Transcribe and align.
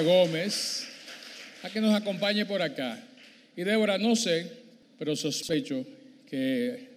Débora 0.00 0.02
Gómez 0.02 0.86
a 1.62 1.70
que 1.70 1.80
nos 1.80 1.94
acompañe 1.94 2.46
por 2.46 2.62
acá. 2.62 2.98
Y 3.56 3.62
Débora, 3.62 3.98
no 3.98 4.16
sé, 4.16 4.50
pero 4.98 5.14
sospecho 5.14 5.86
que 6.28 6.88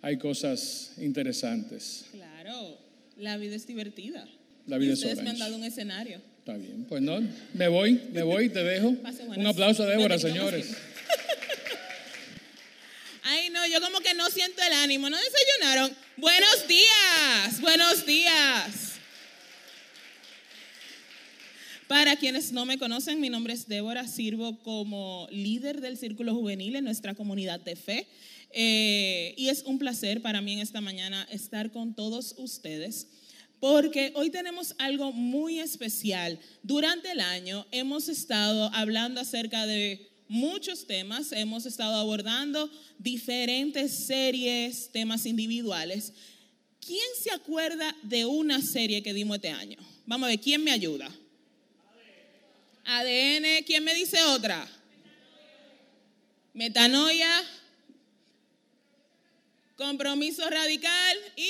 hay 0.00 0.16
cosas 0.18 0.92
interesantes. 0.98 2.04
Claro, 2.12 2.78
la 3.18 3.36
vida 3.36 3.56
es 3.56 3.66
divertida. 3.66 4.28
La 4.66 4.78
vida 4.78 4.90
y 4.90 4.92
es 4.92 5.00
ustedes 5.00 5.22
me 5.22 5.30
han 5.30 5.38
dado 5.38 5.56
un 5.56 5.64
escenario. 5.64 6.20
Está 6.38 6.56
bien, 6.56 6.84
pues 6.88 7.02
no, 7.02 7.20
me 7.54 7.68
voy, 7.68 8.00
me 8.12 8.22
voy, 8.22 8.48
te 8.48 8.62
dejo. 8.62 8.94
Pase. 9.02 9.24
Un 9.24 9.46
aplauso 9.46 9.82
a 9.82 9.86
Débora, 9.86 10.18
señores. 10.18 10.72
Ay, 13.24 13.50
no, 13.50 13.66
yo 13.66 13.80
como 13.80 14.00
que 14.00 14.14
no 14.14 14.28
siento 14.30 14.62
el 14.62 14.72
ánimo. 14.72 15.08
¿No 15.08 15.16
desayunaron? 15.16 15.96
Buenos 16.16 16.68
días, 16.68 17.60
buenos 17.60 18.04
días. 18.06 18.91
Para 21.92 22.16
quienes 22.16 22.52
no 22.52 22.64
me 22.64 22.78
conocen, 22.78 23.20
mi 23.20 23.28
nombre 23.28 23.52
es 23.52 23.68
Débora, 23.68 24.08
sirvo 24.08 24.58
como 24.60 25.28
líder 25.30 25.82
del 25.82 25.98
Círculo 25.98 26.34
Juvenil 26.34 26.74
en 26.76 26.84
nuestra 26.84 27.14
comunidad 27.14 27.60
de 27.60 27.76
fe. 27.76 28.06
Eh, 28.50 29.34
y 29.36 29.50
es 29.50 29.62
un 29.66 29.78
placer 29.78 30.22
para 30.22 30.40
mí 30.40 30.54
en 30.54 30.60
esta 30.60 30.80
mañana 30.80 31.28
estar 31.30 31.70
con 31.70 31.94
todos 31.94 32.34
ustedes 32.38 33.08
porque 33.60 34.10
hoy 34.14 34.30
tenemos 34.30 34.74
algo 34.78 35.12
muy 35.12 35.58
especial. 35.58 36.38
Durante 36.62 37.10
el 37.10 37.20
año 37.20 37.66
hemos 37.70 38.08
estado 38.08 38.70
hablando 38.72 39.20
acerca 39.20 39.66
de 39.66 40.08
muchos 40.28 40.86
temas, 40.86 41.30
hemos 41.32 41.66
estado 41.66 41.96
abordando 41.96 42.70
diferentes 42.98 43.92
series, 43.92 44.90
temas 44.92 45.26
individuales. 45.26 46.14
¿Quién 46.80 47.06
se 47.22 47.32
acuerda 47.32 47.94
de 48.02 48.24
una 48.24 48.62
serie 48.62 49.02
que 49.02 49.12
dimos 49.12 49.36
este 49.36 49.50
año? 49.50 49.76
Vamos 50.06 50.24
a 50.24 50.30
ver, 50.30 50.40
¿quién 50.40 50.64
me 50.64 50.72
ayuda? 50.72 51.14
ADN, 52.98 53.64
¿quién 53.64 53.84
me 53.84 53.94
dice 53.94 54.22
otra? 54.24 54.68
Metanoia, 56.52 57.42
compromiso 59.76 60.48
radical 60.50 61.16
y 61.36 61.48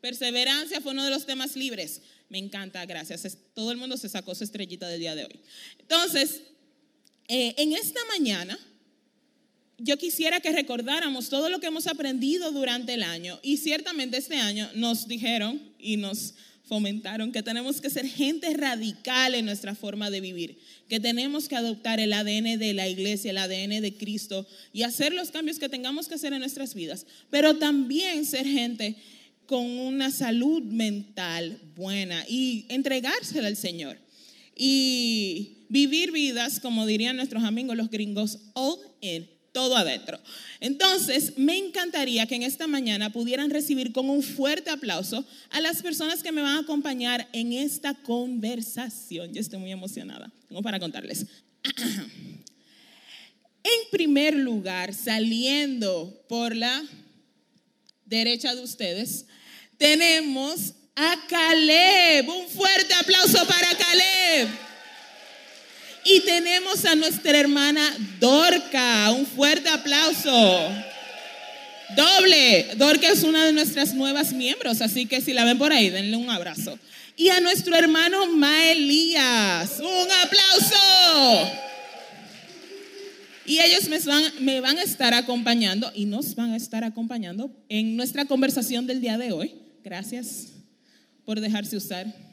perseverancia 0.00 0.80
fue 0.80 0.92
uno 0.92 1.04
de 1.04 1.10
los 1.10 1.26
temas 1.26 1.54
libres. 1.54 2.02
Me 2.28 2.38
encanta, 2.38 2.84
gracias. 2.86 3.38
Todo 3.54 3.70
el 3.70 3.78
mundo 3.78 3.96
se 3.96 4.08
sacó 4.08 4.34
su 4.34 4.44
estrellita 4.44 4.88
del 4.88 5.00
día 5.00 5.14
de 5.14 5.24
hoy. 5.24 5.40
Entonces, 5.78 6.42
eh, 7.28 7.54
en 7.56 7.72
esta 7.72 8.00
mañana, 8.06 8.58
yo 9.78 9.96
quisiera 9.96 10.40
que 10.40 10.50
recordáramos 10.50 11.28
todo 11.28 11.48
lo 11.48 11.60
que 11.60 11.68
hemos 11.68 11.86
aprendido 11.86 12.50
durante 12.50 12.94
el 12.94 13.04
año. 13.04 13.38
Y 13.42 13.58
ciertamente 13.58 14.16
este 14.16 14.36
año 14.36 14.68
nos 14.74 15.06
dijeron 15.06 15.72
y 15.78 15.96
nos 15.96 16.34
fomentaron 16.68 17.32
que 17.32 17.42
tenemos 17.42 17.80
que 17.80 17.90
ser 17.90 18.06
gente 18.06 18.52
radical 18.54 19.34
en 19.34 19.46
nuestra 19.46 19.74
forma 19.74 20.10
de 20.10 20.20
vivir, 20.20 20.58
que 20.88 21.00
tenemos 21.00 21.48
que 21.48 21.56
adoptar 21.56 21.98
el 21.98 22.12
ADN 22.12 22.58
de 22.58 22.74
la 22.74 22.88
iglesia, 22.88 23.30
el 23.30 23.38
ADN 23.38 23.80
de 23.80 23.96
Cristo 23.96 24.46
y 24.72 24.82
hacer 24.82 25.12
los 25.14 25.30
cambios 25.30 25.58
que 25.58 25.68
tengamos 25.68 26.08
que 26.08 26.14
hacer 26.14 26.32
en 26.32 26.40
nuestras 26.40 26.74
vidas, 26.74 27.06
pero 27.30 27.56
también 27.56 28.26
ser 28.26 28.46
gente 28.46 28.96
con 29.46 29.64
una 29.64 30.10
salud 30.10 30.62
mental 30.62 31.58
buena 31.74 32.22
y 32.28 32.66
entregársela 32.68 33.48
al 33.48 33.56
Señor. 33.56 33.98
Y 34.54 35.64
vivir 35.70 36.12
vidas, 36.12 36.60
como 36.60 36.84
dirían 36.84 37.16
nuestros 37.16 37.44
amigos 37.44 37.76
los 37.76 37.90
gringos, 37.90 38.40
all 38.52 38.76
in, 39.00 39.26
todo 39.52 39.76
adentro. 39.76 40.18
Entonces, 40.60 41.36
me 41.36 41.56
encantaría 41.56 42.26
que 42.26 42.34
en 42.34 42.42
esta 42.42 42.66
mañana 42.66 43.10
pudieran 43.10 43.50
recibir 43.50 43.92
con 43.92 44.08
un 44.10 44.22
fuerte 44.22 44.70
aplauso 44.70 45.24
a 45.50 45.60
las 45.60 45.82
personas 45.82 46.22
que 46.22 46.32
me 46.32 46.42
van 46.42 46.56
a 46.56 46.60
acompañar 46.60 47.28
en 47.32 47.52
esta 47.52 47.94
conversación. 47.94 49.32
Yo 49.32 49.40
estoy 49.40 49.58
muy 49.58 49.72
emocionada. 49.72 50.30
Tengo 50.48 50.62
para 50.62 50.80
contarles. 50.80 51.26
En 53.64 53.90
primer 53.90 54.34
lugar, 54.34 54.94
saliendo 54.94 56.24
por 56.26 56.56
la 56.56 56.82
derecha 58.06 58.54
de 58.54 58.62
ustedes, 58.62 59.26
tenemos 59.76 60.72
a 60.94 61.16
Caleb. 61.28 62.28
Un 62.28 62.48
fuerte 62.48 62.94
aplauso 62.94 63.46
para 63.46 63.68
Caleb. 63.76 64.67
Y 66.10 66.20
tenemos 66.20 66.86
a 66.86 66.94
nuestra 66.94 67.38
hermana 67.38 67.82
Dorca. 68.18 69.10
Un 69.10 69.26
fuerte 69.26 69.68
aplauso. 69.68 70.30
Doble. 71.94 72.68
Dorca 72.76 73.10
es 73.10 73.22
una 73.24 73.44
de 73.44 73.52
nuestras 73.52 73.92
nuevas 73.92 74.32
miembros, 74.32 74.80
así 74.80 75.04
que 75.04 75.20
si 75.20 75.34
la 75.34 75.44
ven 75.44 75.58
por 75.58 75.70
ahí, 75.70 75.90
denle 75.90 76.16
un 76.16 76.30
abrazo. 76.30 76.78
Y 77.14 77.28
a 77.28 77.40
nuestro 77.40 77.76
hermano 77.76 78.26
Maelías. 78.26 79.80
Un 79.80 80.08
aplauso. 80.24 81.52
Y 83.44 83.58
ellos 83.60 83.88
me 83.90 83.98
van, 83.98 84.24
me 84.40 84.60
van 84.60 84.78
a 84.78 84.82
estar 84.82 85.12
acompañando 85.12 85.92
y 85.94 86.06
nos 86.06 86.34
van 86.34 86.52
a 86.52 86.56
estar 86.56 86.84
acompañando 86.84 87.50
en 87.68 87.96
nuestra 87.96 88.24
conversación 88.24 88.86
del 88.86 89.02
día 89.02 89.18
de 89.18 89.32
hoy. 89.32 89.56
Gracias 89.84 90.52
por 91.26 91.40
dejarse 91.40 91.76
usar. 91.76 92.27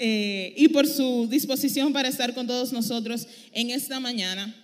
Eh, 0.00 0.54
y 0.56 0.68
por 0.68 0.86
su 0.86 1.26
disposición 1.28 1.92
para 1.92 2.08
estar 2.08 2.32
con 2.32 2.46
todos 2.46 2.72
nosotros 2.72 3.26
en 3.52 3.70
esta 3.70 3.98
mañana. 3.98 4.54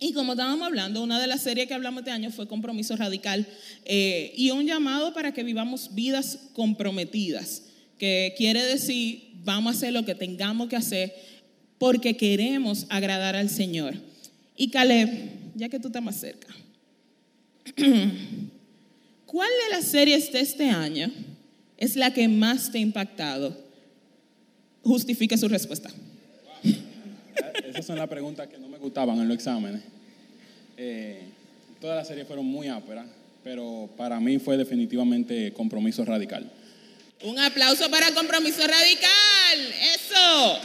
Y 0.00 0.14
como 0.14 0.32
estábamos 0.32 0.66
hablando, 0.66 1.02
una 1.02 1.20
de 1.20 1.26
las 1.26 1.42
series 1.42 1.68
que 1.68 1.74
hablamos 1.74 2.00
este 2.00 2.10
año 2.10 2.30
fue 2.30 2.48
Compromiso 2.48 2.96
Radical 2.96 3.46
eh, 3.84 4.32
y 4.34 4.50
un 4.50 4.64
llamado 4.64 5.12
para 5.12 5.34
que 5.34 5.42
vivamos 5.42 5.94
vidas 5.94 6.38
comprometidas, 6.54 7.64
que 7.98 8.32
quiere 8.36 8.62
decir, 8.62 9.32
vamos 9.44 9.74
a 9.74 9.76
hacer 9.76 9.92
lo 9.92 10.06
que 10.06 10.14
tengamos 10.14 10.68
que 10.68 10.76
hacer 10.76 11.14
porque 11.78 12.16
queremos 12.16 12.86
agradar 12.88 13.36
al 13.36 13.50
Señor. 13.50 13.94
Y 14.56 14.70
Caleb, 14.70 15.10
ya 15.54 15.68
que 15.68 15.78
tú 15.78 15.88
estás 15.88 16.02
más 16.02 16.18
cerca, 16.18 16.48
¿cuál 19.26 19.50
de 19.64 19.76
las 19.76 19.84
series 19.84 20.32
de 20.32 20.40
este 20.40 20.70
año 20.70 21.10
es 21.76 21.94
la 21.94 22.14
que 22.14 22.26
más 22.26 22.72
te 22.72 22.78
ha 22.78 22.80
impactado? 22.80 23.67
Justifique 24.82 25.36
su 25.36 25.48
respuesta. 25.48 25.90
Esas 27.64 27.84
son 27.84 27.98
las 27.98 28.08
preguntas 28.08 28.48
que 28.48 28.58
no 28.58 28.68
me 28.68 28.78
gustaban 28.78 29.18
en 29.18 29.28
los 29.28 29.36
exámenes. 29.36 29.82
Eh, 30.76 31.22
todas 31.80 31.96
las 31.96 32.08
series 32.08 32.26
fueron 32.26 32.46
muy 32.46 32.68
áperas, 32.68 33.06
pero 33.44 33.88
para 33.96 34.18
mí 34.20 34.38
fue 34.38 34.56
definitivamente 34.56 35.52
compromiso 35.52 36.04
radical. 36.04 36.50
Un 37.22 37.38
aplauso 37.38 37.90
para 37.90 38.12
Compromiso 38.12 38.60
Radical. 38.60 39.58
Eso. 39.94 40.58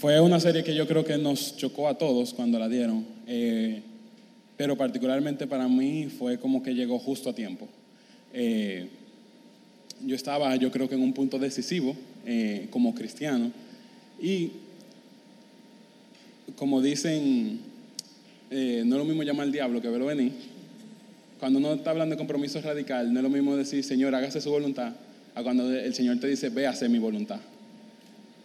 Fue 0.00 0.20
una 0.20 0.40
serie 0.40 0.64
que 0.64 0.74
yo 0.74 0.88
creo 0.88 1.04
que 1.04 1.16
nos 1.16 1.56
chocó 1.56 1.88
a 1.88 1.96
todos 1.96 2.34
cuando 2.34 2.58
la 2.58 2.68
dieron, 2.68 3.06
eh, 3.28 3.82
pero 4.56 4.76
particularmente 4.76 5.46
para 5.46 5.68
mí 5.68 6.06
fue 6.06 6.38
como 6.38 6.62
que 6.62 6.74
llegó 6.74 6.98
justo 6.98 7.30
a 7.30 7.34
tiempo. 7.34 7.68
Eh, 8.32 8.88
yo 10.06 10.14
estaba, 10.14 10.54
yo 10.56 10.70
creo 10.70 10.88
que 10.88 10.94
en 10.94 11.02
un 11.02 11.12
punto 11.12 11.38
decisivo 11.38 11.96
eh, 12.26 12.68
como 12.70 12.94
cristiano 12.94 13.50
y 14.20 14.50
como 16.56 16.80
dicen, 16.80 17.58
eh, 18.50 18.82
no 18.86 18.96
es 18.96 18.98
lo 18.98 19.04
mismo 19.04 19.22
llamar 19.22 19.46
al 19.46 19.52
diablo 19.52 19.80
que 19.80 19.88
verlo 19.88 20.06
venir. 20.06 20.32
Cuando 21.40 21.58
uno 21.58 21.74
está 21.74 21.90
hablando 21.90 22.14
de 22.14 22.18
compromiso 22.18 22.60
radical, 22.60 23.12
no 23.12 23.18
es 23.18 23.22
lo 23.22 23.30
mismo 23.30 23.56
decir, 23.56 23.82
Señor, 23.82 24.14
hágase 24.14 24.40
su 24.40 24.50
voluntad, 24.50 24.92
a 25.34 25.42
cuando 25.42 25.72
el 25.72 25.94
Señor 25.94 26.20
te 26.20 26.28
dice, 26.28 26.50
ve 26.50 26.66
a 26.66 26.70
hacer 26.70 26.88
mi 26.88 26.98
voluntad. 26.98 27.40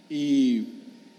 Y 0.10 0.64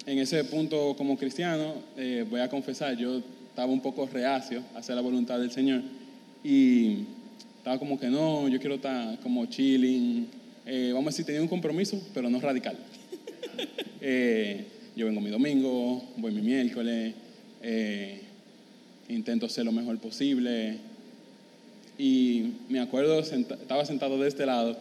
en 0.07 0.19
ese 0.19 0.43
punto 0.45 0.97
como 0.97 1.17
cristiano, 1.17 1.75
eh, 1.97 2.27
voy 2.29 2.41
a 2.41 2.49
confesar, 2.49 2.97
yo 2.97 3.23
estaba 3.49 3.73
un 3.73 3.81
poco 3.81 4.07
reacio 4.07 4.63
a 4.75 4.79
hacer 4.79 4.97
la 4.97 5.03
voluntad 5.03 5.39
del 5.39 5.51
Señor 5.51 5.83
y 6.43 7.05
estaba 7.61 7.79
como 7.79 7.99
que 8.01 8.09
no, 8.09 8.49
yo 8.49 8.59
quiero 8.59 8.75
estar 8.77 9.19
como 9.21 9.47
chilling, 9.47 10.27
eh, 10.67 10.91
vamos 10.93 11.09
a 11.09 11.11
decir, 11.11 11.25
tenía 11.27 11.41
un 11.43 11.49
compromiso, 11.49 12.01
pero 12.15 12.29
no 12.29 12.41
radical. 12.41 12.77
Eh, 14.03 14.65
yo 14.97 15.05
vengo 15.05 15.21
mi 15.21 15.29
domingo, 15.29 16.03
voy 16.17 16.33
mi 16.33 16.41
miércoles, 16.41 17.13
eh, 17.63 18.23
intento 19.11 19.47
ser 19.47 19.67
lo 19.67 19.73
mejor 19.73 19.99
posible. 19.99 20.79
Y 21.99 22.53
me 22.71 22.81
acuerdo, 22.81 23.23
senta- 23.23 23.57
estaba 23.57 23.85
sentado 23.85 24.19
de 24.19 24.27
este 24.29 24.47
lado 24.47 24.75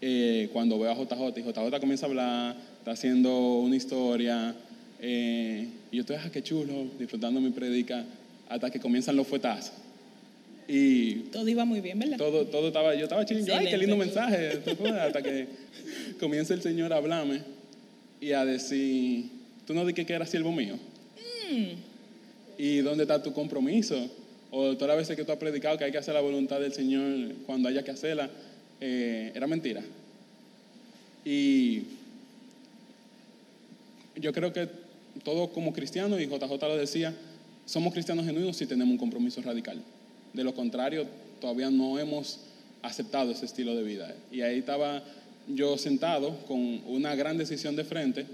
eh, 0.00 0.50
cuando 0.52 0.80
veo 0.80 0.90
a 0.90 0.94
JJ 0.96 1.38
y 1.38 1.42
JJ 1.44 1.78
comienza 1.78 2.06
a 2.06 2.08
hablar, 2.08 2.56
está 2.78 2.90
haciendo 2.90 3.58
una 3.60 3.76
historia. 3.76 4.52
eh, 5.00 5.68
y 5.92 5.96
yo 5.96 6.00
estoy, 6.00 6.16
ah, 6.16 6.28
qué 6.32 6.42
chulo, 6.42 6.86
disfrutando 6.98 7.40
mi 7.40 7.50
predica, 7.50 8.04
hasta 8.48 8.68
que 8.70 8.80
comienzan 8.80 9.14
los 9.14 9.28
fuetazos. 9.28 9.72
Y 10.68 11.14
Todo 11.30 11.48
iba 11.48 11.64
muy 11.64 11.80
bien, 11.80 11.98
¿verdad? 11.98 12.18
todo, 12.18 12.46
todo 12.46 12.68
estaba, 12.68 12.94
yo 12.94 13.04
estaba 13.04 13.24
chilling, 13.24 13.48
ay, 13.52 13.66
qué 13.68 13.78
lindo 13.78 13.96
mensaje, 13.96 14.60
hasta 15.00 15.22
que 15.22 15.46
comienza 16.18 16.54
el 16.54 16.62
Señor 16.62 16.92
a 16.92 16.96
hablarme 16.96 17.42
y 18.20 18.32
a 18.32 18.44
decir, 18.44 19.26
tú 19.66 19.74
no 19.74 19.82
dijiste 19.82 20.06
que 20.06 20.14
eras 20.14 20.30
siervo 20.30 20.50
mío. 20.52 20.76
¿Y 22.58 22.78
dónde 22.78 23.04
está 23.04 23.22
tu 23.22 23.32
compromiso? 23.32 24.10
O 24.50 24.74
todas 24.74 24.88
las 24.88 24.96
veces 24.96 25.16
que 25.16 25.24
tú 25.24 25.32
has 25.32 25.38
predicado 25.38 25.78
que 25.78 25.84
hay 25.84 25.92
que 25.92 25.98
hacer 25.98 26.14
la 26.14 26.20
voluntad 26.20 26.60
del 26.60 26.72
Señor 26.72 27.34
cuando 27.44 27.68
haya 27.68 27.84
que 27.84 27.90
hacerla, 27.90 28.30
eh, 28.80 29.32
era 29.34 29.46
mentira. 29.46 29.82
Y 31.24 31.82
yo 34.16 34.32
creo 34.32 34.52
que 34.52 34.68
todos 35.24 35.50
como 35.50 35.72
cristianos, 35.72 36.20
y 36.20 36.26
JJ 36.26 36.50
lo 36.62 36.76
decía, 36.76 37.14
somos 37.66 37.92
cristianos 37.92 38.24
genuinos 38.24 38.56
si 38.56 38.66
tenemos 38.66 38.92
un 38.92 38.98
compromiso 38.98 39.42
radical. 39.42 39.82
De 40.36 40.44
lo 40.44 40.54
contrario, 40.54 41.06
todavía 41.40 41.70
no 41.70 41.98
hemos 41.98 42.40
aceptado 42.82 43.32
ese 43.32 43.46
estilo 43.46 43.74
de 43.74 43.82
vida. 43.82 44.14
Y 44.30 44.42
ahí 44.42 44.58
estaba 44.58 45.02
yo 45.48 45.78
sentado 45.78 46.36
con 46.46 46.82
una 46.86 47.14
gran 47.14 47.38
decisión 47.38 47.74
de 47.74 47.84
frente 47.84 48.26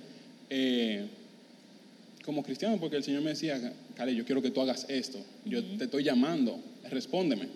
eh, 0.50 1.06
como 2.24 2.42
cristiano, 2.42 2.76
porque 2.80 2.96
el 2.96 3.04
Señor 3.04 3.22
me 3.22 3.30
decía, 3.30 3.72
Cale, 3.96 4.16
yo 4.16 4.24
quiero 4.24 4.42
que 4.42 4.50
tú 4.50 4.60
hagas 4.60 4.84
esto, 4.88 5.18
yo 5.44 5.62
te 5.62 5.84
estoy 5.84 6.02
llamando, 6.02 6.58
respóndeme. 6.90 7.46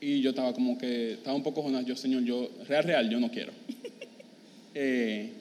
Y 0.00 0.22
yo 0.22 0.30
estaba 0.30 0.54
como 0.54 0.78
que, 0.78 1.12
estaba 1.12 1.36
un 1.36 1.42
poco 1.42 1.62
jonado, 1.62 1.84
yo, 1.84 1.96
Señor, 1.96 2.24
yo, 2.24 2.50
real, 2.66 2.84
real, 2.84 3.10
yo 3.10 3.20
no 3.20 3.30
quiero. 3.30 3.52
Eh, 4.78 5.32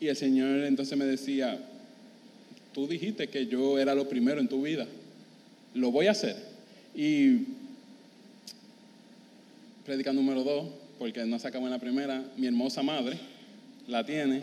y 0.00 0.08
el 0.08 0.16
Señor 0.16 0.64
entonces 0.64 0.96
me 0.96 1.04
decía, 1.04 1.58
tú 2.72 2.86
dijiste 2.88 3.28
que 3.28 3.46
yo 3.46 3.78
era 3.78 3.94
lo 3.94 4.08
primero 4.08 4.40
en 4.40 4.48
tu 4.48 4.62
vida, 4.62 4.86
lo 5.74 5.90
voy 5.90 6.06
a 6.06 6.12
hacer. 6.12 6.55
Y 6.96 7.40
predica 9.84 10.12
número 10.12 10.42
dos, 10.42 10.66
porque 10.98 11.24
no 11.24 11.38
sacamos 11.38 11.66
en 11.66 11.72
la 11.72 11.78
primera, 11.78 12.24
mi 12.36 12.46
hermosa 12.46 12.82
madre 12.82 13.18
la 13.86 14.04
tiene. 14.04 14.40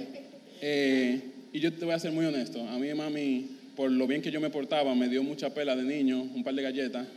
Eh, 0.61 1.19
y 1.51 1.59
yo 1.59 1.73
te 1.73 1.83
voy 1.83 1.93
a 1.93 1.99
ser 1.99 2.11
muy 2.11 2.25
honesto, 2.25 2.61
a 2.69 2.77
mí 2.77 2.93
mami, 2.93 3.47
por 3.75 3.91
lo 3.91 4.07
bien 4.07 4.21
que 4.21 4.31
yo 4.31 4.39
me 4.39 4.49
portaba, 4.49 4.93
me 4.95 5.09
dio 5.09 5.23
mucha 5.23 5.53
pela 5.53 5.75
de 5.75 5.83
niño, 5.83 6.21
un 6.21 6.43
par 6.43 6.53
de 6.53 6.61
galletas, 6.61 7.07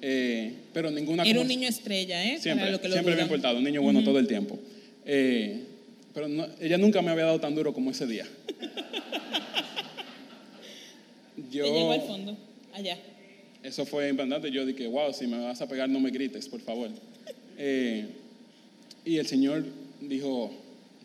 eh, 0.00 0.54
pero 0.72 0.90
ninguna... 0.90 1.24
Era 1.24 1.40
un 1.40 1.48
niño 1.48 1.66
estrella, 1.68 2.22
¿eh? 2.24 2.38
Siempre, 2.38 2.70
lo 2.70 2.80
que 2.80 2.88
lo 2.88 2.94
siempre 2.94 3.14
bien 3.16 3.26
portado, 3.28 3.58
un 3.58 3.64
niño 3.64 3.82
bueno 3.82 4.04
todo 4.04 4.18
el 4.18 4.26
tiempo. 4.28 4.58
Eh, 5.06 5.64
pero 6.12 6.28
no- 6.28 6.46
ella 6.60 6.78
nunca 6.78 7.02
me 7.02 7.10
había 7.10 7.24
dado 7.24 7.40
tan 7.40 7.54
duro 7.54 7.72
como 7.74 7.90
ese 7.90 8.06
día. 8.06 8.26
Te 11.36 11.42
llegó 11.50 11.90
al 11.92 12.02
fondo, 12.02 12.36
allá. 12.72 12.96
Eso 13.64 13.84
fue 13.86 14.10
impactante. 14.10 14.50
Yo 14.50 14.64
dije, 14.64 14.86
wow, 14.86 15.12
si 15.12 15.26
me 15.26 15.42
vas 15.42 15.60
a 15.60 15.66
pegar, 15.66 15.88
no 15.88 15.98
me 15.98 16.10
grites, 16.10 16.48
por 16.48 16.60
favor. 16.60 16.90
Eh, 17.56 18.08
y 19.04 19.18
el 19.18 19.28
Señor 19.28 19.64
dijo, 20.00 20.50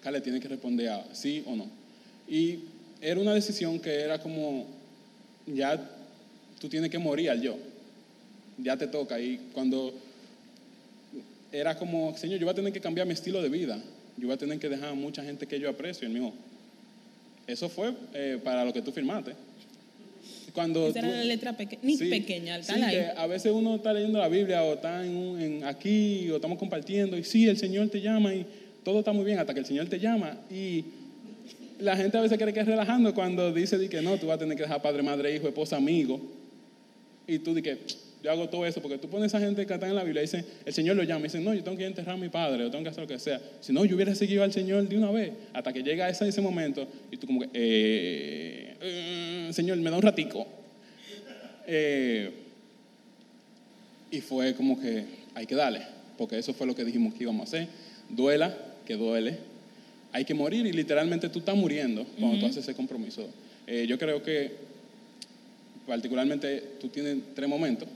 Cale, 0.01 0.21
tiene 0.21 0.39
que 0.39 0.47
responder 0.47 0.89
a 0.89 1.13
sí 1.13 1.43
o 1.45 1.55
no. 1.55 1.67
Y 2.27 2.59
era 3.01 3.19
una 3.19 3.33
decisión 3.35 3.79
que 3.79 4.01
era 4.01 4.19
como, 4.19 4.65
ya 5.45 5.79
tú 6.59 6.69
tienes 6.69 6.89
que 6.89 6.97
morir 6.97 7.29
al 7.29 7.41
yo. 7.41 7.57
Ya 8.57 8.77
te 8.77 8.87
toca. 8.87 9.19
Y 9.19 9.37
cuando 9.53 9.93
era 11.51 11.77
como, 11.77 12.17
Señor, 12.17 12.39
yo 12.39 12.45
voy 12.45 12.53
a 12.53 12.55
tener 12.55 12.71
que 12.71 12.81
cambiar 12.81 13.05
mi 13.05 13.13
estilo 13.13 13.41
de 13.41 13.49
vida. 13.49 13.77
Yo 14.17 14.27
voy 14.27 14.35
a 14.35 14.37
tener 14.37 14.57
que 14.59 14.69
dejar 14.69 14.89
a 14.89 14.93
mucha 14.93 15.23
gente 15.23 15.45
que 15.45 15.59
yo 15.59 15.69
aprecio. 15.69 16.07
Y 16.07 16.11
me 16.11 16.19
dijo, 16.19 16.33
eso 17.45 17.69
fue 17.69 17.93
eh, 18.13 18.39
para 18.43 18.63
lo 18.63 18.73
que 18.73 18.81
tú 18.81 18.91
firmaste. 18.91 19.33
Cuando 20.53 20.87
Esa 20.87 20.99
era 20.99 21.07
tú- 21.09 21.13
la 21.15 21.23
letra 21.23 21.53
peque- 21.57 21.79
ni 21.83 21.97
Sí, 21.97 22.09
pequeña, 22.09 22.61
sí, 22.63 22.71
ahí. 22.73 22.95
que 22.95 23.05
a 23.15 23.27
veces 23.27 23.51
uno 23.53 23.75
está 23.75 23.93
leyendo 23.93 24.19
la 24.19 24.27
Biblia 24.29 24.63
o 24.63 24.73
está 24.73 25.05
en, 25.05 25.15
un- 25.15 25.41
en 25.41 25.63
aquí 25.63 26.29
o 26.31 26.35
estamos 26.35 26.57
compartiendo 26.57 27.17
y 27.17 27.23
sí, 27.23 27.47
el 27.47 27.57
Señor 27.57 27.89
te 27.89 28.01
llama 28.01 28.33
y 28.33 28.45
todo 28.83 28.99
está 28.99 29.11
muy 29.13 29.25
bien 29.25 29.39
hasta 29.39 29.53
que 29.53 29.59
el 29.61 29.65
Señor 29.65 29.87
te 29.87 29.99
llama 29.99 30.37
y 30.49 30.85
la 31.79 31.95
gente 31.95 32.17
a 32.17 32.21
veces 32.21 32.37
cree 32.37 32.53
que 32.53 32.59
es 32.61 32.65
relajando 32.65 33.13
cuando 33.13 33.53
dice 33.53 33.77
di 33.77 33.87
que 33.89 34.01
no, 34.01 34.17
tú 34.17 34.27
vas 34.27 34.35
a 34.35 34.39
tener 34.39 34.55
que 34.57 34.63
dejar 34.63 34.81
padre, 34.81 35.01
madre, 35.03 35.35
hijo, 35.35 35.47
esposa, 35.47 35.77
amigo 35.77 36.19
y 37.27 37.39
tú 37.39 37.53
di 37.53 37.61
que 37.61 37.77
yo 38.21 38.31
hago 38.31 38.49
todo 38.49 38.65
eso 38.65 38.81
porque 38.81 38.97
tú 38.97 39.07
pones 39.09 39.33
a 39.33 39.37
esa 39.37 39.45
gente 39.45 39.65
que 39.65 39.73
está 39.73 39.87
en 39.87 39.95
la 39.95 40.03
Biblia 40.03 40.21
y 40.21 40.25
dice, 40.25 40.43
el 40.65 40.73
Señor 40.73 40.97
lo 40.97 41.03
llama 41.03 41.21
y 41.21 41.23
dice, 41.23 41.39
no, 41.39 41.53
yo 41.53 41.63
tengo 41.63 41.77
que 41.77 41.85
enterrar 41.85 42.15
a 42.15 42.17
mi 42.17 42.27
padre 42.27 42.65
o 42.65 42.71
tengo 42.71 42.83
que 42.83 42.89
hacer 42.89 43.03
lo 43.03 43.07
que 43.07 43.17
sea. 43.17 43.41
Si 43.61 43.71
no, 43.71 43.85
yo 43.85 43.95
hubiera 43.95 44.13
seguido 44.13 44.43
al 44.43 44.51
Señor 44.51 44.87
de 44.89 44.97
una 44.97 45.09
vez 45.09 45.31
hasta 45.53 45.71
que 45.71 45.83
llega 45.83 46.09
ese, 46.09 46.27
ese 46.27 46.41
momento 46.41 46.85
y 47.11 47.17
tú 47.17 47.27
como 47.27 47.39
que, 47.41 47.49
eh, 47.53 48.75
eh, 48.81 49.49
Señor, 49.53 49.77
me 49.77 49.89
da 49.89 49.95
un 49.95 50.01
ratico. 50.01 50.45
Eh, 51.65 52.31
y 54.11 54.21
fue 54.21 54.53
como 54.53 54.81
que 54.81 55.05
hay 55.35 55.45
que 55.45 55.55
darle, 55.55 55.81
porque 56.17 56.37
eso 56.37 56.53
fue 56.53 56.67
lo 56.67 56.75
que 56.75 56.83
dijimos 56.83 57.13
que 57.13 57.23
íbamos 57.23 57.41
a 57.41 57.43
hacer. 57.43 57.67
Duela, 58.09 58.57
que 58.85 58.95
duele. 58.95 59.37
Hay 60.11 60.25
que 60.25 60.33
morir 60.33 60.65
y 60.65 60.73
literalmente 60.73 61.29
tú 61.29 61.39
estás 61.39 61.55
muriendo 61.55 62.05
cuando 62.19 62.39
tú 62.39 62.45
haces 62.47 62.63
ese 62.63 62.73
compromiso. 62.73 63.29
Yo 63.87 63.99
creo 63.99 64.23
que 64.23 64.51
particularmente 65.89 66.63
tú 66.81 66.89
tienes 66.89 67.17
tres 67.35 67.47
momentos, 67.47 67.87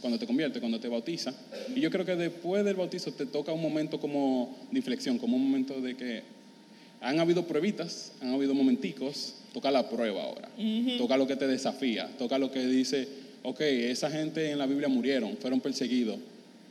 cuando 0.00 0.18
te 0.18 0.26
conviertes, 0.26 0.60
cuando 0.60 0.80
te 0.80 0.88
bautizas. 0.88 1.34
Y 1.74 1.80
yo 1.80 1.90
creo 1.90 2.04
que 2.04 2.16
después 2.16 2.64
del 2.64 2.76
bautizo 2.76 3.12
te 3.12 3.26
toca 3.26 3.52
un 3.52 3.62
momento 3.62 3.98
como 4.00 4.56
de 4.70 4.78
inflexión, 4.78 5.18
como 5.18 5.36
un 5.36 5.44
momento 5.44 5.80
de 5.80 5.96
que 5.96 6.22
han 7.00 7.20
habido 7.20 7.46
pruebitas, 7.46 8.12
han 8.20 8.32
habido 8.34 8.54
momenticos, 8.54 9.34
toca 9.52 9.70
la 9.70 9.88
prueba 9.88 10.22
ahora. 10.22 10.48
Toca 10.98 11.16
lo 11.16 11.26
que 11.26 11.36
te 11.36 11.46
desafía, 11.46 12.08
toca 12.18 12.38
lo 12.38 12.50
que 12.50 12.66
dice, 12.66 13.08
ok, 13.42 13.60
esa 13.60 14.10
gente 14.10 14.50
en 14.50 14.58
la 14.58 14.66
Biblia 14.66 14.88
murieron, 14.88 15.36
fueron 15.36 15.60
perseguidos. 15.60 16.18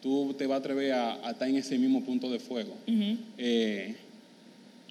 Tú 0.02 0.36
te 0.38 0.46
vas 0.46 0.58
a 0.58 0.60
atrever 0.60 0.94
a, 0.94 1.28
a 1.28 1.32
estar 1.32 1.48
en 1.50 1.56
ese 1.56 1.78
mismo 1.78 2.04
punto 2.04 2.30
de 2.30 2.40
fuego. 2.40 2.76
Eh, 3.38 3.96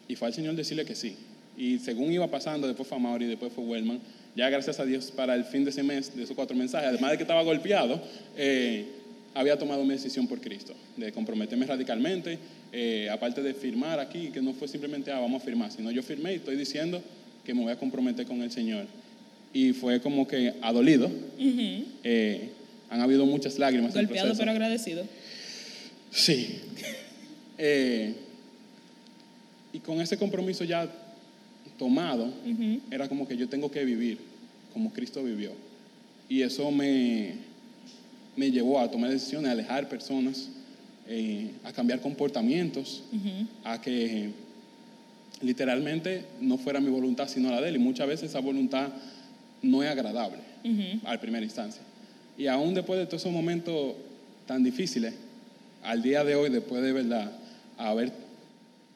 y 0.09 0.15
fue 0.17 0.29
al 0.29 0.35
Señor 0.35 0.55
decirle 0.55 0.85
que 0.85 0.94
sí. 0.94 1.17
Y 1.56 1.79
según 1.79 2.12
iba 2.12 2.27
pasando, 2.31 2.67
después 2.67 2.88
fue 2.88 2.99
Mauri, 2.99 3.27
después 3.27 3.53
fue 3.53 3.65
Wellman. 3.65 4.00
Ya 4.37 4.50
gracias 4.50 4.79
a 4.79 4.85
Dios 4.85 5.11
para 5.11 5.35
el 5.35 5.44
fin 5.44 5.65
de 5.65 5.71
ese 5.71 5.83
mes, 5.83 6.15
de 6.15 6.23
esos 6.23 6.37
cuatro 6.37 6.55
mensajes, 6.55 6.88
además 6.91 7.12
de 7.12 7.17
que 7.17 7.23
estaba 7.23 7.43
golpeado, 7.43 7.99
eh, 8.37 8.85
había 9.33 9.59
tomado 9.59 9.83
mi 9.83 9.94
decisión 9.94 10.29
por 10.29 10.43
Cristo, 10.43 10.75
de 10.94 11.11
comprometerme 11.11 11.65
radicalmente, 11.65 12.38
eh, 12.71 13.09
aparte 13.11 13.43
de 13.43 13.55
firmar 13.55 13.99
aquí, 13.99 14.29
que 14.29 14.43
no 14.43 14.53
fue 14.53 14.69
simplemente, 14.69 15.11
ah, 15.11 15.21
vamos 15.21 15.43
a 15.43 15.44
firmar, 15.44 15.73
sino 15.73 15.91
yo 15.91 16.03
firmé 16.03 16.35
y 16.35 16.37
estoy 16.37 16.56
diciendo 16.56 17.03
que 17.44 17.55
me 17.55 17.62
voy 17.62 17.73
a 17.73 17.79
comprometer 17.79 18.27
con 18.27 18.43
el 18.43 18.50
Señor. 18.50 18.87
Y 19.55 19.73
fue 19.73 20.03
como 20.03 20.29
que 20.29 20.53
adolido. 20.61 21.11
Eh, 21.38 22.50
han 22.91 23.00
habido 23.00 23.25
muchas 23.25 23.59
lágrimas 23.59 23.94
Golpeado 23.94 24.35
pero 24.37 24.50
agradecido. 24.50 25.06
Sí. 26.11 26.61
Eh, 27.56 28.15
y 29.73 29.79
con 29.79 30.00
ese 30.03 30.19
compromiso 30.19 30.62
ya 30.65 30.91
tomado, 31.79 32.33
era 32.91 33.09
como 33.09 33.27
que 33.27 33.37
yo 33.37 33.49
tengo 33.49 33.71
que 33.71 33.85
vivir 33.85 34.19
como 34.76 34.93
Cristo 34.93 35.25
vivió. 35.25 35.52
Y 36.28 36.43
eso 36.43 36.70
me, 36.70 37.32
me 38.37 38.50
llevó 38.50 38.78
a 38.78 38.90
tomar 38.90 39.11
decisiones, 39.11 39.49
a 39.49 39.52
alejar 39.52 39.88
personas, 39.88 40.50
eh, 41.08 41.52
a 41.64 41.73
cambiar 41.73 42.02
comportamientos, 42.02 43.02
a 43.64 43.80
que 43.80 44.33
literalmente 45.40 46.26
no 46.42 46.59
fuera 46.59 46.78
mi 46.78 46.90
voluntad 46.90 47.26
sino 47.26 47.50
la 47.50 47.62
de 47.62 47.71
él. 47.71 47.76
Y 47.76 47.78
muchas 47.78 48.06
veces 48.06 48.28
esa 48.28 48.40
voluntad 48.40 48.90
no 49.62 49.83
es 49.83 49.90
agradable 49.90 50.40
a 51.06 51.18
primera 51.18 51.42
instancia. 51.42 51.80
Y 52.37 52.47
aún 52.47 52.75
después 52.75 52.99
de 52.99 53.06
todos 53.06 53.23
esos 53.23 53.33
momentos 53.33 53.95
tan 54.47 54.62
difíciles, 54.62 55.14
al 55.83 56.02
día 56.02 56.23
de 56.23 56.35
hoy, 56.35 56.50
después 56.50 56.83
de 56.83 56.92
verdad 56.92 57.33
haber 57.78 58.12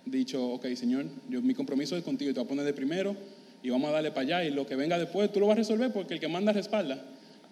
dicho, 0.05 0.47
ok, 0.47 0.67
Señor, 0.75 1.07
yo, 1.31 1.41
mi 1.41 1.55
compromiso 1.55 1.97
es 1.97 2.05
contigo 2.05 2.35
te 2.35 2.41
voy 2.41 2.45
a 2.45 2.49
poner 2.49 2.67
de 2.67 2.75
primero 2.75 3.17
y 3.63 3.71
vamos 3.71 3.91
a 3.91 3.93
darle 3.93 4.11
para 4.11 4.23
allá 4.23 4.45
y 4.45 4.51
lo 4.51 4.67
que 4.67 4.77
venga 4.77 4.99
después 4.99 5.31
tú 5.33 5.41
lo 5.41 5.47
vas 5.47 5.55
a 5.55 5.59
resolver 5.59 5.93
porque 5.93 6.15
el 6.15 6.21
que 6.21 6.29
manda 6.29 6.53
respalda. 6.53 7.03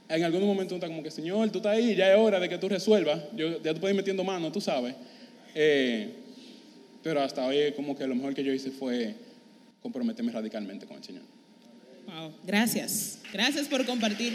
En 0.08 0.24
algún 0.24 0.46
momento 0.46 0.74
uno 0.74 0.82
está 0.82 0.88
como 0.88 1.02
que, 1.02 1.10
Señor, 1.10 1.50
tú 1.50 1.58
estás 1.58 1.76
ahí, 1.76 1.94
ya 1.94 2.12
es 2.12 2.18
hora 2.18 2.40
de 2.40 2.48
que 2.48 2.56
tú 2.56 2.68
resuelvas, 2.68 3.20
yo, 3.36 3.62
ya 3.62 3.74
tú 3.74 3.80
puedes 3.80 3.94
ir 3.94 3.96
metiendo 3.96 4.24
mano, 4.24 4.50
tú 4.50 4.60
sabes. 4.60 4.94
Eh, 5.54 6.08
pero 7.02 7.20
hasta 7.20 7.46
hoy 7.46 7.72
como 7.76 7.96
que 7.96 8.06
lo 8.06 8.14
mejor 8.14 8.34
que 8.34 8.42
yo 8.42 8.52
hice 8.52 8.70
fue 8.70 9.14
comprometerme 9.82 10.32
radicalmente 10.32 10.86
con 10.86 10.96
el 10.96 11.04
Señor. 11.04 11.22
Wow, 12.06 12.32
gracias. 12.44 13.18
Gracias 13.32 13.68
por 13.68 13.84
compartir. 13.84 14.34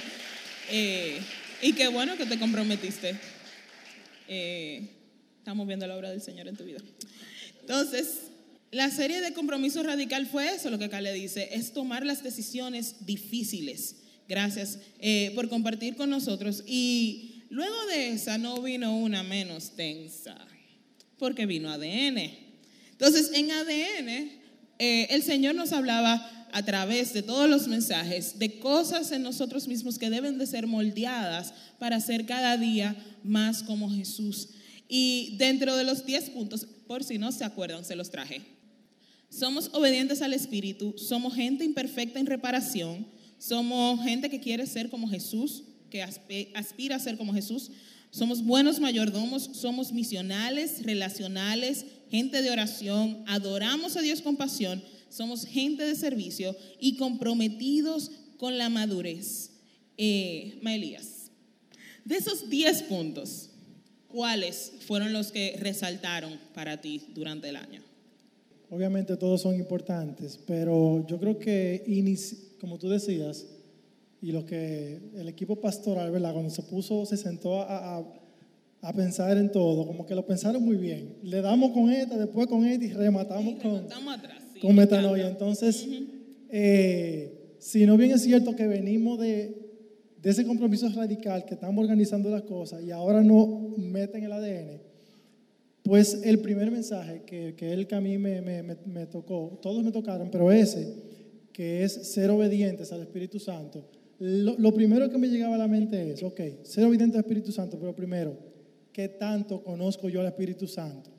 Eh, 0.69 1.19
y 1.61 1.73
qué 1.73 1.87
bueno 1.87 2.17
que 2.17 2.25
te 2.25 2.37
comprometiste. 2.37 3.15
Eh, 4.27 4.87
estamos 5.39 5.65
viendo 5.65 5.87
la 5.87 5.97
obra 5.97 6.11
del 6.11 6.21
Señor 6.21 6.47
en 6.47 6.55
tu 6.55 6.63
vida. 6.63 6.79
Entonces, 7.61 8.31
la 8.73 8.89
serie 8.89 9.21
de 9.21 9.33
compromiso 9.33 9.83
radical 9.83 10.25
fue 10.25 10.55
eso, 10.55 10.69
lo 10.69 10.79
que 10.79 10.85
acá 10.85 10.99
le 10.99 11.13
dice, 11.13 11.49
es 11.51 11.73
tomar 11.73 12.05
las 12.05 12.23
decisiones 12.23 13.05
difíciles. 13.05 13.97
Gracias 14.27 14.79
eh, 14.99 15.31
por 15.35 15.47
compartir 15.47 15.95
con 15.95 16.09
nosotros. 16.09 16.63
Y 16.65 17.43
luego 17.49 17.75
de 17.87 18.09
esa 18.09 18.37
no 18.37 18.61
vino 18.61 18.97
una 18.97 19.21
menos 19.21 19.75
tensa, 19.75 20.35
porque 21.19 21.45
vino 21.45 21.69
ADN. 21.69 22.31
Entonces, 22.91 23.31
en 23.33 23.51
ADN, 23.51 24.09
eh, 24.79 25.07
el 25.11 25.21
Señor 25.23 25.55
nos 25.55 25.71
hablaba 25.71 26.47
a 26.51 26.63
través 26.63 27.13
de 27.13 27.23
todos 27.23 27.49
los 27.49 27.67
mensajes 27.67 28.39
de 28.39 28.59
cosas 28.59 29.11
en 29.11 29.23
nosotros 29.23 29.67
mismos 29.67 29.97
que 29.97 30.09
deben 30.09 30.37
de 30.37 30.47
ser 30.47 30.67
moldeadas 30.67 31.53
para 31.79 31.99
ser 31.99 32.25
cada 32.25 32.57
día 32.57 32.95
más 33.23 33.63
como 33.63 33.89
Jesús. 33.89 34.49
Y 34.87 35.35
dentro 35.37 35.75
de 35.75 35.83
los 35.83 36.05
10 36.05 36.29
puntos, 36.31 36.67
por 36.87 37.03
si 37.03 37.17
no 37.17 37.31
se 37.31 37.43
acuerdan, 37.43 37.85
se 37.85 37.95
los 37.95 38.11
traje. 38.11 38.52
Somos 39.33 39.71
obedientes 39.73 40.21
al 40.21 40.31
Espíritu, 40.35 40.93
somos 40.95 41.33
gente 41.33 41.65
imperfecta 41.65 42.19
en 42.19 42.27
reparación, 42.27 43.07
somos 43.39 43.99
gente 44.03 44.29
que 44.29 44.39
quiere 44.39 44.67
ser 44.67 44.91
como 44.91 45.09
Jesús, 45.09 45.63
que 45.89 46.03
aspira 46.03 46.95
a 46.95 46.99
ser 46.99 47.17
como 47.17 47.33
Jesús, 47.33 47.71
somos 48.11 48.43
buenos 48.43 48.79
mayordomos, 48.79 49.49
somos 49.53 49.91
misionales, 49.91 50.83
relacionales, 50.83 51.83
gente 52.11 52.43
de 52.43 52.51
oración, 52.51 53.23
adoramos 53.25 53.97
a 53.97 54.01
Dios 54.01 54.21
con 54.21 54.37
pasión, 54.37 54.83
somos 55.09 55.45
gente 55.45 55.83
de 55.83 55.95
servicio 55.95 56.55
y 56.79 56.97
comprometidos 56.97 58.11
con 58.37 58.59
la 58.59 58.69
madurez. 58.69 59.49
Eh, 59.97 60.59
Maelías, 60.61 61.31
de 62.05 62.17
esos 62.17 62.51
10 62.51 62.83
puntos, 62.83 63.49
¿cuáles 64.09 64.73
fueron 64.85 65.11
los 65.11 65.31
que 65.31 65.55
resaltaron 65.59 66.39
para 66.53 66.81
ti 66.81 67.01
durante 67.15 67.49
el 67.49 67.55
año? 67.55 67.92
Obviamente 68.69 69.17
todos 69.17 69.41
son 69.41 69.55
importantes, 69.55 70.39
pero 70.47 71.05
yo 71.07 71.19
creo 71.19 71.37
que, 71.37 71.83
como 72.59 72.77
tú 72.79 72.89
decías, 72.89 73.45
y 74.21 74.31
lo 74.31 74.45
que 74.45 74.99
el 75.15 75.27
equipo 75.27 75.57
pastoral, 75.57 76.09
¿verdad? 76.09 76.31
Cuando 76.33 76.49
se 76.49 76.63
puso, 76.63 77.05
se 77.05 77.17
sentó 77.17 77.61
a, 77.61 78.03
a, 78.81 78.93
pensar 78.93 79.37
en 79.37 79.51
todo, 79.51 79.85
como 79.85 80.05
que 80.05 80.15
lo 80.15 80.25
pensaron 80.25 80.63
muy 80.63 80.77
bien. 80.77 81.17
Le 81.23 81.41
damos 81.41 81.71
con 81.71 81.91
esta, 81.91 82.17
después 82.17 82.47
con 82.47 82.65
esta 82.65 82.85
y 82.85 82.93
rematamos 82.93 83.61
con, 83.61 83.85
con 84.61 84.75
metanoia. 84.75 85.27
Entonces, 85.27 85.85
eh, 86.49 87.55
si 87.59 87.85
no 87.85 87.97
bien 87.97 88.11
es 88.11 88.23
cierto 88.23 88.55
que 88.55 88.65
venimos 88.65 89.19
de, 89.19 89.63
de 90.21 90.29
ese 90.29 90.45
compromiso 90.45 90.87
radical 90.89 91.43
que 91.45 91.55
estamos 91.55 91.83
organizando 91.83 92.29
las 92.29 92.43
cosas 92.43 92.81
y 92.81 92.91
ahora 92.91 93.21
no 93.21 93.73
meten 93.77 94.23
el 94.23 94.31
ADN, 94.31 94.92
pues 95.83 96.21
el 96.23 96.39
primer 96.39 96.71
mensaje 96.71 97.23
que, 97.25 97.55
que 97.55 97.73
él 97.73 97.85
que 97.87 97.95
a 97.95 98.01
mí 98.01 98.17
me, 98.17 98.41
me, 98.41 99.05
tocó, 99.05 99.59
todos 99.61 99.83
me 99.83 99.91
tocaron, 99.91 100.31
pero 100.31 100.51
ese, 100.51 100.95
que 101.51 101.83
es 101.83 101.93
ser 102.13 102.31
obedientes 102.31 102.91
al 102.93 103.01
Espíritu 103.01 103.37
Santo, 103.37 103.85
lo, 104.19 104.57
lo, 104.57 104.73
primero 104.73 105.09
que 105.09 105.17
me 105.17 105.27
llegaba 105.27 105.55
a 105.55 105.57
la 105.57 105.67
mente 105.67 106.11
es, 106.11 106.23
ok, 106.23 106.39
ser 106.63 106.85
obediente 106.85 107.17
al 107.17 107.23
Espíritu 107.23 107.51
Santo, 107.51 107.77
pero 107.77 107.93
primero, 107.93 108.37
¿qué 108.93 109.09
tanto 109.09 109.61
conozco 109.61 110.07
yo 110.07 110.21
al 110.21 110.27
Espíritu 110.27 110.67
Santo? 110.67 111.09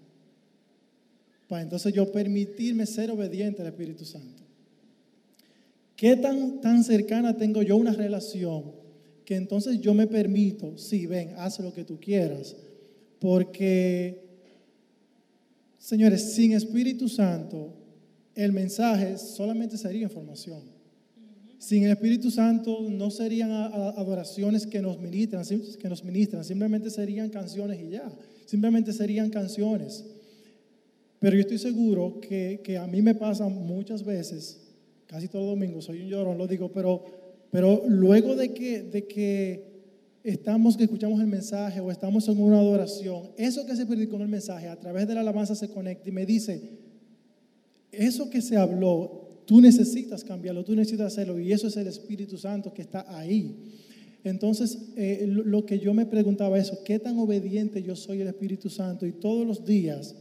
Para 1.47 1.63
entonces 1.63 1.93
yo 1.93 2.11
permitirme 2.11 2.87
ser 2.87 3.11
obediente 3.11 3.61
al 3.61 3.69
Espíritu 3.69 4.07
Santo. 4.07 4.43
¿Qué 5.95 6.17
tan, 6.17 6.63
tan 6.63 6.83
cercana 6.83 7.37
tengo 7.37 7.63
yo 7.63 7.77
una 7.77 7.93
relación 7.93 8.73
que 9.27 9.37
entonces 9.37 9.81
yo 9.81 9.93
me 9.93 10.07
permito, 10.07 10.77
sí, 10.79 11.07
ven, 11.07 11.35
haz 11.37 11.61
lo 11.61 11.73
que 11.73 11.85
tú 11.85 12.01
quieras? 12.01 12.57
Porque 13.21 14.24
Señores, 15.85 16.33
sin 16.33 16.53
Espíritu 16.53 17.11
Santo, 17.11 17.75
el 18.35 18.55
mensaje 18.55 19.19
solamente 19.19 19.77
sería 19.77 20.05
información. 20.05 20.63
Sin 21.59 21.85
el 21.85 21.91
Espíritu 21.91 22.31
Santo 22.31 22.89
no 22.89 23.11
serían 23.11 23.51
adoraciones 23.53 24.67
que 24.67 24.81
nos 24.81 24.99
ministran, 24.99 25.45
que 25.79 25.89
nos 25.91 26.03
ministran, 26.03 26.43
simplemente 26.43 26.89
serían 26.89 27.29
canciones 27.29 27.83
y 27.83 27.91
ya, 27.91 28.11
simplemente 28.47 28.95
serían 28.95 29.29
canciones. 29.29 30.07
Pero 31.19 31.37
yo 31.37 31.43
estoy 31.43 31.59
seguro 31.59 32.19
que, 32.19 32.63
que 32.65 32.79
a 32.79 32.87
mí 32.87 33.03
me 33.03 33.15
pasa 33.15 33.47
muchas 33.49 34.03
veces, 34.03 34.63
casi 35.07 35.29
todo 35.29 35.49
domingo, 35.51 35.83
soy 35.83 36.01
un 36.01 36.09
llorón, 36.09 36.39
lo 36.39 36.47
digo, 36.47 36.73
pero, 36.73 37.05
pero 37.51 37.83
luego 37.87 38.37
de 38.37 38.55
que, 38.55 38.85
de 38.85 39.07
que 39.07 39.74
estamos 40.25 40.79
que 40.79 40.85
escuchamos 40.85 41.21
el 41.21 41.27
mensaje 41.27 41.81
o 41.81 41.91
estamos 41.91 42.27
en 42.29 42.41
una 42.41 42.59
adoración, 42.59 43.31
eso 43.37 43.67
que 43.67 43.77
se 43.77 43.85
predicó 43.85 44.17
en 44.17 44.23
el 44.23 44.29
mensaje 44.29 44.69
a 44.69 44.81
través 44.81 45.07
de 45.07 45.15
la 45.15 45.21
alabanza 45.21 45.55
se 45.55 45.69
conecta 45.69 46.09
y 46.09 46.13
me 46.13 46.25
dice, 46.25 46.63
eso 47.93 48.31
que 48.31 48.41
se 48.41 48.57
habló, 48.57 49.43
tú 49.45 49.61
necesitas 49.61 50.25
cambiarlo, 50.25 50.65
tú 50.65 50.75
necesitas 50.75 51.13
hacerlo 51.13 51.39
y 51.39 51.53
eso 51.53 51.67
es 51.67 51.77
el 51.77 51.87
Espíritu 51.87 52.39
Santo 52.39 52.73
que 52.73 52.81
está 52.81 53.05
ahí. 53.15 53.55
Entonces, 54.25 54.79
eh, 54.97 55.27
lo 55.29 55.67
que 55.67 55.79
yo 55.79 55.93
me 55.93 56.07
preguntaba 56.07 56.59
eso, 56.59 56.83
¿qué 56.83 56.99
tan 56.99 57.19
obediente 57.19 57.83
yo 57.83 57.95
soy 57.95 58.23
al 58.23 58.29
Espíritu 58.29 58.71
Santo? 58.71 59.07
Y 59.07 59.13
todos 59.13 59.47
los 59.47 59.67
días, 59.67 60.17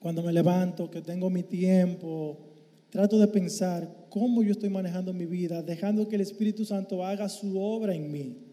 cuando 0.00 0.24
me 0.24 0.32
levanto, 0.32 0.90
que 0.90 1.00
tengo 1.00 1.30
mi 1.30 1.44
tiempo, 1.44 2.36
trato 2.90 3.20
de 3.20 3.28
pensar 3.28 4.08
cómo 4.10 4.42
yo 4.42 4.50
estoy 4.50 4.70
manejando 4.70 5.12
mi 5.12 5.26
vida, 5.26 5.62
dejando 5.62 6.08
que 6.08 6.16
el 6.16 6.22
Espíritu 6.22 6.64
Santo 6.64 7.04
haga 7.04 7.28
su 7.28 7.56
obra 7.60 7.94
en 7.94 8.10
mí. 8.10 8.45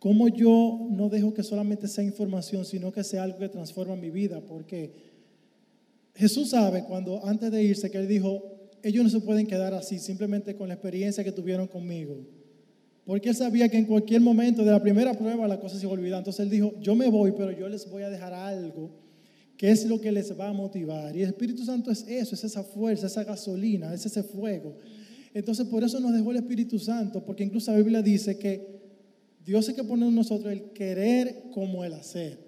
¿Cómo 0.00 0.28
yo 0.28 0.88
no 0.90 1.10
dejo 1.10 1.34
que 1.34 1.42
solamente 1.42 1.86
sea 1.86 2.02
información, 2.02 2.64
sino 2.64 2.90
que 2.90 3.04
sea 3.04 3.22
algo 3.22 3.38
que 3.38 3.50
transforma 3.50 3.94
mi 3.94 4.10
vida? 4.10 4.40
Porque 4.40 4.90
Jesús 6.14 6.50
sabe 6.50 6.84
cuando 6.84 7.24
antes 7.24 7.52
de 7.52 7.62
irse 7.62 7.90
que 7.90 7.98
él 7.98 8.08
dijo, 8.08 8.42
ellos 8.82 9.04
no 9.04 9.10
se 9.10 9.20
pueden 9.20 9.46
quedar 9.46 9.74
así 9.74 9.98
simplemente 9.98 10.56
con 10.56 10.68
la 10.68 10.74
experiencia 10.74 11.22
que 11.22 11.32
tuvieron 11.32 11.68
conmigo. 11.68 12.16
Porque 13.04 13.28
él 13.28 13.34
sabía 13.34 13.68
que 13.68 13.76
en 13.76 13.84
cualquier 13.84 14.22
momento 14.22 14.64
de 14.64 14.70
la 14.70 14.80
primera 14.80 15.12
prueba 15.12 15.46
la 15.46 15.60
cosa 15.60 15.76
se 15.76 15.82
iba 15.82 15.90
a 15.90 15.94
olvidar. 15.98 16.18
Entonces 16.20 16.40
él 16.40 16.50
dijo, 16.50 16.72
yo 16.80 16.94
me 16.94 17.10
voy, 17.10 17.32
pero 17.32 17.52
yo 17.52 17.68
les 17.68 17.88
voy 17.90 18.02
a 18.02 18.08
dejar 18.08 18.32
algo 18.32 18.90
que 19.58 19.70
es 19.70 19.84
lo 19.84 20.00
que 20.00 20.10
les 20.10 20.32
va 20.40 20.48
a 20.48 20.54
motivar. 20.54 21.14
Y 21.14 21.20
el 21.20 21.28
Espíritu 21.28 21.62
Santo 21.62 21.90
es 21.90 22.06
eso, 22.08 22.34
es 22.34 22.42
esa 22.42 22.64
fuerza, 22.64 23.06
esa 23.06 23.24
gasolina, 23.24 23.92
es 23.92 24.06
ese 24.06 24.22
fuego. 24.22 24.74
Entonces 25.34 25.66
por 25.66 25.84
eso 25.84 26.00
nos 26.00 26.14
dejó 26.14 26.30
el 26.30 26.38
Espíritu 26.38 26.78
Santo, 26.78 27.22
porque 27.22 27.44
incluso 27.44 27.70
la 27.70 27.76
Biblia 27.76 28.00
dice 28.00 28.38
que 28.38 28.79
Dios 29.44 29.68
es 29.68 29.74
que 29.74 29.84
pone 29.84 30.06
en 30.06 30.14
nosotros 30.14 30.52
el 30.52 30.70
querer 30.72 31.44
como 31.52 31.84
el 31.84 31.94
hacer. 31.94 32.38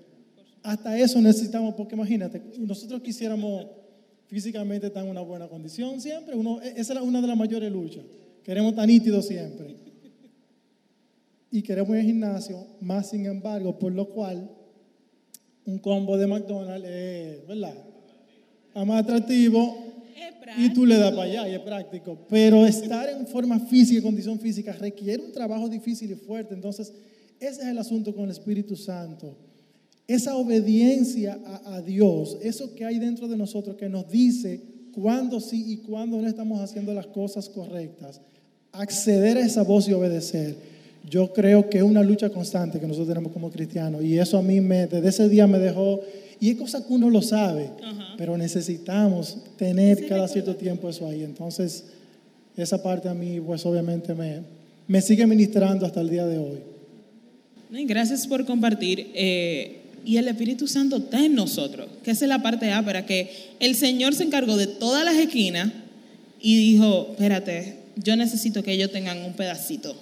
Hasta 0.62 0.98
eso 0.98 1.20
necesitamos, 1.20 1.74
porque 1.74 1.94
imagínate, 1.94 2.40
nosotros 2.58 3.00
quisiéramos 3.02 3.66
físicamente 4.26 4.86
estar 4.86 5.04
en 5.04 5.10
una 5.10 5.20
buena 5.20 5.48
condición 5.48 6.00
siempre, 6.00 6.34
e, 6.34 6.80
esa 6.80 6.94
es 6.94 7.00
una 7.00 7.20
de 7.20 7.26
las 7.26 7.36
mayores 7.36 7.70
luchas. 7.70 8.04
Queremos 8.42 8.70
estar 8.72 8.86
nítidos 8.86 9.26
siempre. 9.26 9.76
Y 11.50 11.62
queremos 11.62 11.90
ir 11.90 12.00
al 12.00 12.06
gimnasio, 12.06 12.66
más 12.80 13.10
sin 13.10 13.26
embargo, 13.26 13.78
por 13.78 13.92
lo 13.92 14.08
cual 14.08 14.50
un 15.66 15.78
combo 15.78 16.16
de 16.16 16.26
McDonald's 16.26 16.88
es, 16.88 17.46
¿verdad? 17.46 17.74
más 18.74 19.04
atractivo 19.04 19.91
y 20.58 20.72
tú 20.72 20.86
le 20.86 20.96
das 20.96 21.12
para 21.12 21.22
allá 21.22 21.48
y 21.48 21.54
es 21.54 21.60
práctico. 21.60 22.18
Pero 22.28 22.66
estar 22.66 23.08
en 23.08 23.26
forma 23.26 23.58
física, 23.60 24.02
condición 24.02 24.38
física, 24.38 24.72
requiere 24.72 25.22
un 25.22 25.32
trabajo 25.32 25.68
difícil 25.68 26.10
y 26.10 26.14
fuerte. 26.14 26.54
Entonces, 26.54 26.92
ese 27.40 27.62
es 27.62 27.68
el 27.68 27.78
asunto 27.78 28.14
con 28.14 28.24
el 28.24 28.30
Espíritu 28.30 28.76
Santo. 28.76 29.36
Esa 30.06 30.36
obediencia 30.36 31.38
a, 31.44 31.76
a 31.76 31.82
Dios, 31.82 32.36
eso 32.42 32.74
que 32.74 32.84
hay 32.84 32.98
dentro 32.98 33.28
de 33.28 33.36
nosotros 33.36 33.76
que 33.76 33.88
nos 33.88 34.10
dice 34.10 34.60
cuándo 34.92 35.40
sí 35.40 35.64
y 35.72 35.76
cuándo 35.78 36.20
no 36.20 36.28
estamos 36.28 36.60
haciendo 36.60 36.92
las 36.92 37.06
cosas 37.06 37.48
correctas. 37.48 38.20
Acceder 38.72 39.36
a 39.36 39.46
esa 39.46 39.62
voz 39.62 39.88
y 39.88 39.92
obedecer. 39.92 40.71
Yo 41.08 41.32
creo 41.32 41.68
que 41.68 41.78
es 41.78 41.84
una 41.84 42.02
lucha 42.02 42.30
constante 42.30 42.78
que 42.78 42.86
nosotros 42.86 43.08
tenemos 43.08 43.32
como 43.32 43.50
cristianos. 43.50 44.02
Y 44.02 44.18
eso 44.18 44.38
a 44.38 44.42
mí 44.42 44.60
me, 44.60 44.86
desde 44.86 45.08
ese 45.08 45.28
día 45.28 45.46
me 45.46 45.58
dejó 45.58 46.00
y 46.42 46.50
es 46.50 46.56
cosa 46.56 46.84
que 46.84 46.92
uno 46.92 47.08
lo 47.08 47.22
sabe, 47.22 47.70
pero 48.18 48.36
necesitamos 48.36 49.38
tener 49.56 50.08
cada 50.08 50.26
cierto 50.26 50.56
tiempo 50.56 50.88
eso 50.88 51.06
ahí. 51.06 51.22
Entonces, 51.22 51.84
esa 52.56 52.82
parte 52.82 53.08
a 53.08 53.14
mí, 53.14 53.40
pues 53.40 53.64
obviamente 53.64 54.12
me, 54.12 54.40
me 54.88 55.00
sigue 55.00 55.24
ministrando 55.24 55.86
hasta 55.86 56.00
el 56.00 56.10
día 56.10 56.26
de 56.26 56.38
hoy. 56.38 56.58
Gracias 57.86 58.26
por 58.26 58.44
compartir. 58.44 59.12
Eh, 59.14 59.82
y 60.04 60.16
el 60.16 60.26
Espíritu 60.26 60.66
Santo 60.66 60.96
está 60.96 61.24
en 61.24 61.36
nosotros, 61.36 61.86
que 62.02 62.10
esa 62.10 62.24
es 62.24 62.28
la 62.28 62.42
parte 62.42 62.72
A, 62.72 62.84
para 62.84 63.06
que 63.06 63.30
el 63.60 63.76
Señor 63.76 64.14
se 64.14 64.24
encargó 64.24 64.56
de 64.56 64.66
todas 64.66 65.04
las 65.04 65.14
esquinas 65.14 65.70
y 66.40 66.56
dijo, 66.56 67.08
espérate, 67.12 67.76
yo 67.94 68.16
necesito 68.16 68.64
que 68.64 68.72
ellos 68.72 68.90
tengan 68.90 69.22
un 69.22 69.34
pedacito 69.34 69.94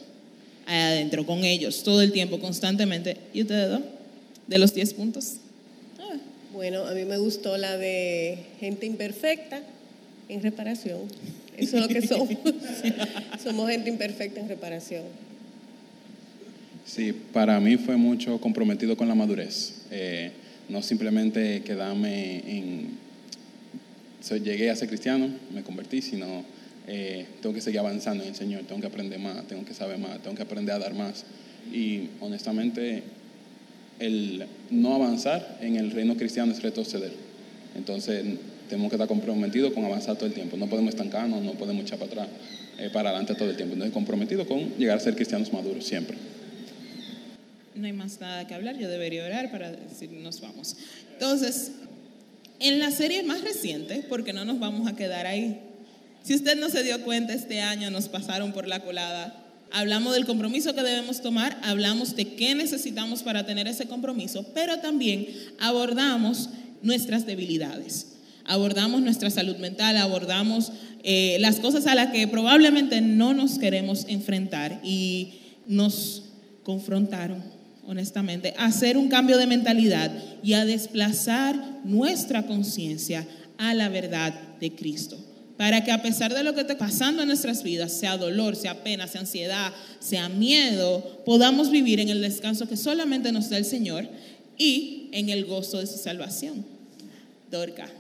adentro 0.71 1.27
con 1.27 1.45
ellos 1.45 1.83
todo 1.83 2.03
el 2.03 2.13
tiempo, 2.13 2.39
constantemente. 2.39 3.17
¿Y 3.33 3.43
ustedes 3.43 3.71
dos? 3.71 3.81
De 4.47 4.59
los 4.59 4.75
10 4.75 4.95
puntos. 4.95 5.37
Bueno, 6.53 6.85
a 6.85 6.93
mí 6.93 7.05
me 7.05 7.17
gustó 7.17 7.57
la 7.57 7.77
de 7.77 8.39
gente 8.59 8.85
imperfecta 8.85 9.63
en 10.29 10.43
reparación. 10.43 11.01
Eso 11.57 11.77
es 11.77 11.83
lo 11.83 11.89
que 11.89 12.07
somos. 12.07 12.29
somos 13.43 13.71
gente 13.71 13.89
imperfecta 13.89 14.41
en 14.41 14.49
reparación. 14.49 15.05
Sí, 16.85 17.13
para 17.33 17.61
mí 17.61 17.77
fue 17.77 17.97
mucho 17.97 18.41
comprometido 18.41 18.97
con 18.97 19.07
la 19.07 19.15
madurez. 19.15 19.83
Eh, 19.91 20.33
no 20.69 20.83
simplemente 20.83 21.63
quedarme 21.63 22.43
en... 22.47 22.99
llegué 24.43 24.71
a 24.71 24.77
ser 24.77 24.89
cristiano, 24.89 25.29
me 25.55 25.63
convertí, 25.63 26.03
sino 26.03 26.45
eh, 26.93 27.25
tengo 27.41 27.55
que 27.55 27.61
seguir 27.61 27.79
avanzando 27.79 28.25
en 28.25 28.31
el 28.31 28.35
Señor, 28.35 28.65
tengo 28.65 28.81
que 28.81 28.89
aprender 28.89 29.21
más, 29.21 29.47
tengo 29.47 29.65
que 29.65 29.75
saber 29.75 29.97
más, 29.99 30.21
tengo 30.23 30.35
que 30.35 30.43
aprender 30.43 30.75
a 30.75 30.81
dar 30.81 30.93
más. 30.93 31.25
Y 31.73 32.09
honestamente 32.19 33.05
el 34.01 34.45
no 34.71 34.97
avanzar 34.97 35.59
en 35.61 35.77
el 35.77 35.93
reino 35.93 36.17
cristiano 36.17 36.51
es 36.51 36.61
retroceder. 36.61 37.13
Entonces, 37.77 38.25
tenemos 38.69 38.91
que 38.91 38.97
estar 38.97 39.07
comprometidos 39.07 39.73
con 39.73 39.85
avanzar 39.85 40.17
todo 40.17 40.27
el 40.27 40.33
tiempo. 40.33 40.57
No 40.57 40.67
podemos 40.67 40.91
estancarnos, 40.91 41.43
no 41.43 41.53
podemos 41.53 41.85
echar 41.85 42.01
para 42.01 42.11
atrás, 42.11 42.29
eh, 42.79 42.91
para 42.93 43.11
adelante 43.11 43.37
todo 43.37 43.51
el 43.51 43.57
tiempo. 43.57 43.75
Entonces, 43.75 43.95
comprometidos 43.95 44.49
con 44.49 44.77
llegar 44.77 44.97
a 44.97 45.01
ser 45.01 45.15
cristianos 45.15 45.53
maduros 45.53 45.85
siempre. 45.85 46.17
No 47.77 47.87
hay 47.87 47.93
más 47.93 48.21
nada 48.21 48.49
que 48.49 48.55
hablar, 48.55 48.77
yo 48.77 48.89
debería 48.89 49.25
orar 49.25 49.53
para 49.53 49.71
decir 49.71 50.11
nos 50.11 50.41
vamos. 50.41 50.77
Entonces, 51.13 51.71
en 52.59 52.81
la 52.81 52.91
serie 52.91 53.23
más 53.23 53.43
reciente, 53.43 54.05
porque 54.09 54.33
no 54.33 54.45
nos 54.45 54.59
vamos 54.59 54.89
a 54.89 54.97
quedar 54.97 55.27
ahí, 55.27 55.61
si 56.23 56.35
usted 56.35 56.59
no 56.59 56.69
se 56.69 56.83
dio 56.83 57.03
cuenta, 57.03 57.33
este 57.33 57.61
año 57.61 57.91
nos 57.91 58.09
pasaron 58.09 58.53
por 58.53 58.67
la 58.67 58.81
colada 58.81 59.41
Hablamos 59.73 60.15
del 60.15 60.27
compromiso 60.27 60.75
que 60.75 60.83
debemos 60.83 61.23
tomar, 61.23 61.57
hablamos 61.63 62.17
de 62.17 62.35
qué 62.35 62.57
necesitamos 62.57 63.23
para 63.23 63.47
tener 63.47 63.69
ese 63.69 63.87
compromiso, 63.87 64.45
pero 64.53 64.81
también 64.81 65.29
abordamos 65.61 66.51
nuestras 66.83 67.27
debilidades. 67.27 68.07
abordamos 68.47 69.01
nuestra 69.03 69.31
salud 69.31 69.59
mental, 69.59 69.97
abordamos 69.97 70.73
eh, 71.05 71.37
las 71.39 71.61
cosas 71.61 71.87
a 71.87 71.95
las 71.95 72.11
que 72.11 72.27
probablemente 72.27 73.01
no 73.01 73.33
nos 73.33 73.61
queremos 73.61 74.07
enfrentar 74.09 74.81
y 74.83 75.35
nos 75.69 76.25
confrontaron, 76.65 77.45
honestamente, 77.87 78.55
a 78.59 78.65
hacer 78.65 78.97
un 78.97 79.09
cambio 79.09 79.39
de 79.39 79.47
mentalidad 79.47 80.11
y 80.43 80.55
a 80.55 80.65
desplazar 80.65 81.81
nuestra 81.85 82.45
conciencia 82.47 83.25
a 83.57 83.73
la 83.75 83.89
verdad 83.89 84.35
de 84.59 84.75
Cristo. 84.75 85.30
Para 85.61 85.85
que 85.85 85.93
a 85.93 86.01
pesar 86.01 86.33
de 86.33 86.43
lo 86.43 86.55
que 86.55 86.63
esté 86.63 86.75
pasando 86.75 87.21
en 87.21 87.29
nuestras 87.29 87.63
vidas, 87.63 87.93
sea 87.93 88.17
dolor, 88.17 88.57
sea 88.57 88.83
pena, 88.83 89.07
sea 89.07 89.21
ansiedad, 89.21 89.75
sea 89.99 90.31
miedo, 90.31 91.21
podamos 91.27 91.71
vivir 91.71 92.01
en 92.01 92.09
el 92.09 92.23
descanso 92.23 92.67
que 92.67 92.79
solamente 92.79 93.31
nos 93.31 93.51
da 93.51 93.59
el 93.59 93.67
Señor 93.67 94.09
y 94.57 95.11
en 95.13 95.29
el 95.29 95.45
gozo 95.45 95.79
de 95.79 95.87
su 95.87 95.99
salvación. 95.99 96.65
Dorca, 97.51 97.91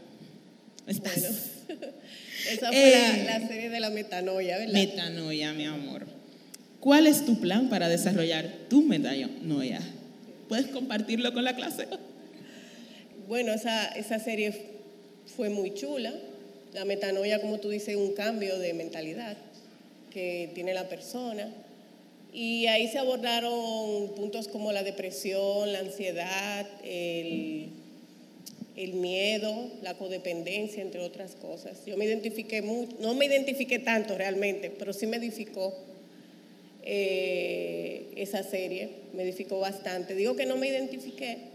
¿estás? 0.87 1.21
Bueno, 1.21 1.83
esa 2.50 2.69
fue 2.69 2.95
Eh, 2.95 3.25
la, 3.26 3.38
la 3.40 3.47
serie 3.47 3.69
de 3.69 3.81
la 3.81 3.90
metanoia, 3.90 4.57
¿verdad? 4.57 4.73
Metanoia, 4.73 5.52
mi 5.52 5.67
amor. 5.67 6.07
¿Cuál 6.81 7.07
es 7.07 7.26
tu 7.26 7.40
plan 7.40 7.69
para 7.69 7.90
desarrollar 7.90 8.50
tu 8.71 8.81
metanoia? 8.81 9.83
¿Puedes 10.49 10.69
compartirlo 10.69 11.35
con 11.35 11.45
la 11.45 11.55
clase? 11.55 11.88
Bueno, 13.29 13.52
esa, 13.52 13.88
esa 13.88 14.19
serie 14.19 14.79
fue 15.37 15.50
muy 15.50 15.75
chula. 15.75 16.14
La 16.73 16.85
metanoia, 16.85 17.41
como 17.41 17.59
tú 17.59 17.71
dices, 17.71 17.97
un 17.97 18.12
cambio 18.12 18.59
de 18.59 18.73
mentalidad 18.75 19.37
que 20.11 20.50
tiene 20.55 20.75
la 20.75 20.89
persona. 20.89 21.53
Y 22.33 22.67
ahí 22.67 22.89
se 22.89 22.99
abordaron 22.99 24.15
puntos 24.15 24.47
como 24.49 24.71
la 24.71 24.85
depresión, 24.85 25.73
la 25.73 25.81
ansiedad, 25.81 26.67
el, 26.85 27.71
el 28.77 28.93
miedo, 28.95 29.71
la 29.83 29.95
codependencia, 29.95 30.81
entre 30.83 31.00
otras 31.00 31.35
cosas. 31.35 31.85
Yo 31.87 31.97
me 31.97 32.05
identifiqué 32.05 32.62
mucho, 32.62 32.97
no 33.00 33.15
me 33.15 33.27
identifiqué 33.27 33.81
tanto 33.81 34.17
realmente, 34.17 34.71
pero 34.71 34.93
sí 34.93 35.07
me 35.07 35.17
edificó 35.17 35.75
eh, 36.83 38.12
esa 38.17 38.43
serie, 38.43 38.91
me 39.12 39.25
edificó 39.25 39.59
bastante. 39.59 40.15
Digo 40.15 40.37
que 40.37 40.47
no 40.47 40.57
me 40.57 40.69
identifiqué 40.69 41.50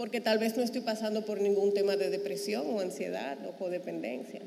porque 0.00 0.22
tal 0.22 0.38
vez 0.38 0.56
no 0.56 0.62
estoy 0.62 0.80
pasando 0.80 1.26
por 1.26 1.42
ningún 1.42 1.74
tema 1.74 1.94
de 1.94 2.08
depresión 2.08 2.64
o 2.70 2.80
ansiedad 2.80 3.36
o 3.46 3.52
codependencia. 3.58 4.40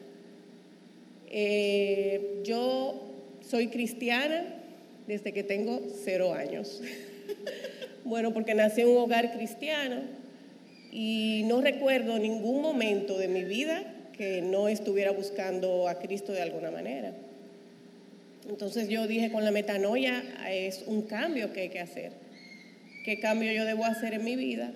Eh, 1.30 2.42
yo 2.44 3.00
soy 3.48 3.68
cristiana 3.68 4.46
desde 5.06 5.32
que 5.32 5.44
tengo 5.44 5.80
cero 6.04 6.34
años. 6.34 6.82
bueno, 8.04 8.34
porque 8.34 8.56
nací 8.56 8.82
en 8.82 8.88
un 8.88 8.98
hogar 8.98 9.32
cristiano 9.32 9.98
y 10.92 11.44
no 11.46 11.62
recuerdo 11.62 12.18
ningún 12.18 12.64
momento 12.64 13.20
de 13.20 13.28
mi 13.28 13.44
vida 13.44 13.84
que 14.18 14.42
no 14.42 14.68
estuviera 14.68 15.12
buscando 15.12 15.88
a 15.88 16.00
Cristo 16.00 16.32
de 16.32 16.42
alguna 16.42 16.72
manera. 16.72 17.14
Entonces 18.50 18.90
yo 18.90 19.06
dije, 19.06 19.32
con 19.32 19.46
la 19.46 19.52
metanoia 19.52 20.24
es 20.50 20.84
un 20.88 21.04
cambio 21.04 21.54
que 21.54 21.62
hay 21.62 21.70
que 21.70 21.80
hacer. 21.80 22.12
¿Qué 23.06 23.20
cambio 23.20 23.52
yo 23.52 23.66
debo 23.66 23.86
hacer 23.86 24.16
en 24.16 24.24
mi 24.24 24.36
vida? 24.36 24.74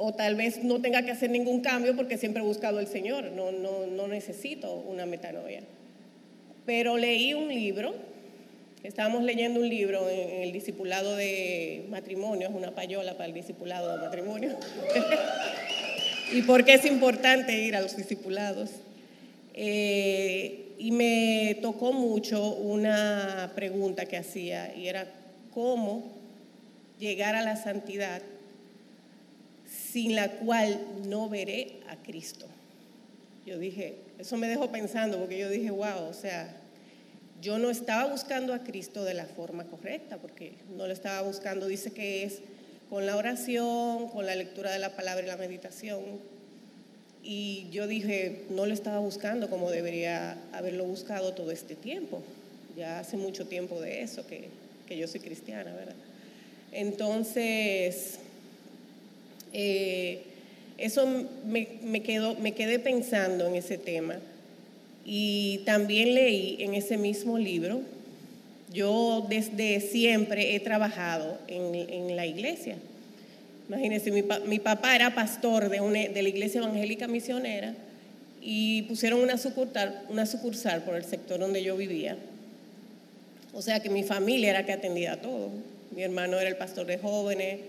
O 0.00 0.14
tal 0.14 0.36
vez 0.36 0.62
no 0.62 0.80
tenga 0.80 1.02
que 1.02 1.10
hacer 1.10 1.28
ningún 1.28 1.60
cambio 1.60 1.94
porque 1.96 2.16
siempre 2.16 2.40
he 2.40 2.46
buscado 2.46 2.78
al 2.78 2.86
Señor, 2.86 3.32
no, 3.32 3.50
no, 3.50 3.86
no 3.86 4.06
necesito 4.06 4.72
una 4.72 5.06
metanoia. 5.06 5.62
Pero 6.64 6.96
leí 6.96 7.34
un 7.34 7.48
libro, 7.48 7.94
estábamos 8.84 9.24
leyendo 9.24 9.58
un 9.58 9.68
libro 9.68 10.08
en, 10.08 10.42
el 10.42 10.52
discipulado 10.52 11.16
de 11.16 11.84
matrimonio, 11.90 12.48
es 12.48 12.54
una 12.54 12.70
payola 12.76 13.14
para 13.14 13.26
el 13.26 13.34
discipulado 13.34 13.90
de 13.90 13.98
matrimonio. 13.98 14.56
y 16.32 16.42
por 16.42 16.64
qué 16.64 16.74
es 16.74 16.84
importante 16.84 17.58
ir 17.58 17.74
a 17.74 17.80
los 17.80 17.96
discipulados. 17.96 18.70
Eh, 19.54 20.76
y 20.78 20.92
me 20.92 21.58
tocó 21.60 21.92
mucho 21.92 22.54
una 22.54 23.50
pregunta 23.56 24.06
que 24.06 24.16
hacía 24.16 24.72
y 24.76 24.86
era 24.86 25.08
cómo 25.52 26.12
llegar 27.00 27.34
a 27.34 27.42
la 27.42 27.56
santidad 27.56 28.22
sin 29.92 30.14
la 30.14 30.30
cual 30.32 30.80
no 31.06 31.28
veré 31.28 31.80
a 31.88 31.96
Cristo. 31.96 32.46
Yo 33.46 33.58
dije, 33.58 33.96
eso 34.18 34.36
me 34.36 34.48
dejó 34.48 34.70
pensando 34.70 35.18
porque 35.18 35.38
yo 35.38 35.48
dije, 35.48 35.70
wow, 35.70 36.08
o 36.08 36.12
sea, 36.12 36.54
yo 37.40 37.58
no 37.58 37.70
estaba 37.70 38.10
buscando 38.10 38.52
a 38.52 38.64
Cristo 38.64 39.04
de 39.04 39.14
la 39.14 39.24
forma 39.24 39.64
correcta 39.64 40.18
porque 40.18 40.54
no 40.76 40.86
lo 40.86 40.92
estaba 40.92 41.22
buscando, 41.22 41.66
dice 41.66 41.92
que 41.92 42.24
es 42.24 42.40
con 42.90 43.06
la 43.06 43.16
oración, 43.16 44.08
con 44.08 44.26
la 44.26 44.34
lectura 44.34 44.72
de 44.72 44.78
la 44.78 44.96
palabra 44.96 45.24
y 45.24 45.28
la 45.28 45.36
meditación. 45.36 46.02
Y 47.22 47.68
yo 47.70 47.86
dije, 47.86 48.44
no 48.50 48.66
lo 48.66 48.74
estaba 48.74 48.98
buscando 48.98 49.48
como 49.48 49.70
debería 49.70 50.36
haberlo 50.52 50.84
buscado 50.84 51.34
todo 51.34 51.50
este 51.50 51.74
tiempo. 51.74 52.22
Ya 52.76 52.98
hace 52.98 53.16
mucho 53.16 53.46
tiempo 53.46 53.80
de 53.80 54.02
eso 54.02 54.26
que, 54.26 54.48
que 54.86 54.96
yo 54.96 55.06
soy 55.06 55.20
cristiana, 55.20 55.74
¿verdad? 55.74 55.96
Entonces, 56.72 58.18
eh, 59.52 60.22
eso 60.78 61.06
me, 61.44 62.02
quedé 62.02 62.78
pensando 62.78 63.46
en 63.46 63.56
ese 63.56 63.78
tema. 63.78 64.16
Y 65.04 65.62
también 65.64 66.14
leí 66.14 66.56
en 66.60 66.74
ese 66.74 66.96
mismo 66.96 67.38
libro, 67.38 67.80
yo 68.72 69.26
desde 69.28 69.80
siempre 69.80 70.54
he 70.54 70.60
trabajado 70.60 71.38
en, 71.48 72.14
la 72.14 72.26
iglesia. 72.26 72.76
Imagínense, 73.68 74.10
mi, 74.10 74.22
mi, 74.46 74.58
papá 74.58 74.94
era 74.94 75.14
pastor 75.14 75.68
de, 75.68 75.80
una, 75.80 76.00
de 76.08 76.22
la 76.22 76.28
iglesia 76.28 76.60
evangélica 76.60 77.08
misionera 77.08 77.74
y 78.40 78.82
pusieron 78.82 79.20
una 79.20 79.36
sucursal, 79.36 80.02
una 80.08 80.26
sucursal 80.26 80.82
por 80.82 80.94
el 80.94 81.04
sector 81.04 81.40
donde 81.40 81.62
yo 81.62 81.76
vivía. 81.76 82.16
O 83.52 83.62
sea 83.62 83.80
que 83.80 83.90
mi 83.90 84.04
familia 84.04 84.50
era 84.50 84.64
que 84.64 84.72
atendía 84.72 85.14
a 85.14 85.16
todo. 85.16 85.50
Mi 85.90 86.02
hermano 86.02 86.38
era 86.38 86.48
el 86.48 86.56
pastor 86.56 86.86
de 86.86 86.98
jóvenes, 86.98 87.60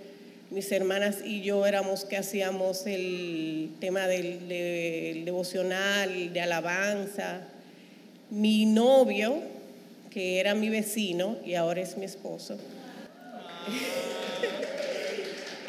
mis 0.52 0.72
hermanas 0.72 1.18
y 1.24 1.42
yo 1.42 1.66
éramos 1.66 2.06
que 2.06 2.18
hacíamos 2.18 2.88
el 2.88 3.72
tema 3.80 4.08
del, 4.08 4.48
del 4.48 5.26
devocional, 5.26 6.34
de 6.34 6.42
alabanza. 6.42 7.42
Mi 8.32 8.66
novio, 8.66 9.42
que 10.10 10.40
era 10.40 10.56
mi 10.56 10.70
vecino 10.70 11.38
y 11.46 11.54
ahora 11.54 11.82
es 11.82 11.98
mi 11.98 12.06
esposo, 12.06 12.58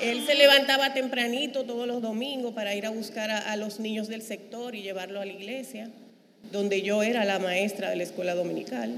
él 0.00 0.24
se 0.24 0.34
levantaba 0.34 0.94
tempranito 0.94 1.64
todos 1.64 1.86
los 1.86 2.00
domingos 2.00 2.54
para 2.54 2.74
ir 2.74 2.86
a 2.86 2.90
buscar 2.90 3.30
a, 3.30 3.38
a, 3.38 3.56
los 3.56 3.80
niños 3.80 4.08
del 4.08 4.22
sector 4.22 4.74
y 4.74 4.82
llevarlo 4.82 5.20
a 5.20 5.26
la 5.26 5.32
iglesia, 5.32 5.90
donde 6.50 6.80
yo 6.80 7.02
era 7.02 7.26
la 7.26 7.38
maestra 7.38 7.90
de 7.90 7.96
la 7.96 8.04
escuela 8.04 8.34
dominical. 8.34 8.94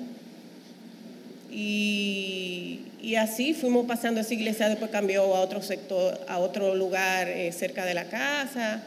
Y, 1.53 2.81
así 3.19 3.53
fuimos 3.53 3.85
pasando 3.87 4.23
esa 4.23 4.33
iglesia, 4.33 4.71
después 4.71 4.91
cambió 4.91 5.23
a 5.37 5.41
otro 5.41 5.61
sector, 5.61 6.19
a 6.27 6.39
otro 6.39 6.75
lugar 6.75 7.29
eh, 7.29 7.53
cerca 7.53 7.85
de 7.85 7.93
la 7.93 8.05
casa. 8.05 8.83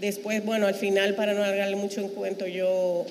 Después, 0.00 0.42
bueno, 0.44 0.66
al 0.66 0.74
final, 0.74 1.14
para 1.14 1.34
no 1.34 1.42
alargarle 1.42 1.76
mucho 1.76 2.00
en 2.00 2.08
cuento, 2.08 2.46
yo 2.46 3.04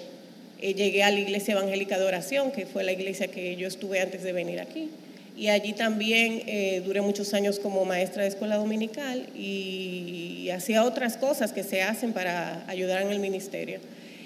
eh, 0.59 0.73
llegué 0.73 1.03
a 1.03 1.11
la 1.11 1.19
iglesia 1.19 1.51
evangélica 1.51 1.99
de 1.99 2.05
oración, 2.05 2.51
que 2.51 2.65
fue 2.65 2.83
la 2.83 2.91
iglesia 2.91 3.27
que 3.27 3.55
yo 3.55 3.67
estuve 3.67 3.99
antes 3.99 4.23
de 4.23 4.33
venir 4.33 4.59
aquí. 4.59 4.89
Y 5.37 5.49
allí 5.49 5.73
también 5.73 6.41
eh, 6.47 6.81
duré 6.83 7.01
muchos 7.01 7.35
años 7.35 7.59
como 7.59 7.85
maestra 7.85 8.23
de 8.23 8.29
escuela 8.29 8.55
dominical 8.55 9.27
y, 9.35 10.39
y 10.41 10.49
hacía 10.49 10.83
otras 10.83 11.17
cosas 11.17 11.53
que 11.53 11.63
se 11.63 11.83
hacen 11.83 12.13
para 12.13 12.67
ayudar 12.67 13.03
en 13.03 13.11
el 13.11 13.19
ministerio. 13.19 13.79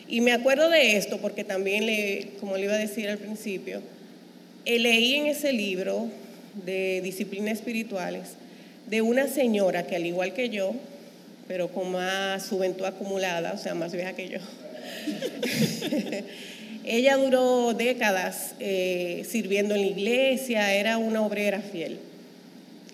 Y 0.07 0.21
me 0.21 0.31
acuerdo 0.31 0.69
de 0.69 0.97
esto 0.97 1.17
porque 1.17 1.43
también, 1.43 1.85
le, 1.85 2.29
como 2.39 2.55
le 2.55 2.63
iba 2.63 2.73
a 2.73 2.77
decir 2.77 3.09
al 3.09 3.17
principio, 3.17 3.81
leí 4.65 5.15
en 5.15 5.27
ese 5.27 5.53
libro 5.53 6.09
de 6.65 7.01
disciplinas 7.01 7.59
espirituales 7.59 8.35
de 8.87 9.01
una 9.01 9.27
señora 9.27 9.87
que 9.87 9.95
al 9.95 10.05
igual 10.05 10.33
que 10.33 10.49
yo, 10.49 10.73
pero 11.47 11.69
con 11.69 11.91
más 11.91 12.47
juventud 12.49 12.85
acumulada, 12.85 13.53
o 13.53 13.57
sea, 13.57 13.73
más 13.73 13.93
vieja 13.93 14.13
que 14.13 14.29
yo, 14.29 14.39
ella 16.85 17.17
duró 17.17 17.73
décadas 17.73 18.53
eh, 18.59 19.25
sirviendo 19.27 19.75
en 19.75 19.81
la 19.81 19.87
iglesia, 19.87 20.73
era 20.73 20.97
una 20.97 21.25
obrera 21.25 21.61
fiel. 21.61 21.99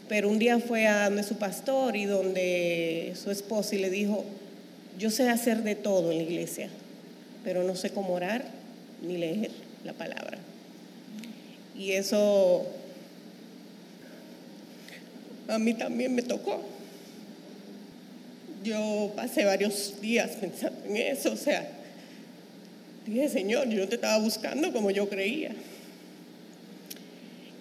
Pero 0.10 0.30
un 0.30 0.40
día 0.40 0.60
fue 0.60 0.88
a 0.88 1.06
donde 1.06 1.24
su 1.24 1.36
pastor 1.36 1.98
y 1.98 2.06
donde 2.06 3.14
su 3.22 3.30
esposa 3.30 3.76
y 3.76 3.80
le 3.80 3.90
dijo, 3.90 4.24
yo 4.98 5.10
sé 5.10 5.30
hacer 5.30 5.64
de 5.64 5.76
todo 5.76 6.12
en 6.12 6.20
la 6.20 6.24
iglesia, 6.24 6.70
pero 7.44 7.64
no 7.64 7.76
sé 7.76 7.90
cómo 7.90 8.14
orar 8.14 8.46
ni 9.02 9.18
leer 9.18 9.52
la 9.84 9.94
palabra. 9.94 10.38
Y 11.78 11.92
eso 11.92 12.66
a 15.48 15.60
mí 15.60 15.74
también 15.74 16.13
me 16.13 16.22
tocó. 16.22 16.62
Yo 18.63 19.13
pasé 19.16 19.46
varios 19.46 20.02
días 20.02 20.32
pensando 20.32 20.80
en 20.86 20.98
eso, 20.98 21.32
o 21.32 21.38
sea, 21.38 21.70
dije, 23.06 23.30
Señor, 23.30 23.70
yo 23.70 23.80
no 23.80 23.88
te 23.88 23.96
estaba 23.96 24.18
buscando 24.20 24.74
como 24.74 24.92
yo 24.92 25.08
creía. 25.08 25.52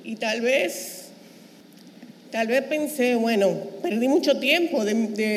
Y 0.02 0.16
tal 0.16 0.40
vez, 0.40 1.08
tal 2.30 2.48
vez 2.48 2.62
pensé, 2.62 3.14
bueno, 3.14 3.54
perdí 3.82 4.08
mucho 4.08 4.38
tiempo 4.38 4.84
de, 4.84 4.94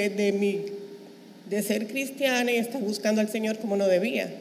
de, 0.10 0.32
mi, 0.32 0.62
de 1.50 1.62
ser 1.62 1.88
cristiana 1.88 2.52
y 2.52 2.56
estar 2.56 2.82
buscando 2.82 3.22
al 3.22 3.30
Señor 3.30 3.60
como 3.60 3.76
no 3.76 3.88
debía. 3.88 4.32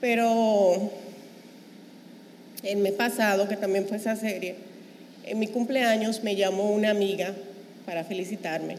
Pero 0.00 0.92
el 2.62 2.78
mes 2.78 2.92
pasado, 2.92 3.48
que 3.48 3.56
también 3.56 3.86
fue 3.86 3.96
esa 3.96 4.16
serie, 4.16 4.56
en 5.24 5.38
mi 5.38 5.46
cumpleaños 5.46 6.22
me 6.22 6.36
llamó 6.36 6.70
una 6.70 6.90
amiga 6.90 7.34
para 7.86 8.04
felicitarme. 8.04 8.76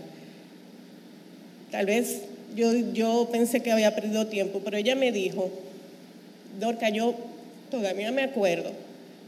Tal 1.72 1.86
vez 1.86 2.24
yo, 2.56 2.74
yo 2.94 3.30
pensé 3.32 3.62
que 3.62 3.72
había 3.72 3.96
perdido 3.96 4.28
tiempo, 4.28 4.62
pero 4.64 4.78
ella 4.78 4.96
me 4.96 5.12
dijo, 5.12 5.50
Dorca, 6.60 6.90
yo 6.90 7.16
todavía 7.70 8.12
me 8.12 8.24
acuerdo 8.24 8.72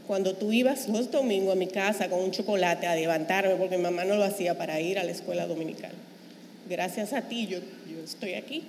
cuando 0.06 0.34
tú 0.34 0.52
ibas 0.52 0.88
los 0.88 1.10
domingos 1.10 1.54
a 1.54 1.56
mi 1.56 1.66
casa 1.66 2.10
con 2.10 2.20
un 2.20 2.30
chocolate 2.30 2.86
a 2.86 2.94
levantarme, 2.94 3.54
porque 3.56 3.78
mi 3.78 3.84
mamá 3.84 4.04
no 4.04 4.16
lo 4.16 4.24
hacía 4.24 4.58
para 4.58 4.78
ir 4.80 4.98
a 4.98 5.04
la 5.04 5.12
escuela 5.12 5.46
dominical. 5.46 5.92
Gracias 6.68 7.12
a 7.12 7.22
ti 7.22 7.46
yo, 7.46 7.58
yo 7.58 8.04
estoy 8.04 8.34
aquí. 8.34 8.64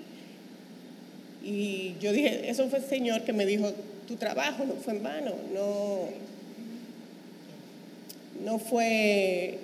Y 1.44 1.96
yo 2.00 2.12
dije, 2.12 2.50
eso 2.50 2.70
fue 2.70 2.80
el 2.80 2.86
Señor 2.86 3.22
que 3.22 3.34
me 3.34 3.46
dijo, 3.46 3.72
tu 4.08 4.16
trabajo 4.16 4.66
no 4.66 4.76
fue 4.76 4.94
en 4.94 5.04
vano, 5.04 5.32
no, 5.54 6.00
no 8.44 8.60
fue, 8.60 9.58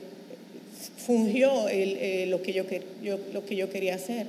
fungió 0.98 1.68
eh, 1.70 2.26
lo, 2.28 2.42
que 2.42 2.54
yo, 2.54 3.70
quería 3.70 3.96
hacer. 3.96 4.28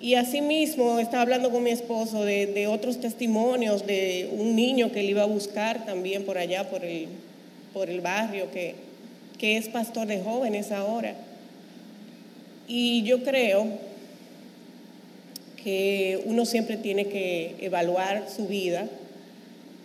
Y 0.00 0.14
asimismo 0.14 0.98
estaba 0.98 1.22
hablando 1.22 1.50
con 1.50 1.62
mi 1.62 1.70
esposo 1.70 2.24
de, 2.24 2.66
otros 2.66 3.00
testimonios 3.00 3.86
de 3.86 4.28
un 4.32 4.56
niño 4.56 4.90
que 4.90 5.02
le 5.02 5.10
iba 5.10 5.22
a 5.22 5.26
buscar 5.26 5.86
también 5.86 6.24
por 6.24 6.38
allá, 6.38 6.68
por 6.68 6.84
el, 6.84 7.06
por 7.72 7.88
el 7.88 8.00
barrio, 8.00 8.50
que, 8.50 8.74
que 9.38 9.56
es 9.56 9.68
pastor 9.68 10.08
de 10.08 10.20
jóvenes 10.20 10.72
ahora. 10.72 11.14
Y 12.66 13.02
yo 13.04 13.22
creo 13.22 13.66
que 15.62 16.20
uno 16.24 16.44
siempre 16.44 16.76
tiene 16.76 17.06
que 17.06 17.54
evaluar 17.60 18.28
su 18.28 18.48
vida 18.48 18.88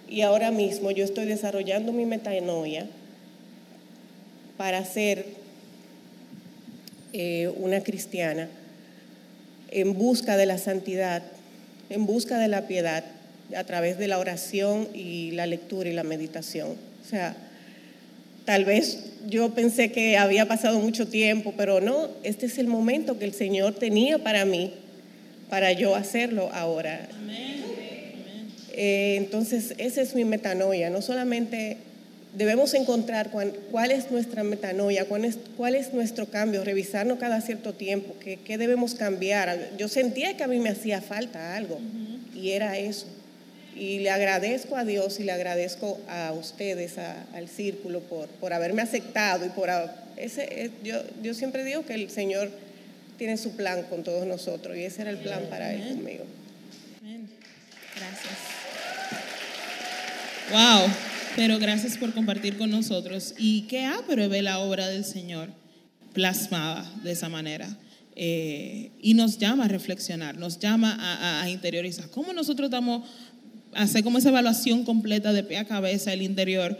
y 0.09 0.21
ahora 0.21 0.51
mismo 0.51 0.91
yo 0.91 1.03
estoy 1.03 1.25
desarrollando 1.25 1.91
mi 1.91 2.05
metanoia 2.05 2.87
para 4.57 4.83
ser 4.85 5.25
eh, 7.13 7.51
una 7.57 7.81
cristiana 7.81 8.49
en 9.69 9.93
busca 9.93 10.37
de 10.37 10.45
la 10.45 10.57
santidad, 10.57 11.23
en 11.89 12.05
busca 12.05 12.37
de 12.37 12.47
la 12.47 12.67
piedad, 12.67 13.03
a 13.55 13.63
través 13.63 13.97
de 13.97 14.07
la 14.07 14.19
oración 14.19 14.87
y 14.93 15.31
la 15.31 15.45
lectura 15.45 15.89
y 15.89 15.93
la 15.93 16.03
meditación. 16.03 16.71
O 17.05 17.09
sea, 17.09 17.35
tal 18.45 18.65
vez 18.65 19.13
yo 19.27 19.53
pensé 19.53 19.91
que 19.91 20.17
había 20.17 20.47
pasado 20.47 20.79
mucho 20.79 21.07
tiempo, 21.07 21.53
pero 21.55 21.79
no, 21.79 22.09
este 22.23 22.45
es 22.45 22.57
el 22.57 22.67
momento 22.67 23.19
que 23.19 23.25
el 23.25 23.33
Señor 23.33 23.75
tenía 23.75 24.19
para 24.19 24.45
mí, 24.45 24.73
para 25.49 25.71
yo 25.71 25.95
hacerlo 25.95 26.49
ahora. 26.53 27.07
Eh, 28.79 29.15
entonces, 29.17 29.73
esa 29.79 30.01
es 30.03 30.13
mi 30.13 30.23
metanoia, 30.23 30.91
no 30.91 31.01
solamente 31.01 31.77
debemos 32.35 32.75
encontrar 32.75 33.31
cuál, 33.31 33.91
es 33.91 34.11
nuestra 34.11 34.43
metanoia, 34.43 35.05
cuál 35.05 35.25
es, 35.25 35.39
cuál 35.57 35.73
es, 35.73 35.93
nuestro 35.93 36.27
cambio, 36.27 36.63
revisarnos 36.63 37.17
cada 37.17 37.41
cierto 37.41 37.73
tiempo, 37.73 38.13
qué, 38.19 38.37
qué, 38.37 38.59
debemos 38.59 38.93
cambiar. 38.93 39.71
Yo 39.79 39.87
sentía 39.87 40.37
que 40.37 40.43
a 40.43 40.47
mí 40.47 40.59
me 40.59 40.69
hacía 40.69 41.01
falta 41.01 41.55
algo 41.55 41.79
y 42.35 42.51
era 42.51 42.77
eso. 42.77 43.07
Y 43.75 43.97
le 43.99 44.11
agradezco 44.11 44.75
a 44.75 44.85
Dios 44.85 45.19
y 45.19 45.23
le 45.23 45.31
agradezco 45.31 45.99
a 46.07 46.31
ustedes, 46.33 46.99
al 46.99 47.49
círculo, 47.49 48.01
por, 48.01 48.27
por 48.27 48.53
haberme 48.53 48.83
aceptado 48.83 49.43
y 49.43 49.49
por... 49.49 49.69
Ese, 50.17 50.43
eh, 50.51 50.71
yo, 50.83 51.01
yo 51.23 51.33
siempre 51.33 51.63
digo 51.63 51.83
que 51.83 51.95
el 51.95 52.11
Señor 52.11 52.51
tiene 53.17 53.37
su 53.37 53.55
plan 53.55 53.81
con 53.89 54.03
todos 54.03 54.27
nosotros 54.27 54.77
y 54.77 54.83
ese 54.83 55.01
era 55.01 55.09
el 55.09 55.17
plan 55.17 55.47
para 55.49 55.73
Él 55.73 55.95
conmigo. 55.95 56.25
Gracias. 57.95 58.57
Wow 60.51 60.91
pero 61.37 61.59
gracias 61.59 61.99
por 61.99 62.15
compartir 62.15 62.57
con 62.57 62.71
nosotros. 62.71 63.35
Y 63.37 63.61
qué 63.67 63.85
ápero 63.85 64.27
ve 64.27 64.41
la 64.41 64.57
obra 64.57 64.87
del 64.87 65.05
Señor 65.05 65.49
plasmada 66.11 66.91
de 67.03 67.11
esa 67.11 67.29
manera. 67.29 67.77
Eh, 68.15 68.89
y 68.99 69.13
nos 69.13 69.37
llama 69.37 69.65
a 69.65 69.67
reflexionar, 69.67 70.35
nos 70.35 70.57
llama 70.57 70.97
a, 71.39 71.47
interiorizar. 71.47 72.09
¿Cómo 72.09 72.33
nosotros 72.33 72.69
estamos, 72.69 73.07
hacer 73.75 74.03
como 74.03 74.17
esa 74.17 74.29
evaluación 74.29 74.83
completa 74.83 75.31
de 75.31 75.43
pie 75.43 75.59
a 75.59 75.65
cabeza, 75.65 76.11
el 76.11 76.23
interior? 76.23 76.75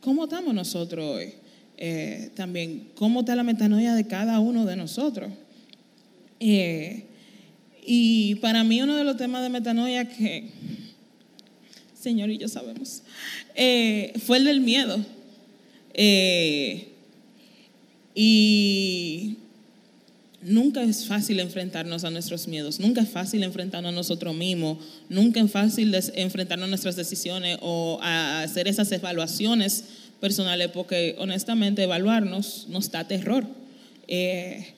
¿Cómo 0.00 0.24
estamos 0.24 0.54
nosotros 0.54 1.04
hoy? 1.04 1.34
Eh, 1.76 2.30
también, 2.34 2.88
¿cómo 2.94 3.20
está 3.20 3.36
la 3.36 3.42
metanoia 3.42 3.92
de 3.92 4.06
cada 4.06 4.40
uno 4.40 4.64
de 4.64 4.76
nosotros? 4.76 5.30
Eh, 6.40 7.04
y 7.84 8.36
para 8.36 8.64
mí 8.64 8.80
uno 8.80 8.96
de 8.96 9.04
los 9.04 9.18
temas 9.18 9.42
de 9.42 9.50
metanoia 9.50 10.08
que 10.08 10.50
Señor 12.00 12.30
y 12.30 12.38
yo 12.38 12.48
sabemos, 12.48 13.02
eh, 13.54 14.12
fue 14.24 14.36
el 14.38 14.44
del 14.44 14.60
miedo. 14.60 14.98
Eh, 15.94 16.88
y 18.14 19.36
nunca 20.42 20.82
es 20.82 21.06
fácil 21.06 21.40
enfrentarnos 21.40 22.04
a 22.04 22.10
nuestros 22.10 22.46
miedos, 22.46 22.78
nunca 22.78 23.00
es 23.00 23.08
fácil 23.08 23.42
enfrentarnos 23.42 23.92
a 23.92 23.94
nosotros 23.94 24.34
mismos, 24.34 24.78
nunca 25.08 25.40
es 25.40 25.50
fácil 25.50 25.92
enfrentarnos 26.14 26.66
a 26.66 26.70
nuestras 26.70 26.94
decisiones 26.94 27.58
o 27.62 27.98
a 28.00 28.42
hacer 28.42 28.68
esas 28.68 28.90
evaluaciones 28.92 29.84
personales, 30.20 30.70
porque 30.72 31.16
honestamente 31.18 31.82
evaluarnos 31.82 32.66
nos 32.68 32.90
da 32.90 33.08
terror. 33.08 33.44
Eh, 34.06 34.74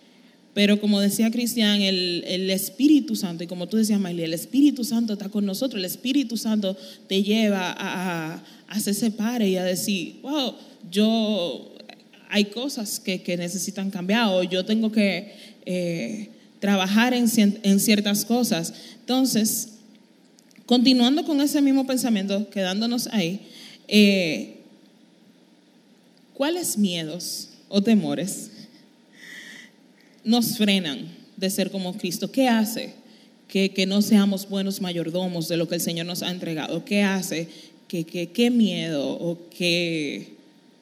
pero 0.52 0.80
como 0.80 1.00
decía 1.00 1.30
Cristian, 1.30 1.80
el, 1.80 2.24
el, 2.26 2.50
Espíritu 2.50 3.14
Santo, 3.14 3.44
y 3.44 3.46
como 3.46 3.68
tú 3.68 3.76
decías, 3.76 4.00
Miley, 4.00 4.24
el 4.24 4.34
Espíritu 4.34 4.82
Santo 4.84 5.12
está 5.12 5.28
con 5.28 5.46
nosotros, 5.46 5.78
el 5.78 5.84
Espíritu 5.84 6.36
Santo 6.36 6.76
te 7.06 7.22
lleva 7.22 7.70
a, 7.70 8.34
a, 8.34 8.44
hacerse 8.68 9.10
pare 9.10 9.48
y 9.48 9.56
a 9.56 9.64
decir, 9.64 10.16
wow, 10.22 10.54
yo, 10.90 11.72
hay 12.28 12.46
cosas 12.46 12.98
que, 12.98 13.22
que 13.22 13.36
necesitan 13.36 13.90
cambiar 13.90 14.28
o 14.28 14.42
yo 14.42 14.64
tengo 14.64 14.90
que 14.90 15.32
eh, 15.66 16.30
trabajar 16.58 17.14
en, 17.14 17.28
en 17.62 17.80
ciertas 17.80 18.24
cosas. 18.24 18.72
Entonces, 19.00 19.74
continuando 20.66 21.24
con 21.24 21.40
ese 21.40 21.60
mismo 21.62 21.86
pensamiento, 21.86 22.50
quedándonos 22.50 23.06
ahí, 23.08 23.40
eh, 23.86 24.56
¿cuáles 26.34 26.76
miedos 26.76 27.50
o 27.68 27.82
temores 27.82 28.50
nos 30.24 30.58
frenan 30.58 31.08
de 31.36 31.50
ser 31.50 31.70
como 31.70 31.96
Cristo? 31.96 32.30
¿Qué 32.30 32.48
hace 32.48 32.94
que, 33.48 33.70
que, 33.70 33.86
no 33.86 34.02
seamos 34.02 34.48
buenos 34.48 34.80
mayordomos 34.80 35.48
de 35.48 35.56
lo 35.56 35.68
que 35.68 35.76
el 35.76 35.80
Señor 35.80 36.06
nos 36.06 36.22
ha 36.22 36.30
entregado? 36.30 36.84
¿Qué 36.84 37.02
hace 37.02 37.48
que, 37.88 38.04
qué 38.04 38.50
miedo 38.50 39.10
o 39.10 39.38
qué 39.50 40.34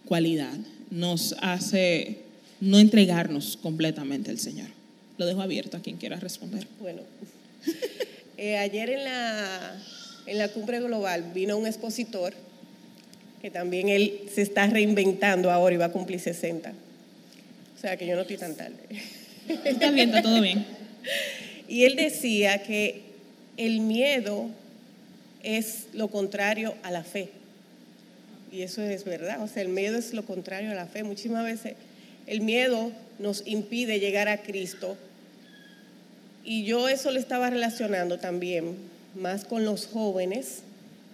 cualidad 0.05 0.57
nos 0.90 1.35
hace 1.40 2.18
no 2.61 2.79
entregarnos 2.79 3.57
completamente 3.57 4.31
al 4.31 4.38
Señor? 4.38 4.68
Lo 5.16 5.27
dejo 5.27 5.40
abierto 5.40 5.77
a 5.77 5.81
quien 5.81 5.96
quiera 5.96 6.16
responder. 6.20 6.66
Bueno, 6.81 7.03
eh, 8.37 8.59
ayer 8.59 8.90
en 8.90 9.05
la, 9.05 9.83
en 10.27 10.38
la 10.38 10.48
cumbre 10.48 10.81
global 10.81 11.33
vino 11.35 11.57
un 11.57 11.66
expositor 11.66 12.35
que 13.40 13.51
también 13.51 13.88
él 13.88 14.22
se 14.35 14.42
está 14.42 14.66
reinventando 14.66 15.51
ahora 15.51 15.74
y 15.74 15.79
va 15.79 15.87
a 15.87 15.92
cumplir 15.92 16.20
60. 16.20 16.70
O 16.70 17.81
sea 17.81 17.96
que 17.96 18.07
yo 18.07 18.16
no 18.16 18.22
estoy 18.22 18.37
tan 18.37 18.57
tarde. 18.57 18.77
Está 19.64 19.90
bien, 19.90 20.08
está 20.08 20.22
todo 20.22 20.40
bien. 20.40 20.66
Y 21.68 21.84
él 21.84 21.96
decía 21.96 22.62
que 22.62 23.02
el 23.56 23.80
miedo 23.80 24.48
es 25.42 25.88
lo 25.92 26.08
contrario 26.08 26.74
a 26.82 26.90
la 26.90 27.04
fe. 27.04 27.28
Y 28.50 28.62
eso 28.62 28.82
es 28.82 29.04
verdad. 29.04 29.42
O 29.42 29.48
sea, 29.48 29.62
el 29.62 29.68
miedo 29.68 29.98
es 29.98 30.14
lo 30.14 30.24
contrario 30.24 30.70
a 30.70 30.74
la 30.74 30.87
fe. 30.87 31.04
Muchísimas 31.04 31.44
veces 31.44 31.74
el 32.26 32.40
miedo 32.40 32.92
nos 33.18 33.46
impide 33.46 34.00
llegar 34.00 34.28
a 34.28 34.42
Cristo. 34.42 34.96
Y 36.44 36.64
yo 36.64 36.88
eso 36.88 37.11
lo 37.11 37.18
estaba 37.18 37.50
relacionando 37.50 38.18
también 38.18 38.76
más 39.14 39.44
con 39.44 39.64
los 39.64 39.87
jóvenes, 39.87 40.62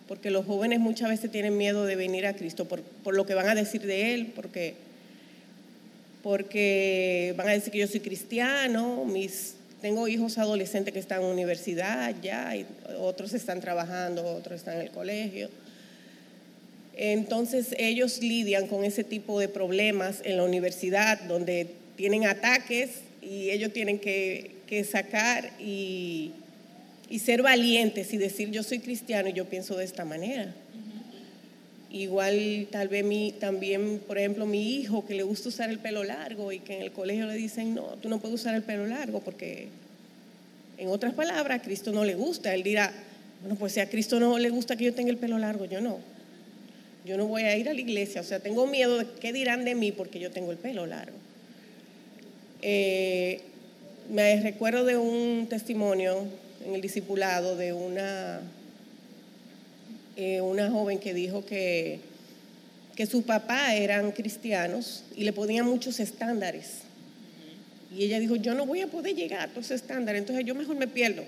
porque 0.06 0.30
los 0.30 0.46
jóvenes 0.46 0.80
muchas 0.80 1.08
veces 1.08 1.30
tienen 1.30 1.56
miedo 1.56 1.84
de 1.86 1.96
venir 1.96 2.26
a 2.26 2.34
Cristo 2.34 2.66
por, 2.66 2.82
por 2.82 3.16
lo 3.16 3.26
que 3.26 3.34
van 3.34 3.48
a 3.48 3.54
decir 3.54 3.82
de 3.82 4.14
Él, 4.14 4.32
porque 4.34 4.74
porque 6.24 7.34
van 7.36 7.48
a 7.48 7.52
decir 7.52 7.70
que 7.70 7.80
yo 7.80 7.86
soy 7.86 8.00
cristiano, 8.00 9.04
mis, 9.04 9.56
tengo 9.82 10.08
hijos 10.08 10.38
adolescentes 10.38 10.94
que 10.94 10.98
están 10.98 11.20
en 11.20 11.26
universidad 11.26 12.14
ya, 12.22 12.54
otros 12.98 13.34
están 13.34 13.60
trabajando, 13.60 14.24
otros 14.24 14.60
están 14.60 14.76
en 14.76 14.80
el 14.80 14.90
colegio. 14.90 15.50
Entonces 16.96 17.74
ellos 17.76 18.22
lidian 18.22 18.68
con 18.68 18.84
ese 18.84 19.04
tipo 19.04 19.38
de 19.38 19.48
problemas 19.48 20.22
en 20.24 20.38
la 20.38 20.44
universidad, 20.44 21.20
donde 21.24 21.66
tienen 21.94 22.24
ataques 22.24 23.02
y 23.20 23.50
ellos 23.50 23.74
tienen 23.74 23.98
que, 23.98 24.52
que 24.66 24.82
sacar 24.82 25.50
y, 25.60 26.32
y 27.10 27.18
ser 27.18 27.42
valientes 27.42 28.14
y 28.14 28.16
decir 28.16 28.50
yo 28.50 28.62
soy 28.62 28.78
cristiano 28.78 29.28
y 29.28 29.34
yo 29.34 29.44
pienso 29.44 29.76
de 29.76 29.84
esta 29.84 30.06
manera. 30.06 30.54
Igual 31.94 32.66
tal 32.72 32.88
vez 32.88 33.04
mi, 33.04 33.30
también, 33.30 34.00
por 34.04 34.18
ejemplo, 34.18 34.46
mi 34.46 34.74
hijo 34.74 35.06
que 35.06 35.14
le 35.14 35.22
gusta 35.22 35.48
usar 35.48 35.70
el 35.70 35.78
pelo 35.78 36.02
largo 36.02 36.50
y 36.50 36.58
que 36.58 36.74
en 36.74 36.82
el 36.82 36.90
colegio 36.90 37.24
le 37.26 37.34
dicen, 37.34 37.72
no, 37.72 37.84
tú 38.02 38.08
no 38.08 38.18
puedes 38.18 38.40
usar 38.40 38.56
el 38.56 38.64
pelo 38.64 38.84
largo 38.84 39.20
porque 39.20 39.68
En 40.76 40.88
otras 40.88 41.14
palabras, 41.14 41.60
a 41.60 41.62
Cristo 41.62 41.92
no 41.92 42.04
le 42.04 42.16
gusta. 42.16 42.52
Él 42.52 42.64
dirá, 42.64 42.92
bueno, 43.42 43.54
pues 43.54 43.74
si 43.74 43.78
a 43.80 43.88
Cristo 43.88 44.18
no 44.18 44.36
le 44.40 44.50
gusta 44.50 44.74
que 44.74 44.86
yo 44.86 44.92
tenga 44.92 45.10
el 45.10 45.18
pelo 45.18 45.38
largo, 45.38 45.66
yo 45.66 45.80
no. 45.80 46.00
Yo 47.04 47.16
no 47.16 47.28
voy 47.28 47.42
a 47.42 47.56
ir 47.56 47.68
a 47.68 47.74
la 47.74 47.80
iglesia, 47.80 48.22
o 48.22 48.24
sea, 48.24 48.40
tengo 48.40 48.66
miedo 48.66 48.98
de 48.98 49.06
qué 49.20 49.32
dirán 49.32 49.64
de 49.64 49.76
mí 49.76 49.92
porque 49.92 50.18
yo 50.18 50.32
tengo 50.32 50.50
el 50.50 50.58
pelo 50.58 50.86
largo. 50.86 51.16
Eh, 52.60 53.40
me 54.10 54.40
recuerdo 54.40 54.84
de 54.84 54.96
un 54.96 55.46
testimonio 55.48 56.24
en 56.66 56.74
el 56.74 56.80
discipulado 56.80 57.54
de 57.54 57.72
una, 57.72 58.40
eh, 60.16 60.40
una 60.40 60.70
joven 60.70 60.98
que 60.98 61.14
dijo 61.14 61.44
que, 61.44 62.00
que 62.94 63.06
su 63.06 63.22
papá 63.22 63.74
eran 63.74 64.12
cristianos 64.12 65.04
y 65.16 65.24
le 65.24 65.32
ponían 65.32 65.66
muchos 65.66 66.00
estándares. 66.00 66.82
Y 67.96 68.04
ella 68.04 68.18
dijo, 68.18 68.36
yo 68.36 68.54
no 68.54 68.66
voy 68.66 68.80
a 68.80 68.88
poder 68.88 69.14
llegar 69.14 69.40
a 69.40 69.48
todos 69.48 69.66
esos 69.66 69.82
estándares, 69.82 70.20
entonces 70.20 70.44
yo 70.44 70.54
mejor 70.54 70.76
me 70.76 70.88
pierdo. 70.88 71.22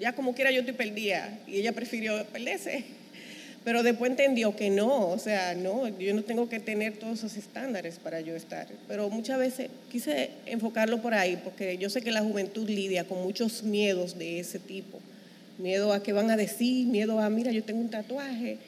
Ya 0.00 0.12
como 0.14 0.34
quiera 0.34 0.50
yo 0.50 0.60
estoy 0.60 0.74
perdida. 0.74 1.38
Y 1.46 1.56
ella 1.56 1.72
prefirió 1.72 2.24
perderse. 2.26 2.84
Pero 3.64 3.82
después 3.82 4.10
entendió 4.10 4.54
que 4.54 4.68
no, 4.68 5.08
o 5.08 5.18
sea, 5.18 5.54
no, 5.54 5.88
yo 5.98 6.12
no 6.12 6.22
tengo 6.22 6.50
que 6.50 6.60
tener 6.60 6.98
todos 6.98 7.20
esos 7.20 7.36
estándares 7.36 7.98
para 7.98 8.20
yo 8.20 8.36
estar. 8.36 8.66
Pero 8.86 9.08
muchas 9.08 9.38
veces 9.38 9.70
quise 9.90 10.30
enfocarlo 10.44 11.00
por 11.00 11.14
ahí, 11.14 11.40
porque 11.42 11.78
yo 11.78 11.88
sé 11.88 12.02
que 12.02 12.10
la 12.10 12.20
juventud 12.20 12.68
lidia 12.68 13.04
con 13.04 13.22
muchos 13.22 13.62
miedos 13.62 14.18
de 14.18 14.38
ese 14.38 14.58
tipo. 14.58 15.00
Miedo 15.58 15.92
a 15.92 16.02
que 16.02 16.12
van 16.12 16.30
a 16.30 16.36
decir, 16.36 16.86
miedo 16.86 17.20
a, 17.20 17.30
mira, 17.30 17.52
yo 17.52 17.62
tengo 17.62 17.80
un 17.80 17.90
tatuaje, 17.90 18.58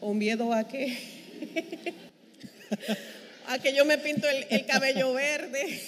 o 0.00 0.14
miedo 0.14 0.52
a 0.52 0.68
que, 0.68 0.96
a 3.48 3.58
que 3.58 3.74
yo 3.74 3.84
me 3.84 3.98
pinto 3.98 4.28
el, 4.28 4.46
el 4.50 4.66
cabello 4.66 5.12
verde. 5.12 5.80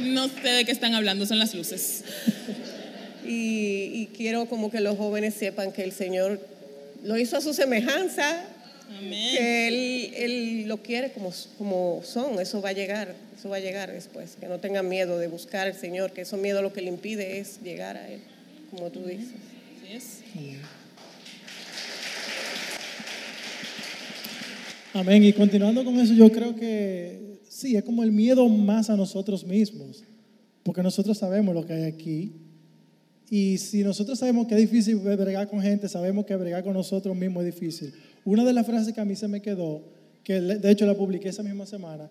No 0.00 0.28
sé 0.28 0.48
de 0.48 0.64
qué 0.64 0.72
están 0.72 0.94
hablando, 0.94 1.26
son 1.26 1.38
las 1.38 1.54
luces. 1.54 2.04
Y, 3.24 3.90
y 3.94 4.08
quiero 4.16 4.46
como 4.46 4.70
que 4.70 4.80
los 4.80 4.96
jóvenes 4.96 5.34
sepan 5.34 5.72
que 5.72 5.84
el 5.84 5.92
Señor 5.92 6.40
lo 7.04 7.16
hizo 7.18 7.36
a 7.36 7.40
su 7.40 7.54
semejanza, 7.54 8.44
Amén. 8.98 9.36
que 9.36 9.68
él, 9.68 10.14
él 10.16 10.68
lo 10.68 10.78
quiere 10.78 11.12
como, 11.12 11.32
como 11.58 12.00
son, 12.04 12.40
eso 12.40 12.60
va 12.60 12.70
a 12.70 12.72
llegar, 12.72 13.14
eso 13.36 13.48
va 13.48 13.56
a 13.56 13.60
llegar 13.60 13.92
después, 13.92 14.36
que 14.38 14.48
no 14.48 14.58
tengan 14.58 14.88
miedo 14.88 15.18
de 15.18 15.28
buscar 15.28 15.66
al 15.66 15.74
Señor, 15.74 16.12
que 16.12 16.22
eso 16.22 16.36
miedo 16.36 16.62
lo 16.62 16.72
que 16.72 16.82
le 16.82 16.88
impide 16.88 17.38
es 17.38 17.60
llegar 17.62 17.96
a 17.96 18.08
Él, 18.08 18.20
como 18.70 18.90
tú 18.90 19.04
dices. 19.04 19.34
Así 19.82 19.94
es. 19.94 20.20
Amén. 24.92 25.22
Y 25.22 25.32
continuando 25.32 25.84
con 25.84 25.98
eso, 26.00 26.12
yo 26.14 26.30
creo 26.32 26.56
que 26.56 27.40
sí, 27.48 27.76
es 27.76 27.84
como 27.84 28.02
el 28.02 28.10
miedo 28.10 28.48
más 28.48 28.90
a 28.90 28.96
nosotros 28.96 29.44
mismos, 29.44 30.02
porque 30.62 30.82
nosotros 30.82 31.16
sabemos 31.18 31.54
lo 31.54 31.64
que 31.64 31.72
hay 31.72 31.84
aquí. 31.84 32.32
Y 33.30 33.58
si 33.58 33.84
nosotros 33.84 34.18
sabemos 34.18 34.48
que 34.48 34.54
es 34.54 34.60
difícil 34.60 34.96
bregar 34.96 35.48
con 35.48 35.62
gente, 35.62 35.88
sabemos 35.88 36.26
que 36.26 36.34
bregar 36.34 36.64
con 36.64 36.72
nosotros 36.72 37.16
mismos 37.16 37.44
es 37.44 37.54
difícil. 37.54 37.94
Una 38.24 38.44
de 38.44 38.52
las 38.52 38.66
frases 38.66 38.92
que 38.94 39.00
a 39.00 39.04
mí 39.04 39.16
se 39.16 39.28
me 39.28 39.40
quedó, 39.42 39.82
que 40.22 40.40
de 40.40 40.70
hecho 40.70 40.86
la 40.86 40.94
publiqué 40.94 41.28
esa 41.30 41.42
misma 41.42 41.66
semana, 41.66 42.10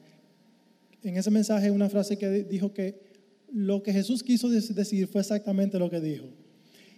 en 1.04 1.16
ese 1.18 1.32
mensaje 1.32 1.72
una 1.72 1.90
frase 1.90 2.18
que 2.18 2.30
di- 2.30 2.44
dijo 2.44 2.74
que 2.74 3.00
lo 3.52 3.82
que 3.82 3.94
Jesús 3.94 4.22
quiso 4.24 4.50
dec- 4.50 4.74
decir 4.74 5.08
fue 5.08 5.22
exactamente 5.22 5.80
lo 5.80 5.90
que 5.90 6.00
dijo. 6.02 6.26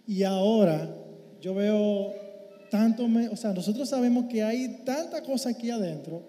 Y 0.07 0.23
ahora 0.23 0.93
yo 1.41 1.53
veo 1.53 2.11
tanto, 2.71 3.07
me- 3.07 3.29
o 3.29 3.35
sea, 3.35 3.53
nosotros 3.53 3.87
sabemos 3.89 4.25
que 4.29 4.41
hay 4.43 4.81
tanta 4.85 5.21
cosa 5.21 5.49
aquí 5.49 5.69
adentro 5.69 6.23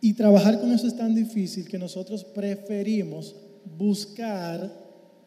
y 0.00 0.12
trabajar 0.12 0.60
con 0.60 0.70
eso 0.72 0.86
es 0.86 0.96
tan 0.96 1.14
difícil 1.14 1.66
que 1.68 1.78
nosotros 1.78 2.22
preferimos 2.24 3.34
buscar 3.76 4.70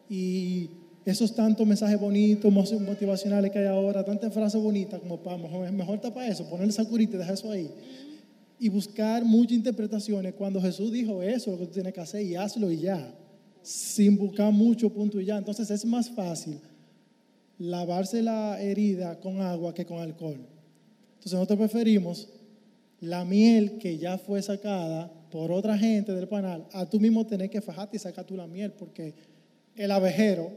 y 0.08 0.70
esos 1.04 1.34
tantos 1.34 1.66
mensajes 1.66 1.98
bonitos, 1.98 2.52
mo- 2.52 2.64
motivacionales 2.80 3.50
que 3.50 3.58
hay 3.58 3.66
ahora, 3.66 4.04
tantas 4.04 4.32
frases 4.32 4.60
bonitas 4.62 5.00
como 5.00 5.22
para 5.22 5.36
mejor, 5.36 5.70
mejor 5.72 6.00
tapa 6.00 6.26
eso, 6.26 6.48
ponerle 6.48 6.70
esa 6.70 6.84
curita 6.84 7.16
y 7.16 7.18
dejar 7.18 7.34
eso 7.34 7.50
ahí. 7.50 7.70
Y 8.58 8.68
buscar 8.68 9.24
muchas 9.24 9.52
interpretaciones 9.56 10.34
cuando 10.34 10.60
Jesús 10.60 10.92
dijo 10.92 11.22
eso, 11.22 11.50
lo 11.50 11.58
que 11.58 11.66
tú 11.66 11.72
tienes 11.72 11.92
que 11.92 12.00
hacer 12.00 12.22
y 12.22 12.36
hazlo 12.36 12.70
y 12.70 12.78
ya, 12.78 13.12
sin 13.62 14.16
buscar 14.16 14.52
mucho 14.52 14.90
punto 14.90 15.20
y 15.20 15.24
ya. 15.24 15.36
Entonces 15.36 15.68
es 15.70 15.84
más 15.84 16.08
fácil 16.10 16.60
lavarse 17.58 18.22
la 18.22 18.60
herida 18.60 19.18
con 19.18 19.40
agua 19.40 19.74
que 19.74 19.84
con 19.84 19.98
alcohol. 19.98 20.38
Entonces 21.14 21.32
nosotros 21.32 21.58
preferimos 21.58 22.28
la 23.00 23.24
miel 23.24 23.78
que 23.78 23.98
ya 23.98 24.18
fue 24.18 24.40
sacada 24.42 25.12
por 25.32 25.50
otra 25.50 25.76
gente 25.76 26.12
del 26.12 26.28
panal, 26.28 26.66
a 26.72 26.88
tú 26.88 27.00
mismo 27.00 27.26
tener 27.26 27.50
que 27.50 27.60
fajarte 27.60 27.96
y 27.96 28.00
sacar 28.00 28.24
tú 28.24 28.36
la 28.36 28.46
miel, 28.46 28.72
porque 28.72 29.14
el 29.74 29.90
abejero 29.90 30.50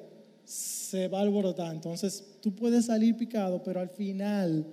se 0.46 1.08
va 1.08 1.20
a 1.20 1.22
alborotar. 1.24 1.74
Entonces 1.74 2.24
tú 2.42 2.54
puedes 2.56 2.86
salir 2.86 3.18
picado, 3.18 3.62
pero 3.64 3.80
al 3.80 3.90
final, 3.90 4.66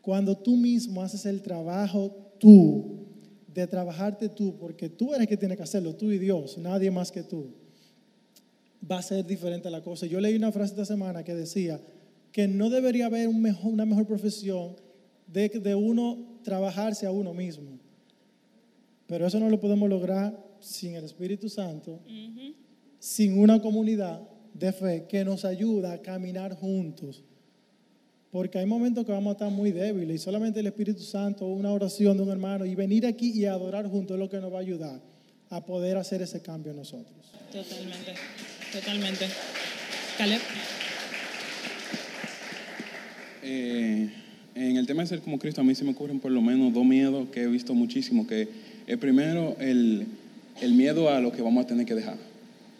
cuando 0.00 0.36
tú 0.36 0.56
mismo 0.56 1.02
haces 1.02 1.26
el 1.26 1.42
trabajo 1.42 2.34
tú, 2.38 2.98
de 3.52 3.66
trabajarte 3.66 4.28
tú, 4.30 4.56
porque 4.58 4.88
tú 4.88 5.10
eres 5.10 5.20
el 5.22 5.26
que 5.28 5.36
tiene 5.36 5.56
que 5.56 5.62
hacerlo, 5.62 5.94
tú 5.94 6.10
y 6.10 6.18
Dios, 6.18 6.56
nadie 6.58 6.90
más 6.90 7.12
que 7.12 7.22
tú 7.22 7.48
va 8.90 8.98
a 8.98 9.02
ser 9.02 9.24
diferente 9.26 9.70
la 9.70 9.82
cosa. 9.82 10.06
Yo 10.06 10.18
leí 10.20 10.34
una 10.34 10.50
frase 10.50 10.72
esta 10.72 10.84
semana 10.86 11.22
que 11.22 11.34
decía 11.34 11.80
que 12.32 12.48
no 12.48 12.70
debería 12.70 13.06
haber 13.06 13.28
un 13.28 13.40
mejor- 13.42 13.72
una 13.72 13.84
mejor 13.84 14.06
profesión 14.06 14.74
de, 15.26 15.48
de 15.50 15.74
uno 15.74 16.18
trabajarse 16.42 17.06
a 17.06 17.12
uno 17.12 17.32
mismo. 17.34 17.78
Pero 19.06 19.26
eso 19.26 19.38
no 19.38 19.50
lo 19.50 19.60
podemos 19.60 19.88
lograr 19.88 20.42
sin 20.58 20.94
el 20.94 21.04
Espíritu 21.04 21.48
Santo, 21.50 22.00
sin 22.98 23.38
una 23.38 23.60
comunidad 23.60 24.22
de 24.54 24.72
fe 24.72 25.06
que 25.08 25.24
nos 25.24 25.44
ayuda 25.44 25.92
a 25.92 26.02
caminar 26.02 26.54
juntos. 26.54 27.22
Porque 28.30 28.58
hay 28.58 28.66
momentos 28.66 29.04
que 29.04 29.12
vamos 29.12 29.30
a 29.30 29.32
estar 29.32 29.50
muy 29.50 29.72
débiles 29.72 30.16
y 30.16 30.18
solamente 30.18 30.60
el 30.60 30.66
Espíritu 30.66 31.02
Santo, 31.02 31.46
una 31.46 31.70
oración 31.70 32.16
de 32.16 32.22
un 32.22 32.30
hermano 32.30 32.64
y 32.64 32.74
venir 32.74 33.04
aquí 33.06 33.30
y 33.30 33.44
adorar 33.44 33.86
juntos 33.86 34.14
es 34.14 34.18
lo 34.18 34.30
que 34.30 34.38
nos 34.38 34.52
va 34.52 34.58
a 34.58 34.60
ayudar 34.62 35.00
a 35.50 35.64
poder 35.66 35.98
hacer 35.98 36.22
ese 36.22 36.40
cambio 36.40 36.70
en 36.70 36.78
nosotros. 36.78 37.14
Totalmente, 37.52 38.14
totalmente. 38.72 39.26
Caleb. 40.16 40.40
Eh, 43.42 44.10
en 44.54 44.76
el 44.76 44.86
tema 44.86 45.02
de 45.02 45.08
ser 45.08 45.20
como 45.20 45.38
Cristo, 45.38 45.60
a 45.60 45.64
mí 45.64 45.74
se 45.74 45.84
me 45.84 45.90
ocurren 45.90 46.18
por 46.18 46.30
lo 46.30 46.40
menos 46.40 46.72
dos 46.72 46.86
miedos 46.86 47.28
que 47.28 47.42
he 47.42 47.46
visto 47.48 47.74
muchísimo. 47.74 48.26
Que 48.26 48.48
el 48.86 48.98
primero, 48.98 49.56
el, 49.60 50.06
el 50.62 50.72
miedo 50.72 51.10
a 51.10 51.20
lo 51.20 51.32
que 51.32 51.42
vamos 51.42 51.64
a 51.64 51.66
tener 51.66 51.84
que 51.84 51.94
dejar, 51.94 52.16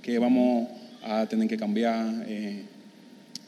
que 0.00 0.18
vamos 0.18 0.68
a 1.02 1.26
tener 1.26 1.48
que 1.48 1.56
cambiar. 1.56 2.24
eh, 2.28 2.62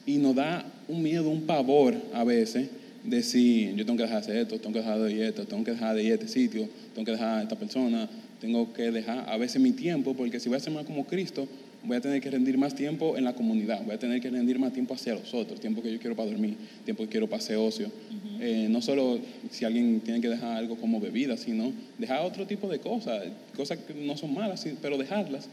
y 0.07 0.19
nos 0.19 0.35
da 0.35 0.65
un 0.89 1.03
miedo, 1.03 1.31
un 1.31 1.43
pavor 1.43 1.95
a 2.13 2.25
veces, 2.25 2.69
de 3.05 3.17
decir, 3.19 3.75
yo 3.75 3.85
tengo 3.85 3.99
que 3.99 4.05
dejar 4.05 4.25
de 4.25 4.33
hacer 4.33 4.37
esto, 4.37 4.59
tengo 4.59 4.73
que 4.73 4.81
dejar 4.81 4.99
de 4.99 5.13
ir 5.13 5.23
esto, 5.23 5.45
tengo 5.47 5.65
que 5.65 5.73
dejar 5.73 5.95
de 5.95 6.05
ir 6.05 6.13
a 6.13 6.15
este 6.15 6.29
sitio, 6.29 6.69
tengo 6.95 7.05
que 7.05 7.13
dejar 7.13 7.41
a 7.41 7.43
esta 7.43 7.57
persona, 7.57 8.09
tengo 8.41 8.73
que 8.73 8.91
dejar 8.91 9.29
a 9.29 9.37
veces 9.37 9.61
mi 9.61 9.73
tiempo, 9.73 10.15
porque 10.15 10.41
si 10.41 10.49
voy 10.49 10.57
a 10.57 10.61
ser 10.61 10.73
más 10.73 10.85
como 10.85 11.07
Cristo, 11.07 11.47
voy 11.83 11.99
a 11.99 12.01
tener 12.01 12.21
que 12.23 12.31
rendir 12.31 12.57
más 12.57 12.75
tiempo 12.75 13.19
en 13.19 13.25
la 13.25 13.35
comunidad, 13.35 13.83
voy 13.85 13.95
a 13.95 13.99
tener 13.99 14.21
que 14.21 14.31
rendir 14.31 14.59
más 14.59 14.73
tiempo 14.73 14.95
hacia 14.95 15.15
los 15.15 15.35
otros, 15.35 15.61
tiempo 15.61 15.83
que 15.83 15.93
yo 15.93 15.99
quiero 15.99 16.17
para 16.17 16.31
dormir, 16.31 16.57
tiempo 16.85 17.05
que 17.05 17.11
quiero 17.11 17.27
para 17.27 17.43
hacer 17.43 17.57
ocio. 17.57 17.91
Eh, 18.41 18.69
no 18.71 18.81
solo 18.81 19.19
si 19.51 19.67
alguien 19.67 20.01
tiene 20.01 20.21
que 20.21 20.29
dejar 20.29 20.57
algo 20.57 20.77
como 20.77 20.99
bebida, 20.99 21.37
sino 21.37 21.73
dejar 21.99 22.25
otro 22.25 22.47
tipo 22.47 22.69
de 22.69 22.79
cosas, 22.79 23.25
cosas 23.55 23.79
que 23.79 23.93
no 23.95 24.17
son 24.17 24.33
malas, 24.33 24.67
pero 24.81 24.97
dejarlas 24.97 25.49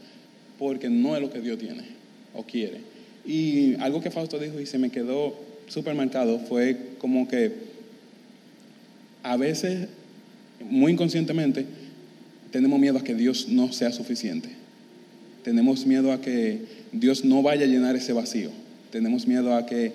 porque 0.58 0.88
no 0.88 1.16
es 1.16 1.22
lo 1.22 1.30
que 1.30 1.40
Dios 1.40 1.58
tiene 1.58 1.82
o 2.34 2.44
quiere. 2.44 2.78
Y 3.26 3.74
algo 3.76 4.00
que 4.00 4.10
Fausto 4.10 4.38
dijo 4.38 4.60
y 4.60 4.66
se 4.66 4.78
me 4.78 4.90
quedó 4.90 5.34
súper 5.68 5.94
marcado 5.94 6.38
fue 6.40 6.76
como 6.98 7.28
que 7.28 7.52
a 9.22 9.36
veces, 9.36 9.88
muy 10.68 10.92
inconscientemente, 10.92 11.64
tenemos 12.50 12.78
miedo 12.78 12.98
a 12.98 13.04
que 13.04 13.14
Dios 13.14 13.48
no 13.48 13.72
sea 13.72 13.92
suficiente. 13.92 14.50
Tenemos 15.44 15.86
miedo 15.86 16.12
a 16.12 16.20
que 16.20 16.60
Dios 16.92 17.24
no 17.24 17.42
vaya 17.42 17.64
a 17.64 17.68
llenar 17.68 17.96
ese 17.96 18.12
vacío. 18.12 18.50
Tenemos 18.90 19.26
miedo 19.26 19.54
a 19.56 19.66
que, 19.66 19.92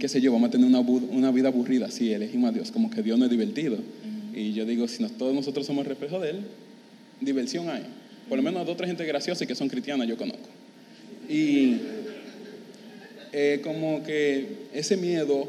qué 0.00 0.08
sé 0.08 0.20
yo, 0.20 0.32
vamos 0.32 0.48
a 0.48 0.50
tener 0.50 0.66
una, 0.66 1.30
vida 1.30 1.48
aburrida 1.48 1.90
si 1.90 2.12
elegimos 2.12 2.50
a 2.50 2.52
Dios, 2.52 2.72
como 2.72 2.90
que 2.90 3.02
Dios 3.02 3.18
no 3.18 3.26
es 3.26 3.30
divertido. 3.30 3.78
Y 4.34 4.52
yo 4.52 4.66
digo, 4.66 4.88
si 4.88 5.02
nos- 5.02 5.12
todos 5.12 5.34
nosotros 5.34 5.66
somos 5.66 5.86
reflejo 5.86 6.20
de 6.20 6.30
Él, 6.30 6.36
diversión 7.20 7.68
hay. 7.68 7.84
Por 8.28 8.36
lo 8.36 8.42
menos 8.42 8.66
dos 8.66 8.74
o 8.74 8.76
tres 8.76 8.88
gente 8.88 9.04
graciosa 9.04 9.44
y 9.44 9.46
que 9.46 9.54
son 9.54 9.68
cristianas 9.68 10.08
yo 10.08 10.16
conozco. 10.16 10.48
Y 11.28 11.78
eh, 13.32 13.60
como 13.62 14.02
que 14.02 14.66
ese 14.72 14.96
miedo 14.96 15.48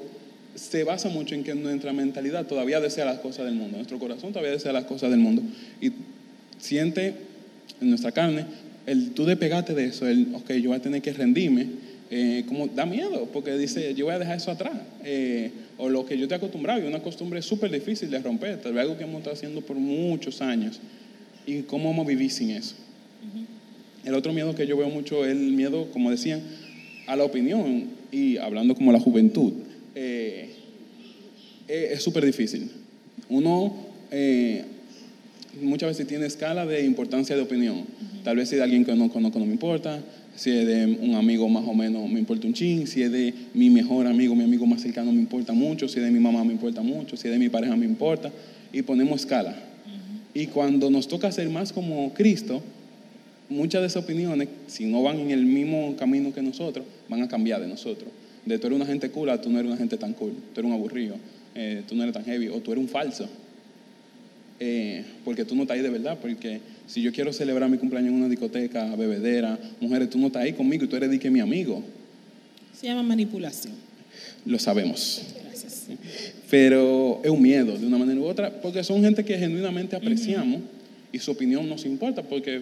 se 0.55 0.83
basa 0.83 1.09
mucho 1.09 1.35
en 1.35 1.43
que 1.43 1.53
nuestra 1.53 1.93
mentalidad 1.93 2.47
todavía 2.47 2.79
desea 2.79 3.05
las 3.05 3.19
cosas 3.19 3.45
del 3.45 3.55
mundo, 3.55 3.77
nuestro 3.77 3.99
corazón 3.99 4.31
todavía 4.31 4.51
desea 4.51 4.73
las 4.73 4.85
cosas 4.85 5.11
del 5.11 5.19
mundo. 5.19 5.43
Y 5.81 5.91
siente 6.57 7.13
en 7.79 7.89
nuestra 7.89 8.11
carne 8.11 8.45
el 8.87 9.11
tú 9.11 9.25
despegarte 9.25 9.73
de 9.73 9.85
eso, 9.85 10.07
el, 10.07 10.29
ok, 10.33 10.53
yo 10.53 10.69
voy 10.69 10.77
a 10.77 10.81
tener 10.81 11.01
que 11.01 11.11
rendirme, 11.11 11.67
eh, 12.09 12.45
como 12.47 12.67
da 12.67 12.85
miedo, 12.85 13.27
porque 13.33 13.57
dice, 13.57 13.93
yo 13.93 14.05
voy 14.05 14.15
a 14.15 14.19
dejar 14.19 14.37
eso 14.37 14.49
atrás. 14.49 14.73
Eh, 15.03 15.51
o 15.77 15.89
lo 15.89 16.05
que 16.05 16.17
yo 16.17 16.23
estoy 16.23 16.37
acostumbrado, 16.37 16.81
y 16.81 16.87
una 16.87 17.01
costumbre 17.01 17.41
súper 17.41 17.69
difícil 17.69 18.09
de 18.09 18.19
romper, 18.19 18.61
tal 18.61 18.73
vez 18.73 18.83
algo 18.83 18.97
que 18.97 19.03
hemos 19.03 19.17
estado 19.17 19.35
haciendo 19.35 19.61
por 19.61 19.75
muchos 19.75 20.41
años. 20.41 20.79
¿Y 21.47 21.62
cómo 21.62 21.89
vamos 21.89 22.05
a 22.05 22.10
vivir 22.10 22.29
sin 22.29 22.51
eso? 22.51 22.75
El 24.03 24.13
otro 24.13 24.33
miedo 24.33 24.53
que 24.53 24.67
yo 24.67 24.75
veo 24.75 24.89
mucho 24.89 25.25
es 25.25 25.31
el 25.31 25.53
miedo, 25.53 25.89
como 25.91 26.12
decían, 26.12 26.41
a 27.07 27.15
la 27.15 27.23
opinión 27.23 27.86
y 28.12 28.36
hablando 28.38 28.75
como 28.75 28.91
la 28.91 28.99
juventud. 28.99 29.53
Eh, 29.95 30.49
eh, 31.69 31.89
es 31.93 32.03
súper 32.03 32.25
difícil. 32.25 32.69
Uno 33.29 33.73
eh, 34.12 34.65
muchas 35.62 35.89
veces 35.89 36.05
tiene 36.05 36.25
escala 36.25 36.65
de 36.65 36.86
importancia 36.86 37.33
de 37.33 37.41
opinión. 37.41 37.86
Tal 38.25 38.36
vez 38.36 38.49
si 38.49 38.57
de 38.57 38.63
alguien 38.63 38.83
que 38.83 38.93
no 38.93 39.10
conozco 39.10 39.39
no 39.39 39.45
me 39.45 39.53
importa, 39.53 40.03
si 40.36 40.51
es 40.51 40.67
de 40.67 40.86
un 40.86 41.15
amigo 41.15 41.47
más 41.47 41.63
o 41.65 41.73
menos 41.73 42.10
me 42.10 42.19
importa 42.19 42.45
un 42.45 42.53
chin, 42.53 42.88
si 42.88 43.03
es 43.03 43.12
de 43.12 43.33
mi 43.53 43.69
mejor 43.69 44.05
amigo, 44.05 44.36
mi 44.36 44.43
amigo 44.43 44.65
más 44.65 44.81
cercano 44.81 45.13
me 45.13 45.21
importa 45.21 45.53
mucho, 45.53 45.88
si 45.88 45.99
es 45.99 46.05
de 46.05 46.12
mi 46.12 46.19
mamá 46.19 46.43
me 46.43 46.51
importa 46.51 46.81
mucho, 46.81 47.15
si 47.15 47.27
es 47.29 47.33
de 47.33 47.39
mi 47.39 47.47
pareja 47.47 47.75
me 47.77 47.86
importa, 47.86 48.31
y 48.73 48.81
ponemos 48.81 49.21
escala. 49.21 49.63
Y 50.38 50.45
cuando 50.45 50.91
nos 50.91 51.08
toca 51.08 51.32
ser 51.32 51.50
más 51.50 51.73
como 51.73 52.13
Cristo, 52.13 52.62
muchas 53.50 53.82
de 53.82 53.88
esas 53.88 54.04
opiniones, 54.04 54.47
si 54.67 54.86
no 54.86 55.02
van 55.02 55.17
en 55.17 55.32
el 55.32 55.43
mismo 55.43 55.95
camino 55.95 56.32
que 56.32 56.43
nosotros, 56.43 56.86
van 57.10 57.23
a 57.23 57.28
cambiar 57.28 57.60
de 57.60 57.67
nosotros. 57.67 58.08
De 58.45 58.60
tú 58.60 58.67
eres 58.67 58.76
una 58.76 58.86
gente 58.86 59.10
cool 59.10 59.32
a 59.32 59.41
tú 59.41 59.50
no 59.50 59.58
eres 59.58 59.67
una 59.67 59.80
gente 59.80 59.97
tan 59.97 60.13
cool, 60.13 60.34
tú 60.54 60.60
eres 60.60 60.69
un 60.69 60.73
aburrido, 60.73 61.15
eh, 61.56 61.82
tú 61.88 61.95
no 61.95 62.04
eres 62.04 62.13
tan 62.13 62.23
heavy, 62.23 62.50
o 62.50 62.62
tú 62.62 62.71
eres 62.71 62.84
un 62.84 62.88
falso. 62.88 63.28
Eh, 64.60 65.04
porque 65.26 65.43
tú 65.43 65.56
no 65.56 65.63
estás 65.63 65.73
ahí 65.73 65.82
de 65.82 65.89
verdad, 65.89 66.19
porque 66.21 66.62
si 66.86 67.02
yo 67.02 67.12
quiero 67.12 67.34
celebrar 67.34 67.67
mi 67.67 67.80
cumpleaños 67.80 68.12
en 68.12 68.19
una 68.19 68.30
discoteca, 68.30 68.95
bebedera, 68.95 69.58
mujeres, 69.82 70.12
tú 70.12 70.19
no 70.19 70.28
estás 70.28 70.43
ahí 70.43 70.54
conmigo 70.54 70.86
y 70.86 70.88
tú 70.88 70.97
eres 70.97 71.10
de 71.10 71.17
que 71.17 71.32
mi 71.32 71.39
amigo. 71.39 71.82
Se 72.80 72.86
llama 72.86 73.02
manipulación. 73.02 73.73
Lo 74.45 74.60
sabemos. 74.60 75.34
Pero 76.49 77.21
es 77.23 77.29
un 77.29 77.41
miedo 77.41 77.77
de 77.77 77.85
una 77.85 77.97
manera 77.97 78.19
u 78.19 78.25
otra, 78.25 78.61
porque 78.61 78.83
son 78.83 79.01
gente 79.01 79.23
que 79.23 79.37
genuinamente 79.37 79.95
apreciamos 79.95 80.61
y 81.11 81.19
su 81.19 81.31
opinión 81.31 81.67
nos 81.67 81.85
importa, 81.85 82.23
porque, 82.23 82.61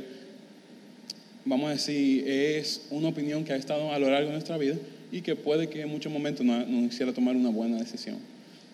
vamos 1.43 1.69
a 1.69 1.73
decir, 1.73 2.27
es 2.27 2.87
una 2.89 3.09
opinión 3.09 3.43
que 3.43 3.53
ha 3.53 3.55
estado 3.55 3.91
a 3.91 3.99
lo 3.99 4.09
largo 4.09 4.27
de 4.27 4.33
nuestra 4.33 4.57
vida 4.57 4.75
y 5.11 5.21
que 5.21 5.35
puede 5.35 5.69
que 5.69 5.81
en 5.81 5.89
muchos 5.89 6.11
momentos 6.11 6.45
nos, 6.45 6.67
nos 6.67 6.93
hiciera 6.93 7.13
tomar 7.13 7.35
una 7.35 7.49
buena 7.49 7.77
decisión. 7.77 8.17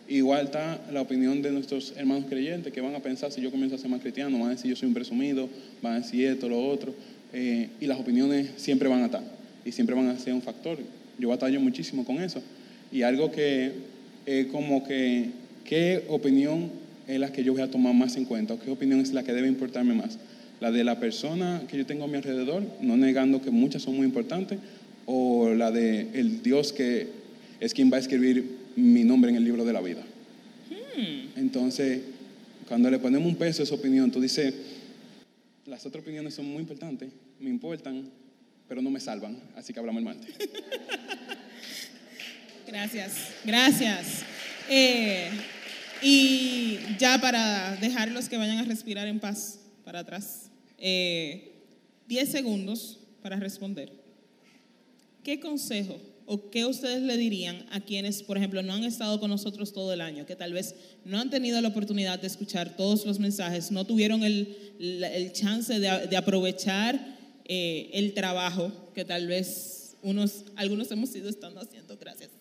Igual 0.07 0.45
está 0.45 0.81
la 0.91 1.01
opinión 1.01 1.41
de 1.41 1.51
nuestros 1.51 1.93
hermanos 1.95 2.25
creyentes 2.27 2.73
que 2.73 2.81
van 2.81 2.95
a 2.95 2.99
pensar 2.99 3.31
si 3.31 3.39
yo 3.39 3.49
comienzo 3.49 3.75
a 3.75 3.79
ser 3.79 3.89
más 3.89 4.01
cristiano, 4.01 4.37
van 4.39 4.47
a 4.47 4.51
decir 4.51 4.69
yo 4.69 4.75
soy 4.75 4.89
un 4.89 4.93
presumido, 4.93 5.47
van 5.81 5.93
a 5.93 5.99
decir 5.99 6.25
esto, 6.27 6.49
lo 6.49 6.67
otro, 6.67 6.93
eh, 7.31 7.69
y 7.79 7.85
las 7.85 7.97
opiniones 7.97 8.49
siempre 8.57 8.89
van 8.89 9.03
a 9.03 9.05
estar 9.05 9.23
y 9.63 9.71
siempre 9.71 9.95
van 9.95 10.09
a 10.09 10.19
ser 10.19 10.33
un 10.33 10.41
factor. 10.41 10.79
Yo 11.17 11.29
batallo 11.29 11.61
muchísimo 11.61 12.03
con 12.03 12.21
eso 12.21 12.41
y 12.91 13.03
algo 13.03 13.31
que 13.31 13.71
es 14.25 14.47
como 14.47 14.83
que, 14.83 15.31
¿qué 15.65 16.03
opinión 16.07 16.71
es 17.07 17.19
la 17.19 17.31
que 17.31 17.43
yo 17.43 17.53
voy 17.53 17.61
a 17.61 17.71
tomar 17.71 17.93
más 17.93 18.15
en 18.15 18.25
cuenta 18.25 18.53
o 18.53 18.59
qué 18.59 18.71
opinión 18.71 18.99
es 18.99 19.13
la 19.13 19.23
que 19.23 19.33
debe 19.33 19.47
importarme 19.47 19.93
más? 19.93 20.17
La 20.59 20.71
de 20.71 20.83
la 20.83 20.99
persona 20.99 21.63
que 21.67 21.77
yo 21.77 21.85
tengo 21.85 22.03
a 22.03 22.07
mi 22.07 22.17
alrededor, 22.17 22.63
no 22.81 22.97
negando 22.97 23.41
que 23.41 23.51
muchas 23.51 23.81
son 23.81 23.95
muy 23.95 24.05
importantes, 24.05 24.59
o 25.05 25.49
la 25.49 25.71
de 25.71 26.07
el 26.13 26.43
Dios 26.43 26.71
que 26.71 27.07
es 27.59 27.73
quien 27.73 27.91
va 27.91 27.97
a 27.97 27.99
escribir 27.99 28.57
mi 28.75 29.03
nombre 29.03 29.29
en 29.29 29.37
el 29.37 29.43
libro 29.43 29.65
de 29.65 29.73
la 29.73 29.81
vida. 29.81 30.03
Entonces, 31.35 32.01
cuando 32.67 32.89
le 32.89 32.99
ponemos 32.99 33.27
un 33.27 33.35
peso 33.35 33.61
a 33.61 33.65
esa 33.65 33.75
opinión, 33.75 34.11
tú 34.11 34.21
dices, 34.21 34.53
las 35.65 35.85
otras 35.85 36.03
opiniones 36.03 36.33
son 36.33 36.45
muy 36.45 36.61
importantes, 36.61 37.09
me 37.39 37.49
importan, 37.49 38.09
pero 38.67 38.81
no 38.81 38.89
me 38.89 38.99
salvan, 38.99 39.37
así 39.55 39.73
que 39.73 39.79
hablamos 39.79 39.99
el 39.99 40.05
martes. 40.05 40.29
Gracias, 42.71 43.11
gracias. 43.43 44.23
Eh, 44.69 45.29
y 46.01 46.79
ya 46.97 47.19
para 47.19 47.75
dejarlos 47.75 48.29
que 48.29 48.37
vayan 48.37 48.59
a 48.59 48.63
respirar 48.63 49.09
en 49.09 49.19
paz 49.19 49.59
para 49.83 49.99
atrás, 49.99 50.49
eh, 50.77 51.51
10 52.07 52.31
segundos 52.31 52.99
para 53.21 53.35
responder. 53.35 53.91
¿Qué 55.21 55.41
consejo 55.41 55.99
o 56.25 56.49
qué 56.49 56.65
ustedes 56.65 57.01
le 57.01 57.17
dirían 57.17 57.65
a 57.71 57.81
quienes, 57.81 58.23
por 58.23 58.37
ejemplo, 58.37 58.63
no 58.63 58.71
han 58.71 58.85
estado 58.85 59.19
con 59.19 59.29
nosotros 59.29 59.73
todo 59.73 59.91
el 59.91 59.99
año, 59.99 60.25
que 60.25 60.37
tal 60.37 60.53
vez 60.53 60.73
no 61.03 61.19
han 61.19 61.29
tenido 61.29 61.59
la 61.59 61.67
oportunidad 61.67 62.21
de 62.21 62.27
escuchar 62.27 62.77
todos 62.77 63.05
los 63.05 63.19
mensajes, 63.19 63.69
no 63.71 63.83
tuvieron 63.83 64.23
el, 64.23 64.55
el 64.79 65.33
chance 65.33 65.77
de, 65.77 66.07
de 66.07 66.15
aprovechar 66.15 67.17
eh, 67.43 67.89
el 67.91 68.13
trabajo 68.13 68.71
que 68.95 69.03
tal 69.03 69.27
vez 69.27 69.97
unos, 70.03 70.45
algunos 70.55 70.89
hemos 70.91 71.13
ido 71.13 71.27
estando 71.27 71.59
haciendo, 71.59 71.97
gracias. 71.97 72.40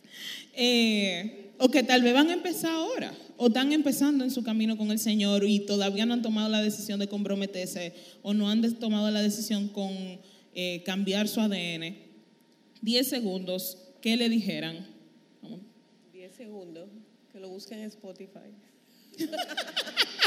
Eh, 0.55 1.53
o 1.59 1.69
que 1.69 1.83
tal 1.83 2.03
vez 2.03 2.15
van 2.15 2.31
a 2.31 2.33
empezar 2.33 2.73
ahora, 2.73 3.13
o 3.37 3.49
están 3.49 3.73
empezando 3.73 4.25
en 4.25 4.31
su 4.31 4.43
camino 4.43 4.79
con 4.79 4.91
el 4.91 4.99
Señor 4.99 5.45
y 5.45 5.61
todavía 5.61 6.07
no 6.07 6.15
han 6.15 6.23
tomado 6.23 6.49
la 6.49 6.63
decisión 6.63 6.99
de 6.99 7.09
comprometerse, 7.09 7.95
o 8.23 8.33
no 8.33 8.49
han 8.49 8.63
tomado 8.79 9.11
la 9.11 9.21
decisión 9.21 9.69
con 9.69 9.93
eh, 10.55 10.83
cambiar 10.85 11.29
su 11.29 11.41
ADN. 11.41 11.97
10 12.81 13.07
segundos, 13.07 13.77
¿qué 14.01 14.17
le 14.17 14.29
dijeran? 14.31 14.87
10 16.13 16.35
segundos, 16.35 16.89
que 17.31 17.41
lo 17.41 17.51
busquen 17.51 17.81
en 17.81 17.89
Spotify. 17.89 18.51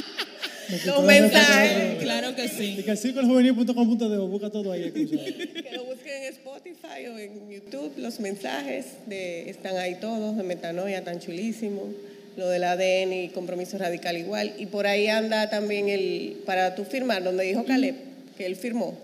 Los 0.86 1.04
mensajes. 1.04 2.02
Claro 2.02 2.36
que 2.36 2.45
Y 2.45 2.49
sí. 2.49 2.84
que 2.84 2.91
el 2.91 2.97
círculojuvenil.com.de, 2.97 4.17
busca 4.19 4.49
todo 4.49 4.71
ahí. 4.71 4.84
escucha. 4.84 5.23
Que 5.63 5.76
lo 5.76 5.86
busquen 5.86 6.23
en 6.23 6.34
Spotify 6.34 7.08
o 7.12 7.17
en 7.17 7.49
YouTube, 7.49 7.93
los 7.97 8.19
mensajes 8.19 8.86
de, 9.08 9.49
están 9.49 9.78
ahí 9.78 9.95
todos, 9.99 10.38
de 10.38 10.43
metanoia 10.43 11.04
tan 11.04 11.19
chulísimo, 11.19 11.93
lo 12.38 12.47
del 12.49 12.63
ADN 12.63 13.13
y 13.13 13.30
compromiso 13.30 13.78
radical 13.78 14.17
igual. 14.17 14.54
Y 14.58 14.67
por 14.67 14.88
ahí 14.88 15.08
anda 15.08 15.49
también 15.49 15.89
el, 15.89 16.41
para 16.45 16.76
tú 16.76 16.86
firmar, 16.86 17.23
donde 17.23 17.43
dijo 17.43 17.65
Caleb, 17.65 17.95
que 18.38 18.45
él 18.45 18.56
firmó, 18.56 18.97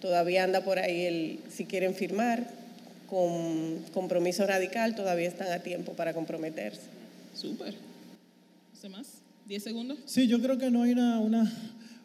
todavía 0.00 0.44
anda 0.44 0.62
por 0.64 0.78
ahí 0.78 1.02
el, 1.06 1.38
si 1.50 1.64
quieren 1.64 1.94
firmar 1.94 2.44
con 3.08 3.78
compromiso 3.92 4.46
radical, 4.46 4.94
todavía 4.94 5.28
están 5.28 5.52
a 5.52 5.60
tiempo 5.60 5.92
para 5.92 6.14
comprometerse. 6.14 6.80
Súper. 7.34 7.74
¿Hace 8.76 8.88
más? 8.88 9.23
¿10 9.48 9.58
segundos? 9.60 9.98
Sí, 10.06 10.26
yo 10.26 10.40
creo 10.40 10.58
que 10.58 10.70
no 10.70 10.82
hay 10.82 10.92
una, 10.92 11.20
una, 11.20 11.52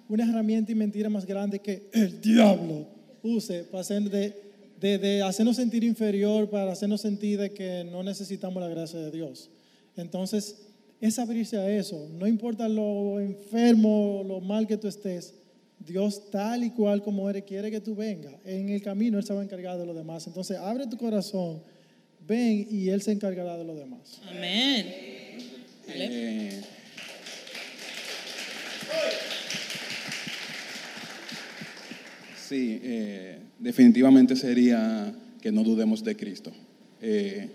una 0.08 0.24
herramienta 0.24 0.72
y 0.72 0.76
mentira 0.76 1.10
más 1.10 1.26
grande 1.26 1.60
que 1.60 1.90
el 1.94 2.22
diablo 2.22 2.88
use 3.22 3.64
para 3.64 3.82
hacer 3.82 4.04
de, 4.04 4.36
de, 4.80 4.98
de 4.98 5.22
hacernos 5.22 5.56
sentir 5.56 5.84
inferior, 5.84 6.50
para 6.50 6.72
hacernos 6.72 7.02
sentir 7.02 7.40
de 7.40 7.52
que 7.52 7.84
no 7.84 8.04
necesitamos 8.04 8.62
la 8.62 8.70
gracia 8.70 9.00
de 9.00 9.12
Dios. 9.12 9.50
Entonces, 9.96 10.68
es 11.02 11.20
abrirse 11.20 11.58
a 11.58 11.70
eso. 11.70 12.10
No 12.14 12.28
importa 12.28 12.68
lo 12.68 13.20
enfermo, 13.20 14.24
lo 14.28 14.42
mal 14.42 14.68
que 14.68 14.78
tú 14.78 14.88
estés, 14.88 15.34
Dios 15.80 16.30
tal 16.30 16.64
y 16.64 16.72
cual 16.72 17.02
como 17.02 17.30
eres 17.30 17.44
quiere 17.44 17.72
que 17.72 17.80
tú 17.80 17.96
vengas. 17.96 18.34
En 18.46 18.70
el 18.70 18.82
camino 18.82 19.18
Él 19.18 19.24
se 19.24 19.34
va 19.34 19.42
a 19.42 19.44
encargar 19.44 19.78
de 19.78 19.86
lo 19.86 19.94
demás. 19.94 20.28
Entonces, 20.28 20.58
abre 20.58 20.88
tu 20.88 20.98
corazón, 20.98 21.62
ven 22.28 22.68
y 22.70 22.90
Él 22.90 23.02
se 23.02 23.12
encargará 23.12 23.58
de 23.58 23.64
lo 23.64 23.76
demás. 23.76 24.22
Amén. 24.30 24.86
Eh, 25.88 26.62
sí, 32.50 32.80
eh, 32.82 33.38
definitivamente 33.60 34.36
sería 34.36 35.14
que 35.42 35.52
no 35.52 35.64
dudemos 35.64 36.04
de 36.04 36.16
Cristo. 36.16 36.52
Eh, 37.02 37.48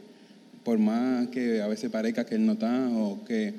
por 0.63 0.79
más 0.79 1.29
que 1.29 1.61
a 1.61 1.67
veces 1.67 1.91
parezca 1.91 2.25
que 2.25 2.37
Él 2.37 2.47
no 2.47 2.53
está 2.53 2.89
o 2.91 3.25
que 3.25 3.53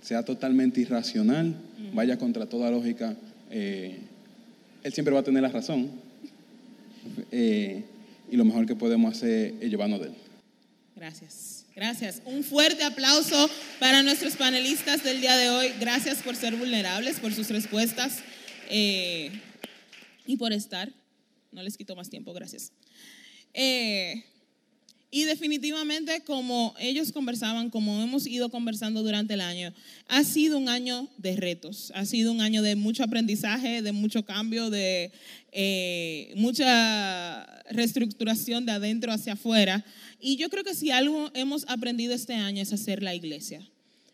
sea 0.00 0.24
totalmente 0.24 0.80
irracional, 0.80 1.54
vaya 1.92 2.18
contra 2.18 2.46
toda 2.46 2.70
lógica, 2.70 3.14
eh, 3.50 3.98
Él 4.82 4.92
siempre 4.92 5.12
va 5.12 5.20
a 5.20 5.24
tener 5.24 5.42
la 5.42 5.50
razón. 5.50 5.90
Y 7.30 8.36
lo 8.36 8.44
mejor 8.44 8.66
que 8.66 8.74
podemos 8.74 9.14
hacer 9.14 9.54
es 9.60 9.70
llevarnos 9.70 10.00
de 10.00 10.06
Él. 10.06 10.14
Gracias, 10.96 11.57
gracias. 11.78 12.22
Un 12.24 12.42
fuerte 12.42 12.82
aplauso 12.82 13.48
para 13.78 14.02
nuestros 14.02 14.34
panelistas 14.34 15.04
del 15.04 15.20
día 15.20 15.36
de 15.36 15.48
hoy. 15.50 15.68
Gracias 15.78 16.22
por 16.22 16.34
ser 16.34 16.56
vulnerables, 16.56 17.20
por 17.20 17.32
sus 17.32 17.48
respuestas 17.50 18.18
eh, 18.68 19.30
y 20.26 20.36
por 20.36 20.52
estar. 20.52 20.92
No 21.52 21.62
les 21.62 21.76
quito 21.76 21.94
más 21.94 22.10
tiempo, 22.10 22.32
gracias. 22.32 22.72
Eh, 23.54 24.24
y 25.12 25.22
definitivamente, 25.22 26.20
como 26.26 26.74
ellos 26.80 27.12
conversaban, 27.12 27.70
como 27.70 28.02
hemos 28.02 28.26
ido 28.26 28.50
conversando 28.50 29.04
durante 29.04 29.34
el 29.34 29.40
año, 29.40 29.72
ha 30.08 30.24
sido 30.24 30.58
un 30.58 30.68
año 30.68 31.08
de 31.16 31.36
retos, 31.36 31.92
ha 31.94 32.04
sido 32.04 32.32
un 32.32 32.40
año 32.40 32.60
de 32.60 32.74
mucho 32.74 33.04
aprendizaje, 33.04 33.82
de 33.82 33.92
mucho 33.92 34.24
cambio, 34.26 34.68
de 34.68 35.12
eh, 35.52 36.32
mucha 36.36 37.62
reestructuración 37.70 38.66
de 38.66 38.72
adentro 38.72 39.12
hacia 39.12 39.34
afuera. 39.34 39.84
Y 40.20 40.36
yo 40.36 40.48
creo 40.50 40.64
que 40.64 40.74
si 40.74 40.90
algo 40.90 41.30
hemos 41.34 41.64
aprendido 41.68 42.14
este 42.14 42.34
año 42.34 42.62
es 42.62 42.72
hacer 42.72 43.02
la 43.02 43.14
iglesia. 43.14 43.68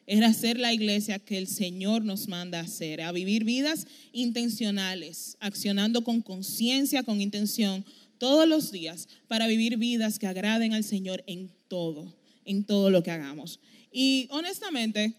Es 0.07 0.23
hacer 0.23 0.59
la 0.59 0.73
iglesia 0.73 1.19
que 1.19 1.39
el 1.39 1.47
Señor 1.47 2.05
nos 2.05 2.29
manda 2.29 2.61
a 2.61 2.65
hacer, 2.65 3.01
a 3.01 3.13
vivir 3.13 3.45
vidas 3.45 3.87
intencionales, 4.13 5.39
accionando 5.41 6.05
con 6.05 6.21
conciencia, 6.21 7.03
con 7.03 7.23
intención, 7.23 7.85
todos 8.19 8.47
los 8.47 8.71
días 8.71 9.09
para 9.29 9.47
vivir 9.47 9.77
vidas 9.79 10.19
que 10.19 10.27
agraden 10.27 10.75
al 10.75 10.85
Señor 10.85 11.25
en 11.27 11.51
todo, 11.69 12.15
en 12.45 12.65
todo 12.65 12.91
lo 12.91 13.03
que 13.03 13.11
hagamos. 13.11 13.61
Y 13.91 14.29
honestamente, 14.31 15.15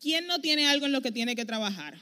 ¿quién 0.00 0.26
no 0.26 0.40
tiene 0.40 0.66
algo 0.66 0.86
en 0.86 0.92
lo 0.92 1.02
que 1.02 1.12
tiene 1.12 1.36
que 1.36 1.44
trabajar? 1.44 1.98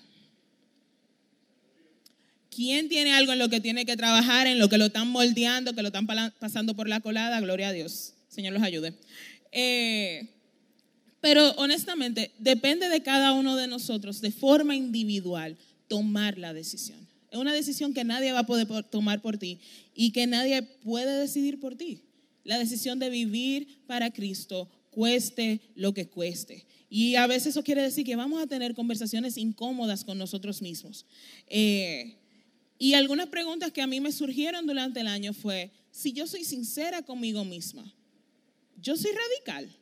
¿Quién 2.55 2.89
tiene 2.89 3.13
algo 3.13 3.33
en 3.33 3.39
lo 3.39 3.49
que 3.49 3.61
tiene 3.61 3.85
que 3.85 3.97
trabajar, 3.97 4.47
en 4.47 4.59
lo 4.59 4.69
que 4.69 4.79
lo 4.79 4.87
están 4.87 5.09
moldeando, 5.09 5.75
que 5.75 5.83
lo 5.83 5.89
están 5.89 6.07
pasando 6.39 6.75
por 6.75 6.89
la 6.89 7.01
colada? 7.01 7.41
Gloria 7.41 7.69
a 7.69 7.73
Dios. 7.73 8.14
Señor 8.35 8.53
los 8.53 8.63
ayude. 8.63 8.95
Eh, 9.53 10.29
pero 11.21 11.53
honestamente, 11.53 12.33
depende 12.39 12.89
de 12.89 13.03
cada 13.03 13.33
uno 13.33 13.57
de 13.57 13.67
nosotros, 13.67 14.21
de 14.21 14.31
forma 14.31 14.77
individual, 14.77 15.57
tomar 15.89 16.37
la 16.37 16.53
decisión. 16.53 16.99
Es 17.31 17.39
una 17.39 17.53
decisión 17.53 17.95
que 17.95 18.05
nadie 18.05 18.33
va 18.33 18.41
a 18.41 18.47
poder 18.47 18.67
tomar 18.91 19.23
por 19.23 19.39
ti 19.39 19.59
y 19.95 20.13
que 20.13 20.27
nadie 20.27 20.63
puede 20.63 21.19
decidir 21.19 21.61
por 21.61 21.77
ti. 21.77 22.03
La 22.45 22.59
decisión 22.59 22.99
de 22.99 23.09
vivir 23.09 23.83
para 23.87 24.13
Cristo, 24.13 24.69
cueste 24.91 25.61
lo 25.75 25.93
que 25.93 26.07
cueste. 26.07 26.67
Y 26.89 27.17
a 27.17 27.27
veces 27.27 27.49
eso 27.49 27.65
quiere 27.65 27.83
decir 27.83 28.07
que 28.07 28.17
vamos 28.17 28.41
a 28.41 28.47
tener 28.47 28.75
conversaciones 28.75 29.37
incómodas 29.37 30.05
con 30.05 30.17
nosotros 30.17 30.63
mismos. 30.63 31.07
Eh, 31.49 32.19
y 32.79 32.95
algunas 32.95 33.29
preguntas 33.29 33.73
que 33.73 33.83
a 33.83 33.87
mí 33.87 34.01
me 34.01 34.13
surgieron 34.13 34.67
durante 34.67 35.01
el 35.01 35.09
año 35.09 35.33
fue, 35.33 35.73
si 35.91 36.13
yo 36.13 36.27
soy 36.27 36.45
sincera 36.45 37.03
conmigo 37.03 37.45
misma, 37.45 37.93
yo 38.81 38.97
soy 38.97 39.13
radical. 39.13 39.75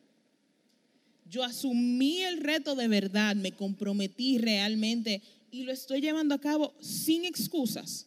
Yo 1.28 1.43
asumí 1.43 2.20
el 2.20 2.38
reto 2.38 2.74
de 2.74 2.88
verdad, 2.88 3.34
me 3.36 3.53
comprometí 3.53 4.38
realmente 4.38 5.22
y 5.51 5.62
lo 5.62 5.72
estoy 5.72 6.01
llevando 6.01 6.34
a 6.34 6.40
cabo 6.40 6.74
sin 6.80 7.24
excusas. 7.24 8.07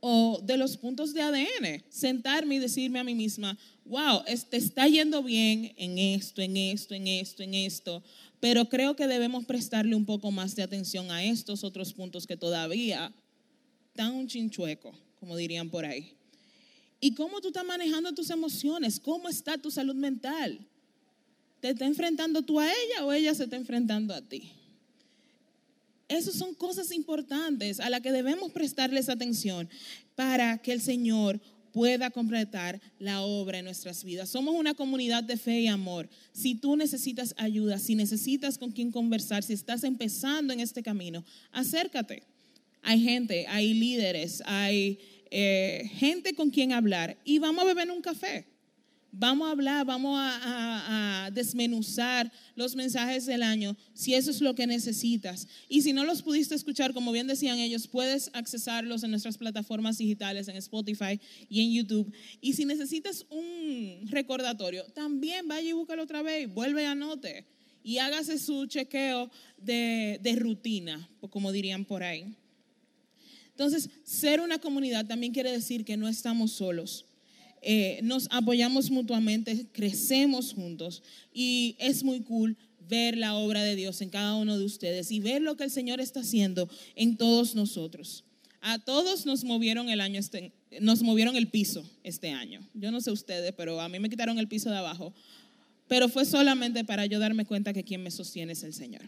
O 0.00 0.40
de 0.42 0.56
los 0.56 0.76
puntos 0.76 1.14
de 1.14 1.22
ADN, 1.22 1.82
sentarme 1.88 2.56
y 2.56 2.58
decirme 2.58 2.98
a 2.98 3.04
mí 3.04 3.14
misma, 3.14 3.58
wow, 3.84 4.22
te 4.50 4.56
está 4.56 4.86
yendo 4.86 5.22
bien 5.22 5.72
en 5.76 5.98
esto, 5.98 6.42
en 6.42 6.56
esto, 6.56 6.94
en 6.94 7.06
esto, 7.06 7.42
en 7.42 7.54
esto, 7.54 8.02
pero 8.40 8.68
creo 8.68 8.96
que 8.96 9.06
debemos 9.06 9.46
prestarle 9.46 9.94
un 9.94 10.04
poco 10.04 10.30
más 10.30 10.54
de 10.56 10.62
atención 10.62 11.10
a 11.10 11.24
estos 11.24 11.64
otros 11.64 11.94
puntos 11.94 12.26
que 12.26 12.36
todavía 12.36 13.10
están 13.88 14.14
un 14.14 14.26
chinchueco, 14.26 14.92
como 15.18 15.36
dirían 15.36 15.70
por 15.70 15.86
ahí. 15.86 16.14
¿Y 17.00 17.14
cómo 17.14 17.40
tú 17.40 17.48
estás 17.48 17.64
manejando 17.64 18.12
tus 18.12 18.30
emociones? 18.30 18.98
¿Cómo 19.00 19.28
está 19.28 19.58
tu 19.58 19.70
salud 19.70 19.94
mental? 19.94 20.58
¿Te 21.60 21.70
está 21.70 21.86
enfrentando 21.86 22.42
tú 22.42 22.60
a 22.60 22.66
ella 22.66 23.04
o 23.04 23.12
ella 23.12 23.34
se 23.34 23.44
está 23.44 23.56
enfrentando 23.56 24.14
a 24.14 24.22
ti? 24.22 24.52
Esas 26.08 26.34
son 26.34 26.54
cosas 26.54 26.92
importantes 26.92 27.80
a 27.80 27.88
las 27.90 28.00
que 28.00 28.12
debemos 28.12 28.52
prestarles 28.52 29.08
atención 29.08 29.68
para 30.14 30.58
que 30.58 30.72
el 30.72 30.80
Señor 30.80 31.40
pueda 31.74 32.10
completar 32.10 32.80
la 33.00 33.22
obra 33.22 33.58
en 33.58 33.64
nuestras 33.64 34.04
vidas. 34.04 34.28
Somos 34.28 34.54
una 34.54 34.74
comunidad 34.74 35.24
de 35.24 35.36
fe 35.36 35.62
y 35.62 35.66
amor. 35.66 36.08
Si 36.32 36.54
tú 36.54 36.76
necesitas 36.76 37.34
ayuda, 37.36 37.80
si 37.80 37.96
necesitas 37.96 38.58
con 38.58 38.70
quien 38.70 38.92
conversar, 38.92 39.42
si 39.42 39.54
estás 39.54 39.82
empezando 39.82 40.52
en 40.52 40.60
este 40.60 40.84
camino, 40.84 41.24
acércate. 41.50 42.22
Hay 42.82 43.00
gente, 43.00 43.46
hay 43.48 43.74
líderes, 43.74 44.40
hay 44.46 45.00
eh, 45.36 45.90
gente 45.96 46.32
con 46.36 46.48
quien 46.50 46.70
hablar 46.70 47.18
y 47.24 47.40
vamos 47.40 47.64
a 47.64 47.66
beber 47.66 47.90
un 47.90 48.00
café. 48.00 48.46
Vamos 49.10 49.48
a 49.48 49.50
hablar, 49.50 49.84
vamos 49.84 50.16
a, 50.16 51.28
desmenuzar 51.32 52.30
los 52.54 52.76
mensajes 52.76 53.26
del 53.26 53.42
año, 53.42 53.76
si 53.94 54.14
eso 54.14 54.30
es 54.30 54.40
lo 54.40 54.54
que 54.54 54.68
necesitas. 54.68 55.48
Y 55.68 55.82
si 55.82 55.92
no 55.92 56.04
los 56.04 56.22
pudiste 56.22 56.54
escuchar, 56.54 56.94
como 56.94 57.10
bien 57.10 57.26
decían 57.26 57.58
ellos, 57.58 57.88
puedes 57.88 58.30
accesarlos 58.32 59.02
en 59.02 59.10
nuestras 59.10 59.36
plataformas 59.36 59.98
digitales, 59.98 60.46
en 60.46 60.54
Spotify 60.54 61.20
y 61.48 61.62
en 61.62 61.72
YouTube. 61.72 62.12
Y 62.40 62.52
si 62.52 62.64
necesitas 62.64 63.26
un 63.28 64.06
recordatorio, 64.10 64.84
también 64.94 65.48
vaya 65.48 65.70
y 65.70 65.72
búscalo 65.72 66.04
otra 66.04 66.22
vez, 66.22 66.52
vuelve 66.52 66.82
y 66.82 66.86
anote. 66.86 67.44
Y 67.82 67.98
hágase 67.98 68.38
su 68.38 68.66
chequeo 68.66 69.32
de, 69.58 70.20
de 70.22 70.36
rutina, 70.36 71.08
como 71.30 71.50
dirían 71.50 71.84
por 71.84 72.04
ahí. 72.04 72.36
Entonces, 73.54 73.88
ser 74.04 74.40
una 74.40 74.58
comunidad 74.58 75.06
también 75.06 75.32
quiere 75.32 75.50
decir 75.50 75.84
que 75.84 75.96
no 75.96 76.08
estamos 76.08 76.52
solos 76.52 77.06
eh, 77.66 78.00
nos 78.02 78.28
apoyamos 78.30 78.90
mutuamente, 78.90 79.66
crecemos 79.72 80.52
juntos 80.52 81.02
y 81.32 81.76
es 81.78 82.04
muy 82.04 82.20
cool 82.20 82.58
ver 82.90 83.16
la 83.16 83.36
obra 83.36 83.62
de 83.62 83.74
Dios 83.74 84.02
en 84.02 84.10
cada 84.10 84.34
uno 84.34 84.58
de 84.58 84.64
ustedes 84.66 85.10
y 85.10 85.18
ver 85.18 85.40
lo 85.40 85.56
que 85.56 85.64
el 85.64 85.70
Señor 85.70 85.98
está 85.98 86.20
haciendo 86.20 86.68
en 86.94 87.16
todos 87.16 87.54
nosotros. 87.54 88.24
A 88.60 88.78
todos 88.78 89.24
nos 89.24 89.44
movieron 89.44 89.88
el 89.88 90.02
año 90.02 90.20
este, 90.20 90.52
nos 90.78 91.02
movieron 91.02 91.36
el 91.36 91.48
piso 91.48 91.88
este 92.02 92.32
año. 92.32 92.60
Yo 92.74 92.90
no 92.90 93.00
sé 93.00 93.10
ustedes, 93.10 93.54
pero 93.56 93.80
a 93.80 93.88
mí 93.88 93.98
me 93.98 94.10
quitaron 94.10 94.38
el 94.38 94.46
piso 94.48 94.68
de 94.68 94.76
abajo. 94.76 95.14
Pero 95.88 96.10
fue 96.10 96.26
solamente 96.26 96.84
para 96.84 97.06
yo 97.06 97.18
darme 97.18 97.46
cuenta 97.46 97.72
que 97.72 97.84
quien 97.84 98.02
me 98.02 98.10
sostiene 98.10 98.52
es 98.52 98.62
el 98.62 98.74
Señor. 98.74 99.02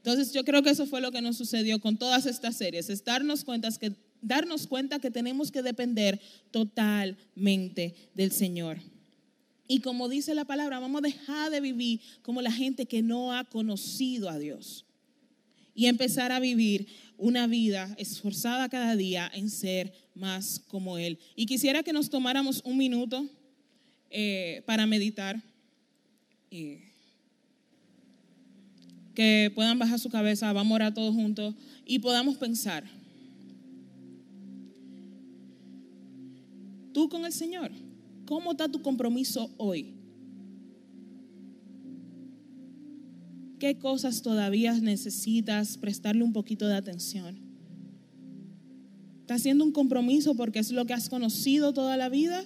Entonces 0.00 0.32
yo 0.32 0.44
creo 0.44 0.62
que 0.62 0.70
eso 0.70 0.86
fue 0.86 1.00
lo 1.00 1.12
que 1.12 1.20
nos 1.20 1.36
sucedió 1.36 1.78
con 1.78 1.98
todas 1.98 2.24
estas 2.24 2.56
series, 2.56 2.88
es 2.88 3.04
darnos 3.04 3.44
cuenta 3.44 3.70
que 3.70 3.92
darnos 4.22 4.66
cuenta 4.66 4.98
que 4.98 5.10
tenemos 5.10 5.50
que 5.50 5.62
depender 5.62 6.20
totalmente 6.50 7.94
del 8.14 8.32
Señor. 8.32 8.78
Y 9.68 9.80
como 9.80 10.08
dice 10.08 10.34
la 10.34 10.44
palabra, 10.44 10.80
vamos 10.80 11.00
a 11.00 11.08
dejar 11.08 11.50
de 11.50 11.60
vivir 11.60 12.00
como 12.22 12.42
la 12.42 12.52
gente 12.52 12.86
que 12.86 13.02
no 13.02 13.32
ha 13.32 13.44
conocido 13.44 14.28
a 14.28 14.38
Dios 14.38 14.84
y 15.74 15.86
empezar 15.86 16.32
a 16.32 16.40
vivir 16.40 16.88
una 17.16 17.46
vida 17.46 17.94
esforzada 17.96 18.68
cada 18.68 18.96
día 18.96 19.30
en 19.32 19.48
ser 19.48 19.92
más 20.14 20.60
como 20.68 20.98
Él. 20.98 21.18
Y 21.36 21.46
quisiera 21.46 21.82
que 21.82 21.92
nos 21.92 22.10
tomáramos 22.10 22.62
un 22.64 22.76
minuto 22.76 23.26
eh, 24.10 24.62
para 24.66 24.86
meditar. 24.86 25.40
Y 26.50 26.78
que 29.20 29.52
puedan 29.54 29.78
bajar 29.78 29.98
su 29.98 30.08
cabeza, 30.08 30.50
vamos 30.54 30.72
a 30.72 30.74
orar 30.76 30.94
todos 30.94 31.14
juntos 31.14 31.54
y 31.84 31.98
podamos 31.98 32.38
pensar. 32.38 32.84
tú 36.94 37.08
con 37.10 37.26
el 37.26 37.32
Señor? 37.32 37.70
¿Cómo 38.24 38.52
está 38.52 38.66
tu 38.66 38.80
compromiso 38.80 39.50
hoy? 39.58 39.94
¿Qué 43.58 43.78
cosas 43.78 44.22
todavía 44.22 44.72
necesitas 44.80 45.76
prestarle 45.76 46.24
un 46.24 46.32
poquito 46.32 46.66
de 46.66 46.76
atención? 46.76 47.38
¿Estás 49.20 49.42
haciendo 49.42 49.64
un 49.64 49.72
compromiso 49.72 50.34
porque 50.34 50.60
es 50.60 50.70
lo 50.70 50.86
que 50.86 50.94
has 50.94 51.10
conocido 51.10 51.74
toda 51.74 51.98
la 51.98 52.08
vida? 52.08 52.42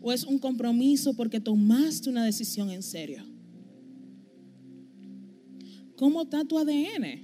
¿O 0.00 0.12
es 0.12 0.22
un 0.24 0.38
compromiso 0.38 1.14
porque 1.14 1.40
tomaste 1.40 2.08
una 2.08 2.24
decisión 2.24 2.70
en 2.70 2.84
serio? 2.84 3.33
¿Cómo 5.96 6.22
está 6.22 6.44
tu 6.44 6.58
ADN? 6.58 7.22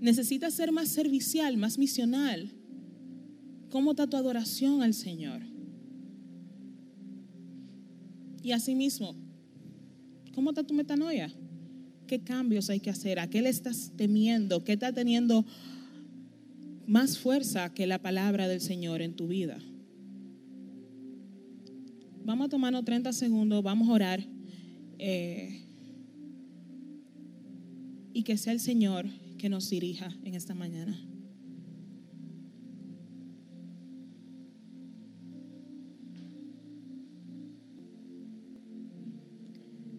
¿Necesitas 0.00 0.54
ser 0.54 0.72
más 0.72 0.88
servicial, 0.88 1.56
más 1.56 1.78
misional? 1.78 2.50
¿Cómo 3.70 3.92
está 3.92 4.06
tu 4.06 4.16
adoración 4.16 4.82
al 4.82 4.94
Señor? 4.94 5.42
Y 8.42 8.52
asimismo, 8.52 9.14
¿cómo 10.34 10.50
está 10.50 10.64
tu 10.64 10.74
metanoia? 10.74 11.32
¿Qué 12.06 12.20
cambios 12.20 12.68
hay 12.68 12.80
que 12.80 12.90
hacer? 12.90 13.18
¿A 13.20 13.30
qué 13.30 13.40
le 13.40 13.48
estás 13.48 13.92
temiendo? 13.96 14.64
¿Qué 14.64 14.72
está 14.72 14.92
teniendo 14.92 15.44
más 16.86 17.18
fuerza 17.18 17.72
que 17.72 17.86
la 17.86 18.00
palabra 18.00 18.48
del 18.48 18.60
Señor 18.60 19.02
en 19.02 19.14
tu 19.14 19.28
vida? 19.28 19.58
Vamos 22.24 22.46
a 22.46 22.50
tomarnos 22.50 22.84
30 22.84 23.12
segundos, 23.12 23.62
vamos 23.62 23.88
a 23.88 23.92
orar. 23.92 24.26
Eh, 24.98 25.62
y 28.12 28.22
que 28.24 28.36
sea 28.36 28.52
el 28.52 28.60
Señor 28.60 29.06
que 29.38 29.48
nos 29.48 29.70
dirija 29.70 30.16
en 30.24 30.34
esta 30.34 30.54
mañana. 30.54 31.08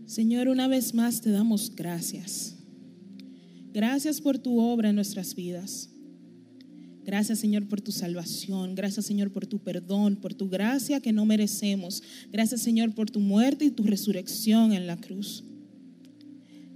Señor, 0.05 0.47
una 0.47 0.67
vez 0.67 0.93
más 0.93 1.21
te 1.21 1.31
damos 1.31 1.75
gracias. 1.75 2.55
Gracias 3.73 4.21
por 4.21 4.37
tu 4.37 4.59
obra 4.59 4.89
en 4.89 4.95
nuestras 4.95 5.33
vidas. 5.33 5.89
Gracias 7.03 7.39
Señor 7.39 7.67
por 7.67 7.81
tu 7.81 7.91
salvación. 7.91 8.75
Gracias 8.75 9.07
Señor 9.07 9.31
por 9.31 9.47
tu 9.47 9.57
perdón, 9.59 10.17
por 10.17 10.35
tu 10.35 10.49
gracia 10.49 11.01
que 11.01 11.11
no 11.11 11.25
merecemos. 11.25 12.03
Gracias 12.31 12.61
Señor 12.61 12.93
por 12.93 13.09
tu 13.09 13.19
muerte 13.19 13.65
y 13.65 13.71
tu 13.71 13.83
resurrección 13.83 14.73
en 14.73 14.85
la 14.85 14.97
cruz. 14.97 15.43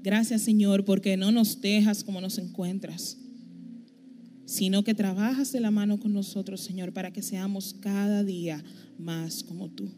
Gracias 0.07 0.43
Señor 0.43 0.85
porque 0.85 1.17
no 1.17 1.33
nos 1.33 1.59
dejas 1.59 2.05
como 2.05 2.21
nos 2.21 2.37
encuentras, 2.37 3.17
sino 4.45 4.81
que 4.85 4.93
trabajas 4.93 5.51
de 5.51 5.59
la 5.59 5.69
mano 5.69 5.99
con 5.99 6.13
nosotros 6.13 6.61
Señor 6.61 6.93
para 6.93 7.11
que 7.11 7.21
seamos 7.21 7.75
cada 7.81 8.23
día 8.23 8.63
más 8.97 9.43
como 9.43 9.69
tú. 9.69 9.89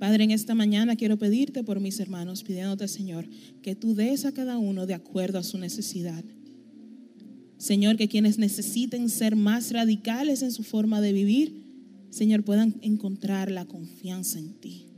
Padre, 0.00 0.24
en 0.24 0.32
esta 0.32 0.56
mañana 0.56 0.96
quiero 0.96 1.16
pedirte 1.16 1.62
por 1.62 1.78
mis 1.78 2.00
hermanos, 2.00 2.42
pidiéndote, 2.42 2.88
Señor, 2.88 3.28
que 3.62 3.76
tú 3.76 3.94
des 3.94 4.24
a 4.24 4.32
cada 4.32 4.58
uno 4.58 4.84
de 4.84 4.94
acuerdo 4.94 5.38
a 5.38 5.44
su 5.44 5.56
necesidad. 5.58 6.24
Señor, 7.56 7.96
que 7.96 8.08
quienes 8.08 8.36
necesiten 8.36 9.08
ser 9.10 9.36
más 9.36 9.70
radicales 9.70 10.42
en 10.42 10.50
su 10.50 10.64
forma 10.64 11.00
de 11.00 11.12
vivir, 11.12 11.66
Señor, 12.10 12.42
puedan 12.42 12.74
encontrar 12.82 13.52
la 13.52 13.64
confianza 13.64 14.40
en 14.40 14.54
ti. 14.54 14.91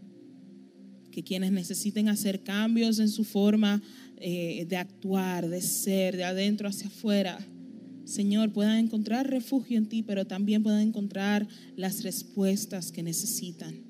Que 1.15 1.23
quienes 1.23 1.53
necesiten 1.53 2.09
hacer 2.09 2.43
cambios 2.43 2.99
en 2.99 3.09
su 3.09 3.23
forma 3.23 3.81
eh, 4.17 4.67
de 4.69 4.77
actuar, 4.77 5.49
de 5.49 5.63
ser, 5.63 6.17
de 6.17 6.25
adentro 6.25 6.69
hacia 6.69 6.89
afuera, 6.89 7.39
Señor, 8.05 8.53
puedan 8.53 8.79
encontrar 8.79 9.31
refugio 9.31 9.79
en 9.79 9.89
ti, 9.89 10.03
pero 10.03 10.27
también 10.27 10.65
puedan 10.65 10.81
encontrar 10.81 11.47
las 11.77 12.03
respuestas 12.03 12.91
que 12.91 13.05
necesitan. 13.05 13.85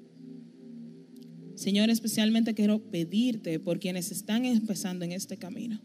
Señor, 1.54 1.88
especialmente 1.88 2.52
quiero 2.52 2.90
pedirte 2.90 3.58
por 3.58 3.80
quienes 3.80 4.12
están 4.12 4.44
empezando 4.44 5.06
en 5.06 5.12
este 5.12 5.38
camino. 5.38 5.80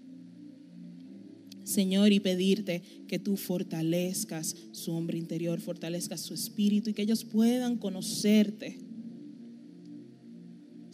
Señor, 1.64 2.12
y 2.12 2.20
pedirte 2.20 2.82
que 3.08 3.18
tú 3.18 3.38
fortalezcas 3.38 4.58
su 4.74 4.92
hombre 4.92 5.18
interior, 5.18 5.62
fortalezcas 5.62 6.20
su 6.20 6.34
espíritu 6.34 6.90
y 6.90 6.94
que 6.94 7.04
ellos 7.04 7.24
puedan 7.24 7.78
conocerte 7.78 8.89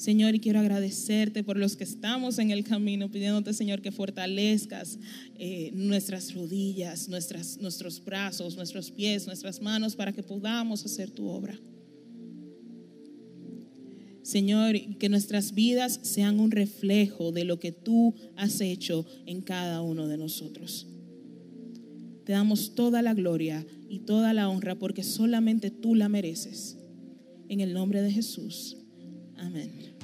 Señor, 0.05 0.35
y 0.35 0.39
quiero 0.39 0.59
agradecerte 0.59 1.43
por 1.43 1.57
los 1.57 1.75
que 1.75 1.83
estamos 1.83 2.37
en 2.37 2.51
el 2.51 2.63
camino, 2.63 3.09
pidiéndote, 3.09 3.53
Señor, 3.53 3.81
que 3.81 3.91
fortalezcas 3.91 4.99
eh, 5.39 5.71
nuestras 5.73 6.31
rodillas, 6.35 7.09
nuestras, 7.09 7.57
nuestros 7.57 8.05
brazos, 8.05 8.55
nuestros 8.55 8.91
pies, 8.91 9.25
nuestras 9.25 9.63
manos, 9.63 9.95
para 9.95 10.11
que 10.11 10.21
podamos 10.21 10.85
hacer 10.85 11.09
tu 11.09 11.27
obra. 11.27 11.59
Señor, 14.21 14.75
que 14.99 15.09
nuestras 15.09 15.55
vidas 15.55 15.99
sean 16.03 16.39
un 16.39 16.51
reflejo 16.51 17.31
de 17.31 17.43
lo 17.43 17.57
que 17.57 17.71
tú 17.71 18.13
has 18.35 18.61
hecho 18.61 19.07
en 19.25 19.41
cada 19.41 19.81
uno 19.81 20.07
de 20.07 20.17
nosotros. 20.17 20.85
Te 22.25 22.33
damos 22.33 22.75
toda 22.75 23.01
la 23.01 23.15
gloria 23.15 23.65
y 23.89 24.01
toda 24.01 24.33
la 24.33 24.49
honra 24.49 24.75
porque 24.75 25.01
solamente 25.01 25.71
tú 25.71 25.95
la 25.95 26.09
mereces. 26.09 26.77
En 27.49 27.59
el 27.59 27.73
nombre 27.73 28.03
de 28.03 28.11
Jesús. 28.11 28.77
Amén. 29.37 29.94